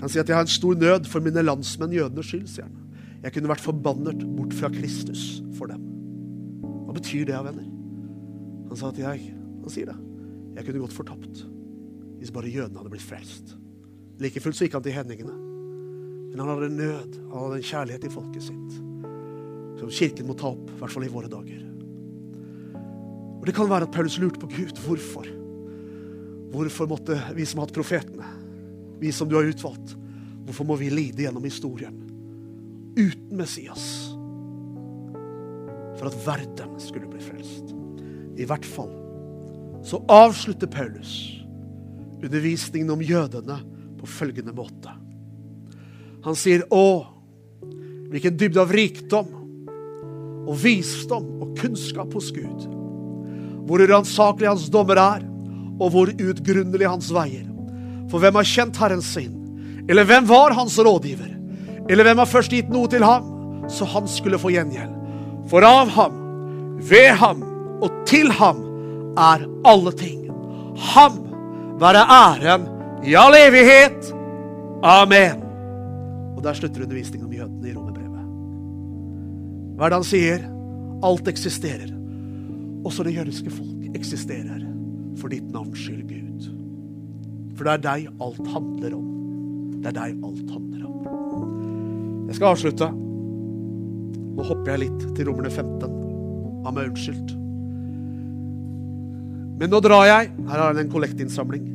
Han 0.00 0.08
sier 0.08 0.24
at 0.24 0.30
jeg 0.32 0.38
har 0.38 0.46
en 0.46 0.50
stor 0.50 0.78
nød 0.80 1.08
for 1.12 1.20
mine 1.20 1.42
landsmenn, 1.44 1.92
jødenes 1.92 2.30
skyld, 2.30 2.46
sier 2.48 2.64
han. 2.64 2.76
Jeg 3.20 3.34
kunne 3.34 3.50
vært 3.50 3.64
forbannet 3.64 4.22
bort 4.32 4.54
fra 4.56 4.70
Kristus 4.72 5.42
for 5.58 5.68
dem. 5.68 5.82
Hva 6.86 6.94
betyr 6.96 7.26
det, 7.28 7.36
venner? 7.44 7.66
Han 8.70 8.80
sa 8.80 8.88
at 8.88 9.00
jeg 9.02 9.34
Han 9.60 9.72
sier 9.72 9.90
det. 9.90 9.96
Jeg 10.56 10.66
kunne 10.66 10.86
gått 10.86 10.96
fortapt 10.96 11.42
hvis 12.20 12.32
bare 12.32 12.50
jødene 12.52 12.76
hadde 12.76 12.90
blitt 12.92 13.04
frelst. 13.04 13.54
Like 14.20 14.40
fullt 14.44 14.58
så 14.58 14.66
gikk 14.66 14.74
han 14.76 14.84
til 14.84 14.92
hedningene. 14.92 15.32
Men 16.30 16.42
han 16.42 16.50
hadde 16.52 16.66
en 16.68 16.76
nød, 16.76 17.14
han 17.30 17.44
hadde 17.46 17.60
en 17.60 17.68
kjærlighet 17.70 18.04
i 18.04 18.12
folket 18.12 18.44
sitt. 18.44 18.74
Som 19.80 19.92
kirken 19.92 20.28
må 20.28 20.36
ta 20.36 20.50
opp, 20.52 20.66
i 20.68 20.80
hvert 20.82 20.92
fall 20.92 21.06
i 21.06 21.12
våre 21.12 21.30
dager. 21.32 21.69
Og 23.40 23.46
Det 23.46 23.54
kan 23.56 23.70
være 23.70 23.88
at 23.88 23.94
Paulus 23.94 24.18
lurte 24.20 24.40
på 24.40 24.50
Gud. 24.52 24.76
Hvorfor? 24.84 25.26
Hvorfor 26.52 26.86
måtte 26.90 27.16
vi 27.34 27.46
som 27.46 27.60
har 27.60 27.68
hatt 27.68 27.74
profetene, 27.74 28.26
vi 29.00 29.12
som 29.12 29.28
du 29.28 29.36
har 29.38 29.48
utvalgt, 29.48 29.96
hvorfor 30.44 30.66
må 30.66 30.76
vi 30.76 30.90
lide 30.92 31.24
gjennom 31.24 31.44
historien? 31.46 32.10
uten 32.96 33.36
Messias. 33.36 34.14
For 35.98 36.08
at 36.08 36.16
verden 36.26 36.78
skulle 36.80 37.08
bli 37.10 37.20
frelst. 37.22 37.74
I 38.40 38.46
hvert 38.48 38.66
fall 38.66 38.92
så 39.84 40.00
avslutter 40.12 40.68
Paulus 40.68 41.12
undervisningen 42.20 42.92
om 42.92 43.04
jødene 43.04 43.56
på 44.00 44.08
følgende 44.08 44.52
måte. 44.52 44.92
Han 46.24 46.36
sier, 46.36 46.66
'Å, 46.68 47.06
hvilken 48.12 48.36
dybde 48.36 48.60
av 48.60 48.72
rikdom 48.72 49.28
og 50.46 50.56
visdom 50.60 51.40
og 51.40 51.56
kunnskap 51.56 52.12
hos 52.12 52.30
Gud.' 52.32 52.79
Hvor 53.70 53.84
uransakelig 53.86 54.48
hans 54.50 54.64
dommer 54.74 54.98
er, 54.98 55.20
og 55.78 55.92
hvor 55.94 56.10
utgrunnelig 56.10 56.88
hans 56.90 57.10
veier. 57.14 57.44
For 58.10 58.18
hvem 58.18 58.40
har 58.40 58.48
kjent 58.50 58.80
Herren 58.82 59.02
sin? 59.04 59.36
Eller 59.86 60.08
hvem 60.08 60.26
var 60.26 60.56
hans 60.58 60.74
rådgiver? 60.74 61.28
Eller 61.86 62.06
hvem 62.06 62.18
har 62.18 62.26
først 62.26 62.50
gitt 62.50 62.72
noe 62.72 62.90
til 62.90 63.06
ham, 63.06 63.28
så 63.70 63.86
han 63.92 64.10
skulle 64.10 64.40
få 64.42 64.50
gjengjeld? 64.50 64.96
For 65.50 65.62
av 65.66 65.92
ham, 65.94 66.18
ved 66.82 67.14
ham 67.20 67.44
og 67.78 68.02
til 68.10 68.32
ham 68.34 68.64
er 69.18 69.46
alle 69.70 69.92
ting. 69.94 70.26
Ham 70.90 71.22
være 71.80 72.02
æren 72.10 72.66
i 73.06 73.14
all 73.14 73.38
evighet. 73.38 74.10
Amen. 74.82 75.46
Og 76.34 76.42
der 76.42 76.58
slutter 76.58 76.82
undervisningen 76.82 77.28
om 77.28 77.38
jødene 77.38 77.70
i 77.70 77.76
romerbrevet. 77.78 78.26
Hva 79.78 79.86
er 79.86 79.94
det 79.94 80.00
han 80.02 80.10
sier? 80.10 80.44
Alt 81.06 81.30
eksisterer. 81.30 81.99
Også 82.86 83.04
det 83.04 83.16
jødiske 83.16 83.52
folk 83.52 83.96
eksisterer 83.96 84.62
for 85.20 85.32
ditt 85.32 85.48
navns 85.52 85.80
skyld, 85.82 86.06
Gud. 86.08 86.48
For 87.56 87.66
det 87.66 87.72
er 87.74 87.82
deg 87.84 88.22
alt 88.24 88.46
handler 88.54 88.94
om. 88.96 89.08
Det 89.80 89.90
er 89.90 89.96
deg 89.96 90.22
alt 90.24 90.52
handler 90.54 90.86
om. 90.86 92.24
Jeg 92.30 92.38
skal 92.38 92.54
avslutte. 92.54 92.88
Nå 94.30 94.46
hopper 94.46 94.72
jeg 94.72 94.84
litt 94.86 95.04
til 95.16 95.28
romerne 95.28 95.50
15. 95.52 95.98
Av 96.64 96.72
meg 96.72 96.92
unnskyldt. 96.92 97.36
Men 99.60 99.68
nå 99.68 99.80
drar 99.84 100.06
jeg 100.08 100.30
Her 100.48 100.62
har 100.62 100.72
jeg 100.72 100.86
en 100.86 100.92
kollektinnsamling. 100.94 101.66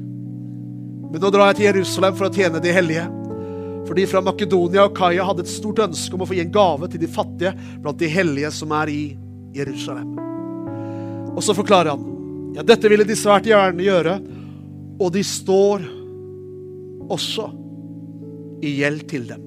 Men 1.12 1.22
nå 1.22 1.30
drar 1.32 1.51
jeg 1.51 1.60
til 1.60 1.70
Jerusalem 1.70 2.18
for 2.18 2.28
å 2.28 2.34
tjene 2.34 2.62
de 2.64 2.74
hellige. 2.74 3.06
For 3.86 3.93
de 3.93 4.08
fra 4.10 4.24
Makedonia 4.26 4.88
og 4.88 4.95
Kaia 4.97 5.28
hadde 5.28 5.45
et 5.45 5.53
stort 5.53 5.84
ønske 5.86 6.18
om 6.18 6.26
å 6.26 6.30
få 6.30 6.39
gi 6.39 6.45
en 6.47 6.56
gave 6.56 6.89
til 6.89 7.03
de 7.03 7.12
fattige 7.12 7.53
blant 7.84 8.01
de 8.01 8.10
hellige 8.10 8.49
som 8.58 8.74
er 8.74 8.89
i 8.89 9.01
Jerusalem. 9.56 10.35
Og 11.36 11.44
så 11.44 11.56
forklarer 11.56 11.94
han 11.94 12.12
ja, 12.56 12.64
dette 12.64 12.88
ville 12.88 13.04
de 13.04 13.18
svært 13.20 13.50
gjerne 13.50 13.84
gjøre, 13.84 14.16
og 14.96 15.12
de 15.12 15.24
står 15.28 15.84
også 17.12 17.50
i 18.64 18.78
gjeld 18.80 19.04
til 19.12 19.28
dem. 19.28 19.44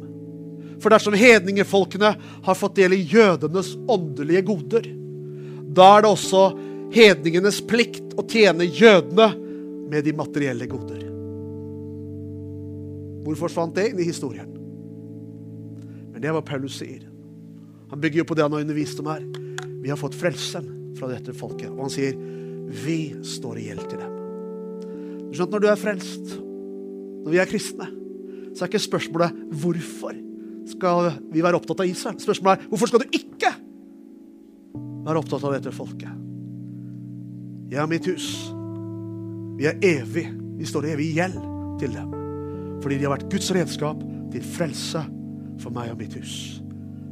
For 0.79 0.93
dersom 0.93 1.17
hedningefolkene 1.17 2.13
har 2.45 2.59
fått 2.59 2.77
del 2.79 2.95
i 2.99 3.03
jødenes 3.09 3.73
åndelige 3.89 4.45
goder, 4.47 4.85
da 5.73 5.89
er 5.97 6.05
det 6.05 6.13
også 6.13 6.45
hedningenes 6.93 7.63
plikt 7.65 8.13
å 8.21 8.27
tjene 8.29 8.69
jødene 8.69 9.33
med 9.89 10.05
de 10.05 10.15
materielle 10.17 10.69
goder. 10.69 11.03
Hvor 13.25 13.41
forsvant 13.41 13.75
det 13.77 13.91
inn 13.91 14.05
i 14.05 14.09
historien? 14.09 14.53
Men 16.13 16.21
det 16.21 16.29
er 16.29 16.37
hva 16.37 16.45
Paulus 16.45 16.77
sier. 16.81 17.03
Han 17.89 18.01
bygger 18.01 18.23
jo 18.23 18.29
på 18.29 18.37
det 18.37 18.45
han 18.45 18.53
har 18.53 18.65
undervist 18.69 19.01
om 19.01 19.09
her. 19.09 19.25
Vi 19.81 19.89
har 19.89 20.01
fått 20.01 20.17
frelsen 20.19 20.75
fra 20.99 21.11
dette 21.11 21.35
folket. 21.37 21.71
Og 21.73 21.87
han 21.87 21.95
sier 21.95 22.19
vi 22.69 23.15
står 23.25 23.61
i 23.61 23.69
gjeld 23.71 23.87
til 23.89 24.03
dem. 24.03 24.17
Du 25.29 25.37
skjønner, 25.37 25.53
Når 25.55 25.65
du 25.65 25.69
er 25.71 25.81
frelst, 25.81 26.35
når 27.25 27.33
vi 27.33 27.41
er 27.41 27.49
kristne, 27.49 27.89
så 28.55 28.65
er 28.65 28.71
ikke 28.71 28.83
spørsmålet 28.83 29.41
hvorfor 29.61 30.17
skal 30.69 31.11
vi 31.33 31.43
være 31.45 31.59
opptatt 31.59 31.83
av 31.85 31.89
Israel. 31.89 32.19
Spørsmålet 32.21 32.65
er 32.65 32.71
hvorfor 32.73 32.91
skal 32.91 33.03
du 33.05 33.17
ikke 33.17 33.53
være 35.07 35.21
opptatt 35.21 35.45
av 35.45 35.55
dette 35.57 35.73
folket? 35.73 36.15
Jeg 37.69 37.83
og 37.85 37.91
mitt 37.91 38.09
hus, 38.09 38.29
vi 39.59 39.69
er 39.69 39.81
evig. 39.85 40.27
Vi 40.59 40.67
står 40.67 40.89
i 40.89 40.95
evig 40.97 41.11
gjeld 41.19 41.37
til 41.81 41.93
dem. 41.95 42.15
Fordi 42.83 42.99
de 42.99 43.07
har 43.07 43.15
vært 43.15 43.29
Guds 43.33 43.51
redskap 43.55 44.01
til 44.33 44.49
frelse 44.57 45.03
for 45.63 45.75
meg 45.75 45.93
og 45.93 46.01
mitt 46.01 46.17
hus. 46.19 46.35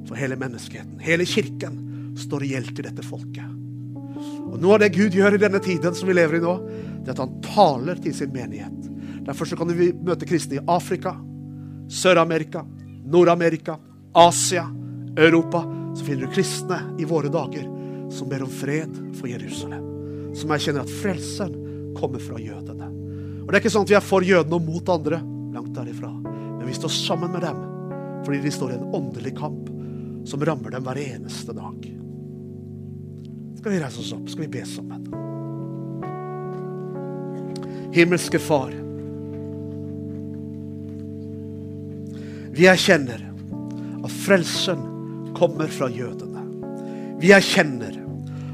For 0.07 0.19
hele 0.19 0.39
menneskeheten. 0.39 1.01
Hele 1.03 1.27
kirken 1.29 1.79
står 2.19 2.47
i 2.47 2.55
gjeld 2.55 2.73
til 2.75 2.89
dette 2.89 3.05
folket. 3.07 3.56
Og 4.47 4.59
Noe 4.63 4.77
av 4.77 4.85
det 4.85 4.95
Gud 4.95 5.15
gjør 5.17 5.37
i 5.37 5.43
denne 5.43 5.61
tiden 5.63 5.95
som 5.97 6.09
vi 6.09 6.17
lever 6.17 6.39
i 6.39 6.43
nå, 6.45 6.55
det 7.03 7.13
er 7.13 7.17
at 7.17 7.23
han 7.23 7.39
taler 7.45 8.01
til 8.03 8.15
sin 8.15 8.33
menighet. 8.35 8.91
Derfor 9.27 9.49
så 9.49 9.59
kan 9.59 9.71
vi 9.75 9.91
møte 10.07 10.29
kristne 10.29 10.61
i 10.61 10.65
Afrika, 10.71 11.17
Sør-Amerika, 11.91 12.65
Nord-Amerika, 13.07 13.77
Asia, 14.17 14.65
Europa, 15.17 15.63
så 15.97 16.05
finner 16.05 16.27
du 16.27 16.35
kristne 16.35 16.79
i 16.99 17.07
våre 17.09 17.31
dager 17.33 17.67
som 18.13 18.29
ber 18.31 18.45
om 18.47 18.51
fred 18.51 18.93
for 19.19 19.31
Jerusalem. 19.31 19.85
Som 20.37 20.53
erkjenner 20.53 20.85
at 20.85 20.97
frelseren 21.03 21.95
kommer 21.97 22.23
fra 22.23 22.39
jødene. 22.41 22.91
Og 23.43 23.53
Det 23.53 23.59
er 23.59 23.63
ikke 23.63 23.73
sånn 23.73 23.87
at 23.87 23.93
vi 23.95 23.99
er 23.99 24.05
for 24.05 24.27
jødene 24.27 24.59
og 24.59 24.67
mot 24.67 24.91
andre. 24.93 25.21
Langt 25.55 25.75
derifra. 25.77 26.11
Men 26.11 26.67
vi 26.67 26.75
står 26.77 26.93
sammen 26.93 27.33
med 27.33 27.47
dem 27.47 27.65
fordi 28.27 28.41
de 28.43 28.51
står 28.51 28.73
i 28.73 28.77
en 28.81 28.95
åndelig 28.97 29.37
kamp 29.39 29.69
som 30.27 30.43
rammer 30.43 30.73
dem 30.75 30.83
hver 30.83 30.99
eneste 30.99 31.55
dag. 31.55 31.85
Skal 33.67 33.75
vi 33.75 33.83
reise 33.83 33.99
oss 33.99 34.13
opp? 34.13 34.29
Skal 34.31 34.45
vi 34.45 34.49
be 34.49 34.61
sammen? 34.65 35.07
Himmelske 37.93 38.39
Far. 38.39 38.71
Vi 42.55 42.69
erkjenner 42.71 43.25
at 44.05 44.15
frelsen 44.23 44.85
kommer 45.35 45.67
fra 45.67 45.89
jødene. 45.91 46.45
Vi 47.19 47.35
erkjenner 47.35 47.99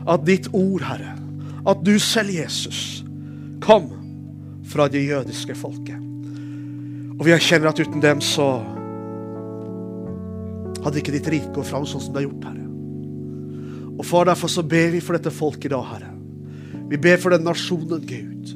at 0.09 0.25
ditt 0.25 0.49
ord, 0.57 0.81
Herre, 0.89 1.13
at 1.69 1.85
du 1.85 1.93
selv, 2.01 2.33
Jesus, 2.33 3.05
kom 3.61 3.93
fra 4.65 4.89
det 4.89 5.05
jødiske 5.11 5.59
folket. 5.61 6.01
Og 7.19 7.27
vi 7.29 7.37
erkjenner 7.37 7.69
at 7.69 7.85
uten 7.85 8.01
dem 8.01 8.25
så 8.25 8.49
hadde 10.81 11.05
ikke 11.05 11.19
ditt 11.21 11.33
rike 11.37 11.53
gått 11.53 11.69
fram 11.69 11.85
sånn 11.85 12.09
som 12.09 12.17
det 12.17 12.25
har 12.25 12.31
gjort, 12.31 12.49
Herre. 12.49 12.62
Og 13.99 14.07
far, 14.09 14.27
derfor 14.31 14.51
så 14.51 14.65
ber 14.65 14.93
vi 14.95 15.03
for 15.05 15.19
dette 15.19 15.33
folket 15.35 15.71
i 15.71 15.75
dag, 15.75 15.85
Herre. 15.91 16.11
Vi 16.91 16.99
ber 17.01 17.21
for 17.21 17.35
den 17.35 17.45
nasjonen, 17.47 18.05
Gud. 18.09 18.53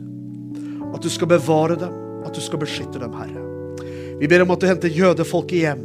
At 0.95 1.05
du 1.05 1.11
skal 1.13 1.31
bevare 1.31 1.77
dem, 1.81 1.95
at 2.27 2.35
du 2.35 2.43
skal 2.45 2.61
beskytte 2.63 3.01
dem, 3.03 3.15
Herre. 3.17 3.45
Vi 4.21 4.29
ber 4.29 4.45
om 4.45 4.53
at 4.55 4.63
du 4.63 4.69
henter 4.69 4.93
jødefolket 4.93 5.63
hjem 5.63 5.83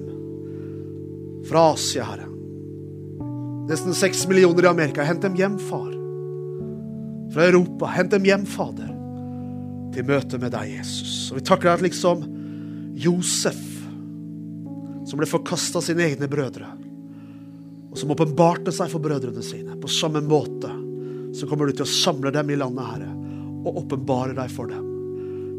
fra 1.49 1.71
Asia, 1.73 2.05
Herre. 2.07 2.27
Nesten 3.71 3.95
seks 3.95 4.25
millioner 4.27 4.65
i 4.65 4.71
Amerika. 4.71 5.03
Hent 5.05 5.23
dem 5.23 5.35
hjem, 5.39 5.57
far. 5.69 5.91
Fra 7.31 7.47
Europa. 7.47 7.91
Hent 7.95 8.11
dem 8.15 8.25
hjem, 8.27 8.45
Fader. 8.49 8.89
Til 9.95 10.07
møte 10.07 10.39
med 10.41 10.51
deg, 10.55 10.77
Jesus. 10.77 11.29
Og 11.31 11.39
vi 11.39 11.45
takker 11.47 11.69
deg 11.69 11.79
at 11.79 11.85
liksom 11.85 12.23
Josef, 12.99 13.61
som 15.07 15.19
ble 15.19 15.27
forkasta 15.27 15.81
sine 15.83 16.05
egne 16.09 16.27
brødre, 16.31 16.67
og 17.91 17.99
som 17.99 18.13
åpenbarte 18.13 18.71
seg 18.73 18.91
for 18.91 19.03
brødrene 19.03 19.43
sine, 19.43 19.75
på 19.79 19.91
samme 19.91 20.23
måte 20.23 20.71
så 21.35 21.47
kommer 21.47 21.67
du 21.67 21.75
til 21.75 21.85
å 21.85 21.91
samle 21.91 22.31
dem 22.33 22.49
i 22.51 22.57
landet, 22.59 22.87
Herre, 22.87 23.11
og 23.61 23.83
åpenbare 23.83 24.35
deg 24.35 24.51
for 24.51 24.71
dem. 24.71 24.87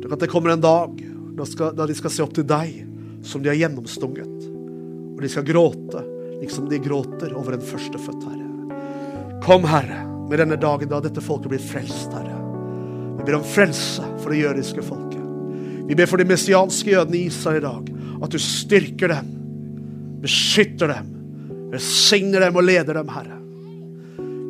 Tenk 0.03 0.16
at 0.16 0.24
det 0.24 0.30
kommer 0.33 0.53
en 0.53 0.64
dag 0.64 0.97
da, 1.37 1.47
skal, 1.49 1.76
da 1.76 1.87
de 1.89 1.97
skal 1.97 2.12
se 2.12 2.24
opp 2.24 2.35
til 2.37 2.47
deg 2.49 2.83
som 3.24 3.45
de 3.45 3.53
har 3.53 3.61
gjennomstunget. 3.61 4.49
Og 5.14 5.22
de 5.22 5.30
skal 5.30 5.47
gråte 5.47 6.03
liksom 6.43 6.66
de 6.68 6.80
gråter 6.83 7.33
over 7.39 7.55
en 7.55 7.62
førstefødt, 7.62 8.24
Herre. 8.26 9.39
Kom, 9.45 9.64
Herre, 9.70 10.03
med 10.28 10.41
denne 10.43 10.59
dagen 10.59 10.91
da 10.91 10.99
dette 11.05 11.22
folket 11.22 11.53
blir 11.53 11.62
frelst, 11.62 12.11
Herre. 12.11 12.41
Vi 13.18 13.26
ber 13.28 13.39
om 13.39 13.47
frelse 13.47 14.03
for 14.18 14.35
det 14.35 14.41
jødiske 14.43 14.83
folket. 14.83 15.20
Vi 15.87 15.97
ber 15.99 16.11
for 16.11 16.18
de 16.18 16.26
messianske 16.26 16.91
jødene 16.97 17.20
i 17.20 17.28
Israel 17.30 17.61
i 17.61 17.66
dag. 17.68 17.91
At 18.22 18.35
du 18.35 18.39
styrker 18.43 19.14
dem, 19.14 19.30
beskytter 20.22 20.91
dem, 20.91 21.11
velsigner 21.73 22.45
dem 22.45 22.59
og 22.59 22.66
leder 22.66 23.01
dem, 23.01 23.12
Herre. 23.12 23.39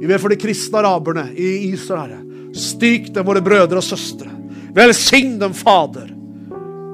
Vi 0.02 0.08
ber 0.10 0.18
for 0.18 0.32
de 0.32 0.40
kristne 0.40 0.80
araberne 0.82 1.28
i 1.38 1.70
Israel, 1.70 2.16
Herre. 2.16 2.20
Styrk 2.58 3.12
dem, 3.14 3.24
våre 3.24 3.40
brødre 3.44 3.78
og 3.80 3.86
søstre. 3.86 4.32
Velsign 4.74 5.38
dem, 5.40 5.54
Fader. 5.56 6.10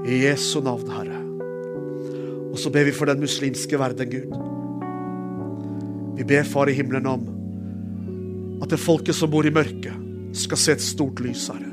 I 0.08 0.22
Jesu 0.26 0.60
navn, 0.64 0.90
Herre. 0.92 1.16
Og 2.52 2.60
så 2.60 2.70
ber 2.72 2.86
vi 2.88 2.94
for 2.96 3.10
den 3.10 3.20
muslimske 3.22 3.80
verden, 3.80 4.12
Gud. 4.12 4.36
Vi 6.18 6.26
ber, 6.28 6.46
Far 6.46 6.70
i 6.70 6.76
himmelen, 6.76 7.06
om 7.06 7.26
at 8.62 8.70
det 8.72 8.80
folket 8.82 9.14
som 9.14 9.30
bor 9.30 9.46
i 9.46 9.54
mørket, 9.54 9.94
skal 10.36 10.60
se 10.60 10.74
et 10.76 10.84
stort 10.84 11.22
lys, 11.24 11.48
Herre. 11.48 11.72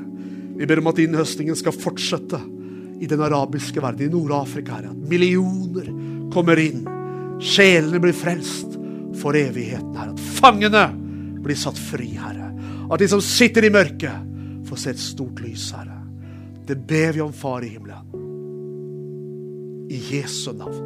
Vi 0.56 0.64
ber 0.64 0.80
om 0.80 0.88
at 0.88 1.00
innhøstningen 1.02 1.58
skal 1.58 1.76
fortsette 1.76 2.40
i 3.02 3.08
den 3.10 3.20
arabiske 3.20 3.82
verden, 3.82 4.08
i 4.08 4.12
Nord-Afrika, 4.12 4.78
Herre. 4.78 4.94
At 4.96 5.10
millioner 5.10 5.90
kommer 6.32 6.56
inn. 6.62 6.95
Sjelene 7.42 8.00
blir 8.00 8.16
frelst 8.16 8.78
for 9.20 9.36
evigheten, 9.36 9.96
Herre. 9.96 10.14
At 10.14 10.20
fangene 10.38 10.86
blir 11.44 11.58
satt 11.58 11.78
fri, 11.78 12.12
Herre. 12.16 12.50
At 12.90 13.02
de 13.02 13.08
som 13.10 13.22
sitter 13.24 13.66
i 13.66 13.72
mørket, 13.72 14.24
får 14.66 14.80
se 14.82 14.94
et 14.94 15.02
stort 15.02 15.42
lys, 15.44 15.68
Herre. 15.76 16.00
Det 16.66 16.78
ber 16.88 17.12
vi 17.14 17.22
om, 17.22 17.32
Far 17.32 17.64
i 17.64 17.74
himmelen. 17.74 18.24
I 19.92 20.00
Jesu 20.16 20.50
navn. 20.56 20.80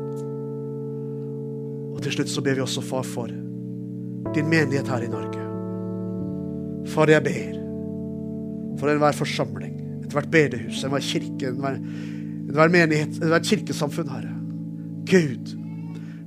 Og 1.95 2.03
til 2.05 2.19
slutt 2.19 2.33
så 2.33 2.45
ber 2.45 2.59
vi 2.59 2.65
også, 2.67 2.85
Far, 2.85 3.07
for 3.07 3.31
din 4.35 4.51
menighet 4.51 4.91
her 4.91 5.07
i 5.07 5.11
Norge. 5.11 5.47
Far, 6.91 7.11
jeg 7.13 7.25
ber 7.25 7.57
for 8.81 8.89
enhver 8.89 9.13
forsamling, 9.13 9.75
ethvert 10.05 10.31
bedehus, 10.33 10.85
enhver 10.85 11.03
kirke, 11.05 11.51
enhver, 11.51 11.77
enhver 12.49 12.71
menighet, 12.73 13.19
enhver 13.21 13.43
kirkesamfunn, 13.45 14.09
Herre. 14.09 14.37
Gud, 15.11 15.57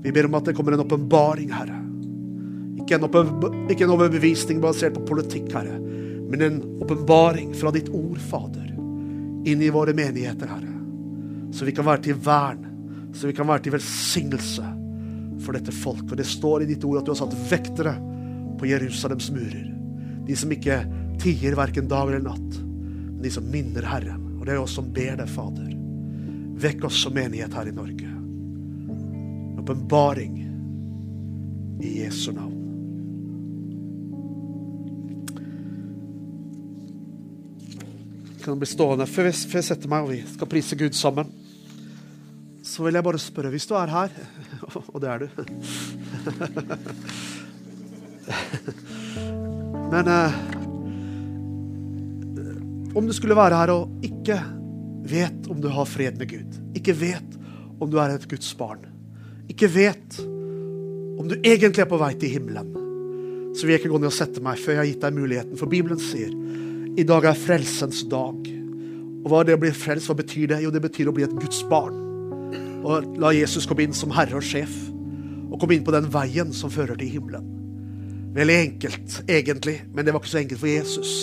vi 0.04 0.12
ber 0.12 0.28
om 0.28 0.36
at 0.36 0.45
det 0.45 0.54
kommer 0.58 0.76
en 0.76 0.84
åpenbaring, 0.84 1.51
Herre. 1.56 1.80
Ikke 2.84 2.97
en, 2.99 3.70
ikke 3.72 3.86
en 3.86 3.93
overbevisning 3.95 4.60
basert 4.64 4.97
på 4.97 5.06
politikk, 5.08 5.47
Herre, 5.56 5.78
men 6.28 6.43
en 6.43 6.62
åpenbaring 6.84 7.54
fra 7.56 7.72
ditt 7.72 7.88
ord, 7.93 8.20
Fader, 8.20 8.74
inn 9.47 9.64
i 9.64 9.72
våre 9.72 9.95
menigheter, 9.95 10.49
Herre. 10.51 10.74
Så 11.56 11.66
vi 11.66 11.76
kan 11.76 11.88
være 11.88 12.04
til 12.10 12.18
vern, 12.20 12.66
så 13.14 13.30
vi 13.30 13.36
kan 13.38 13.47
være 13.47 13.64
til 13.64 13.76
velsignelse 13.78 14.66
for 15.45 15.56
dette 15.56 15.72
folk. 15.76 16.04
Og 16.10 16.18
det 16.20 16.28
står 16.28 16.66
i 16.66 16.70
ditt 16.74 16.84
ord 16.84 16.99
at 16.99 17.08
du 17.08 17.14
har 17.14 17.22
satt 17.22 17.38
vektere 17.51 17.93
på 18.60 18.68
Jerusalems 18.68 19.30
murer. 19.32 19.70
De 20.28 20.36
som 20.39 20.51
ikke 20.51 20.82
tier 21.22 21.56
verken 21.56 21.88
dag 21.91 22.10
eller 22.10 22.26
natt, 22.26 22.60
men 22.60 23.22
de 23.24 23.32
som 23.32 23.47
minner 23.47 23.88
Herren. 23.88 24.20
Og 24.39 24.47
det 24.47 24.58
er 24.58 24.64
oss 24.64 24.76
som 24.76 24.91
ber 24.91 25.16
deg, 25.22 25.30
Fader. 25.32 25.72
Vekk 26.64 26.89
oss 26.89 26.99
som 27.06 27.16
menighet 27.16 27.56
her 27.56 27.70
i 27.72 27.76
Norge. 27.76 28.10
En 29.64 29.70
åpenbaring 29.70 30.49
i 31.82 32.03
Jesu 32.03 32.32
navn. 32.32 32.59
Kan 38.43 38.59
bli 38.59 38.68
stående 38.68 39.07
før 39.07 39.24
jeg, 39.30 39.36
før 39.47 39.57
jeg 39.61 39.68
setter 39.70 39.88
meg 39.88 40.03
og 40.03 40.11
vi 40.11 40.20
skal 40.28 40.47
prise 40.51 40.76
Gud 40.76 40.91
sammen. 40.99 41.32
Så 42.64 42.84
vil 42.84 42.93
jeg 42.99 43.03
bare 43.07 43.20
spørre, 43.24 43.49
hvis 43.55 43.68
du 43.70 43.74
er 43.80 43.88
her, 43.88 44.09
og 44.91 44.97
det 44.99 45.09
er 45.09 45.18
du 45.24 45.28
Men 49.93 50.05
eh, 50.11 50.34
om 52.99 53.03
du 53.07 53.14
skulle 53.16 53.39
være 53.39 53.59
her 53.61 53.70
og 53.78 53.84
ikke 54.03 54.38
vet 55.07 55.47
om 55.47 55.64
du 55.64 55.72
har 55.72 55.88
fred 55.88 56.20
med 56.20 56.28
Gud, 56.36 56.51
ikke 56.76 56.99
vet 56.99 57.39
om 57.80 57.88
du 57.91 57.97
er 58.01 58.09
et 58.18 58.28
Guds 58.28 58.51
barn, 58.59 58.93
ikke 59.52 59.70
vet 59.72 60.20
om 61.20 61.28
du 61.30 61.36
egentlig 61.39 61.84
er 61.84 61.89
på 61.89 62.00
vei 62.02 62.14
til 62.20 62.34
himmelen, 62.36 62.72
så 63.54 63.66
vil 63.66 63.76
jeg 63.76 63.84
ikke 63.84 63.94
gå 63.94 64.02
ned 64.02 64.10
og 64.10 64.16
sette 64.16 64.41
meg 64.44 64.60
før 64.60 64.76
jeg 64.76 64.82
har 64.82 64.89
gitt 64.89 65.04
deg 65.06 65.18
muligheten. 65.18 65.60
For 65.60 65.72
Bibelen 65.72 66.02
sier 66.02 66.34
i 67.00 67.06
dag 67.08 67.26
er 67.26 67.38
frelsens 67.38 68.04
dag. 68.10 68.50
Og 69.24 69.30
hva 69.32 69.41
er 69.41 69.48
det 69.48 69.58
å 69.58 69.62
bli 69.62 69.72
frelst, 69.74 70.10
hva 70.10 70.18
betyr 70.20 70.52
det? 70.52 70.60
Jo, 70.66 70.72
det 70.74 70.82
betyr 70.84 71.10
å 71.10 71.16
bli 71.16 71.26
et 71.26 71.36
Guds 71.38 71.62
barn. 71.70 71.96
Og 72.84 73.16
la 73.22 73.32
Jesus 73.34 73.68
komme 73.70 73.86
inn 73.86 73.96
som 73.96 74.12
herre 74.14 74.36
og 74.38 74.46
sjef, 74.46 74.74
og 75.48 75.60
komme 75.62 75.78
inn 75.78 75.86
på 75.86 75.94
den 75.96 76.10
veien 76.12 76.52
som 76.56 76.74
fører 76.74 77.00
til 77.00 77.14
himmelen. 77.14 77.48
Veldig 78.34 78.58
enkelt, 78.58 79.20
egentlig, 79.30 79.78
men 79.94 80.06
det 80.06 80.14
var 80.14 80.24
ikke 80.24 80.34
så 80.34 80.41
enkelt 80.41 80.62
for 80.64 80.72
Jesus 80.72 81.14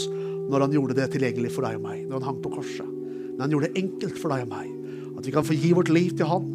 når 0.50 0.64
han 0.64 0.72
gjorde 0.74 0.96
det 0.98 1.06
tilgjengelig 1.12 1.52
for 1.54 1.66
deg 1.66 1.76
og 1.78 1.84
meg, 1.84 1.98
når 2.06 2.18
han 2.18 2.28
hang 2.30 2.38
på 2.42 2.50
korset. 2.56 2.86
Men 2.86 3.44
han 3.44 3.52
gjorde 3.54 3.68
det 3.70 3.82
enkelt 3.84 4.16
for 4.18 4.34
deg 4.34 4.46
og 4.46 4.50
meg. 4.50 4.70
At 5.18 5.26
vi 5.28 5.34
kan 5.34 5.46
få 5.46 5.54
gi 5.54 5.70
vårt 5.76 5.92
liv 5.94 6.14
til 6.18 6.26
han, 6.30 6.48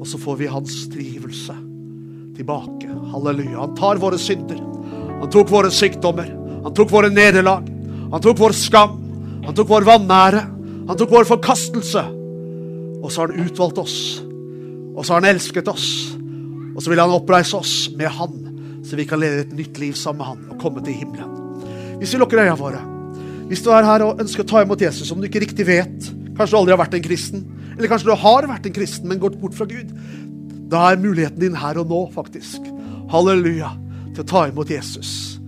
og 0.00 0.08
så 0.08 0.18
får 0.20 0.40
vi 0.40 0.50
hans 0.50 0.80
trivelse 0.92 1.54
tilbake. 2.36 2.90
Halleluja. 3.12 3.60
Han 3.60 3.76
tar 3.78 4.00
våre 4.02 4.18
synder. 4.18 4.58
Han 5.20 5.30
tok 5.32 5.52
våre 5.52 5.70
sykdommer. 5.72 6.28
Han 6.64 6.74
tok 6.74 6.90
våre 6.92 7.12
nederlag. 7.12 7.68
Han 8.12 8.22
tok 8.22 8.40
vår 8.42 8.56
skam. 8.58 8.98
Han 9.46 9.54
tok 9.56 9.70
vår 9.70 9.86
vanære. 9.88 10.42
Han 10.88 10.98
tok 10.98 11.14
vår 11.14 11.28
forkastelse. 11.30 12.04
Og 13.04 13.12
så 13.12 13.22
har 13.22 13.32
han 13.32 13.46
utvalgt 13.46 13.80
oss. 13.80 13.98
Og 14.94 15.04
så 15.04 15.14
har 15.14 15.22
han 15.22 15.30
elsket 15.34 15.68
oss. 15.70 15.88
Og 16.74 16.82
så 16.82 16.90
vil 16.90 17.02
han 17.02 17.14
oppreise 17.14 17.56
oss 17.58 17.74
med 17.94 18.10
han, 18.10 18.34
så 18.84 18.98
vi 18.98 19.06
kan 19.08 19.20
leve 19.22 19.44
et 19.44 19.54
nytt 19.54 19.78
liv 19.78 19.94
sammen 19.98 20.20
med 20.20 20.30
han 20.32 20.54
og 20.54 20.60
komme 20.62 20.82
til 20.84 20.96
himmelen. 20.98 21.30
Hvis 22.00 22.14
vi 22.14 22.20
lukker 22.20 22.42
øynene 22.42 22.58
våre 22.58 22.80
Hvis 23.48 23.62
du 23.62 23.68
er 23.70 23.86
her 23.86 24.02
og 24.02 24.20
ønsker 24.20 24.42
å 24.42 24.48
ta 24.50 24.62
imot 24.64 24.82
Jesus, 24.82 25.12
om 25.12 25.20
du 25.20 25.28
ikke 25.28 25.44
riktig 25.44 25.66
vet 25.68 26.08
Kanskje 26.34 26.50
du 26.50 26.58
aldri 26.58 26.74
har 26.74 26.80
vært 26.80 26.96
en 26.98 27.04
kristen, 27.04 27.44
eller 27.76 27.90
kanskje 27.90 28.10
du 28.10 28.16
har 28.22 28.46
vært 28.48 28.68
en 28.68 28.76
kristen, 28.76 29.08
men 29.10 29.22
gått 29.22 29.38
bort 29.40 29.56
fra 29.56 29.66
Gud. 29.68 29.90
Da 30.70 30.88
er 30.90 31.00
muligheten 31.00 31.42
din 31.42 31.58
her 31.58 31.78
og 31.82 31.90
nå, 31.90 32.00
faktisk. 32.14 32.62
Halleluja. 33.12 33.72
Til 34.14 34.22
å 34.22 34.28
ta 34.30 34.44
imot 34.50 34.70
Jesus. 34.70 35.38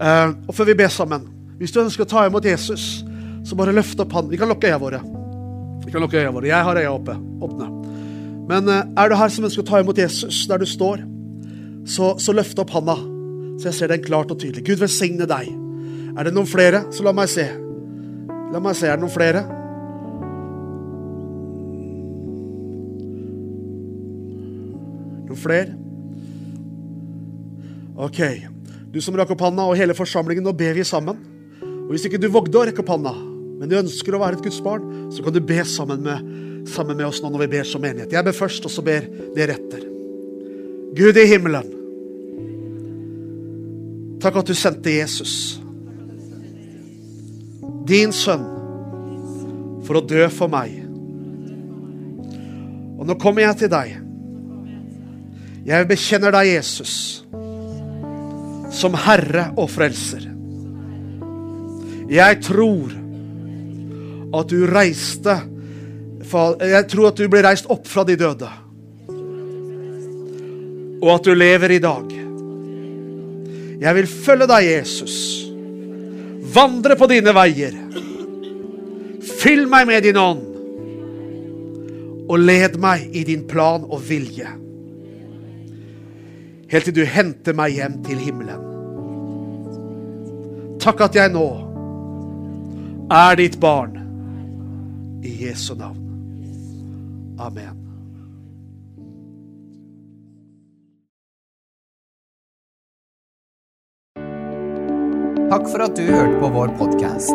Uh, 0.00 0.32
og 0.48 0.54
før 0.56 0.70
vi 0.70 0.74
ber 0.80 0.88
sammen 0.88 1.26
Hvis 1.60 1.74
du 1.74 1.82
ønsker 1.82 2.06
å 2.06 2.08
ta 2.08 2.22
imot 2.24 2.46
Jesus, 2.48 3.02
så 3.44 3.56
bare 3.56 3.74
løft 3.76 4.00
opp 4.00 4.12
hånden. 4.16 4.32
Vi 4.32 4.38
kan 4.40 4.48
lukke 4.48 4.68
øynene 4.68 4.80
våre. 4.80 5.00
Vi 5.84 5.92
kan 5.92 6.00
lukke 6.00 6.16
øynene 6.16 6.36
våre. 6.36 6.48
Jeg 6.48 6.64
har 6.64 6.80
øynene 6.80 6.94
oppe. 6.94 7.16
Åpne. 7.44 7.68
Men 8.48 8.68
uh, 8.68 8.80
er 8.96 9.10
du 9.12 9.16
her 9.20 9.32
som 9.32 9.44
ønsker 9.48 9.64
å 9.64 9.68
ta 9.68 9.80
imot 9.82 10.00
Jesus 10.00 10.44
der 10.48 10.60
du 10.60 10.68
står, 10.68 11.04
så, 11.88 12.14
så 12.20 12.32
løft 12.36 12.60
opp 12.60 12.72
handa, 12.76 12.96
så 13.60 13.70
jeg 13.70 13.76
ser 13.76 13.92
den 13.92 14.04
klart 14.04 14.32
og 14.32 14.40
tydelig. 14.40 14.64
Gud 14.68 14.80
velsigne 14.80 15.28
deg. 15.28 15.48
Er 16.16 16.28
det 16.28 16.34
noen 16.36 16.48
flere, 16.48 16.86
så 16.92 17.04
la 17.06 17.14
meg 17.16 17.28
se. 17.32 17.46
La 18.50 18.60
meg 18.60 18.76
se, 18.76 18.88
er 18.88 18.96
det 18.96 19.04
noen 19.04 19.14
flere? 19.14 19.44
Flere? 25.40 25.74
Ok. 28.00 28.20
Du 28.90 29.00
som 29.04 29.16
rakk 29.18 29.34
opp 29.34 29.44
handa, 29.44 29.66
og 29.68 29.78
hele 29.78 29.94
forsamlingen, 29.96 30.44
nå 30.46 30.54
ber 30.56 30.74
vi 30.78 30.86
sammen. 30.86 31.18
Og 31.62 31.92
Hvis 31.94 32.06
ikke 32.08 32.20
du 32.22 32.30
vågde 32.32 32.58
å 32.58 32.64
rekke 32.68 32.82
opp 32.82 32.94
handa, 32.94 33.12
men 33.60 33.68
du 33.68 33.76
ønsker 33.78 34.16
å 34.16 34.22
være 34.22 34.38
et 34.38 34.46
Guds 34.46 34.60
barn, 34.64 34.86
så 35.12 35.22
kan 35.24 35.34
du 35.34 35.40
be 35.44 35.60
sammen 35.68 36.02
med, 36.06 36.30
sammen 36.70 36.96
med 36.96 37.06
oss 37.08 37.20
nå 37.22 37.28
når 37.32 37.44
vi 37.44 37.50
ber 37.58 37.68
som 37.68 37.82
menighet. 37.84 38.14
Jeg 38.14 38.26
ber 38.26 38.36
først, 38.36 38.64
og 38.64 38.72
så 38.72 38.84
ber 38.84 39.06
dere 39.36 39.58
etter. 39.58 39.84
Gud 40.96 41.18
i 41.20 41.26
himmelen. 41.28 41.76
Takk 44.20 44.40
at 44.40 44.50
du 44.50 44.56
sendte 44.56 44.92
Jesus, 44.92 45.60
din 47.88 48.12
sønn, 48.12 48.44
for 49.86 50.00
å 50.00 50.04
dø 50.04 50.26
for 50.32 50.52
meg. 50.52 50.76
Og 53.00 53.06
nå 53.08 53.16
kommer 53.20 53.46
jeg 53.46 53.62
til 53.62 53.72
deg. 53.72 54.09
Jeg 55.70 55.86
bekjenner 55.86 56.34
deg, 56.34 56.48
Jesus, 56.56 56.92
som 58.74 58.96
Herre 58.98 59.50
og 59.54 59.68
Frelser. 59.70 60.24
Jeg 62.10 62.38
tror 62.42 62.96
at 64.40 64.50
du 64.50 64.64
reiste 64.66 65.36
Jeg 66.30 66.86
tror 66.90 67.08
at 67.08 67.18
du 67.18 67.26
ble 67.30 67.40
reist 67.42 67.66
opp 67.70 67.88
fra 67.90 68.04
de 68.06 68.14
døde. 68.18 68.48
Og 71.00 71.10
at 71.14 71.26
du 71.26 71.32
lever 71.34 71.74
i 71.74 71.80
dag. 71.82 72.12
Jeg 73.80 73.96
vil 73.96 74.10
følge 74.10 74.46
deg, 74.50 74.68
Jesus. 74.68 75.16
Vandre 76.54 76.94
på 76.98 77.08
dine 77.10 77.34
veier. 77.34 77.74
Fyll 79.40 79.66
meg 79.70 79.86
med 79.90 80.06
din 80.06 80.18
ånd. 80.22 80.46
Og 82.30 82.38
led 82.38 82.78
meg 82.82 83.10
i 83.10 83.24
din 83.26 83.46
plan 83.50 83.86
og 83.86 84.02
vilje. 84.06 84.50
Helt 86.70 86.86
til 86.86 86.94
du 86.94 87.02
henter 87.02 87.56
meg 87.58 87.74
hjem 87.74 87.96
til 88.06 88.20
himmelen. 88.22 88.62
Takk 90.80 91.02
at 91.08 91.18
jeg 91.18 91.32
nå 91.34 91.48
er 93.10 93.34
ditt 93.40 93.58
barn. 93.60 93.98
I 95.26 95.32
Jesu 95.44 95.74
navn. 95.74 95.98
Amen. 97.40 97.76
Takk 105.50 105.66
for 105.72 105.82
at 105.82 105.98
du 105.98 106.06
hørte 106.06 106.38
på 106.38 106.52
vår 106.54 106.70
podkast. 106.78 107.34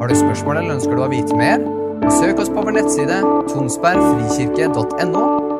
Har 0.00 0.08
du 0.08 0.16
spørsmål 0.16 0.62
eller 0.62 0.78
ønsker 0.78 0.96
du 0.96 1.04
å 1.04 1.12
vite 1.12 1.36
mer? 1.36 1.60
Søk 2.08 2.40
oss 2.40 2.48
på 2.48 2.64
vår 2.64 2.80
nettside 2.80 3.20
tonsbergfrikirke.no. 3.52 5.59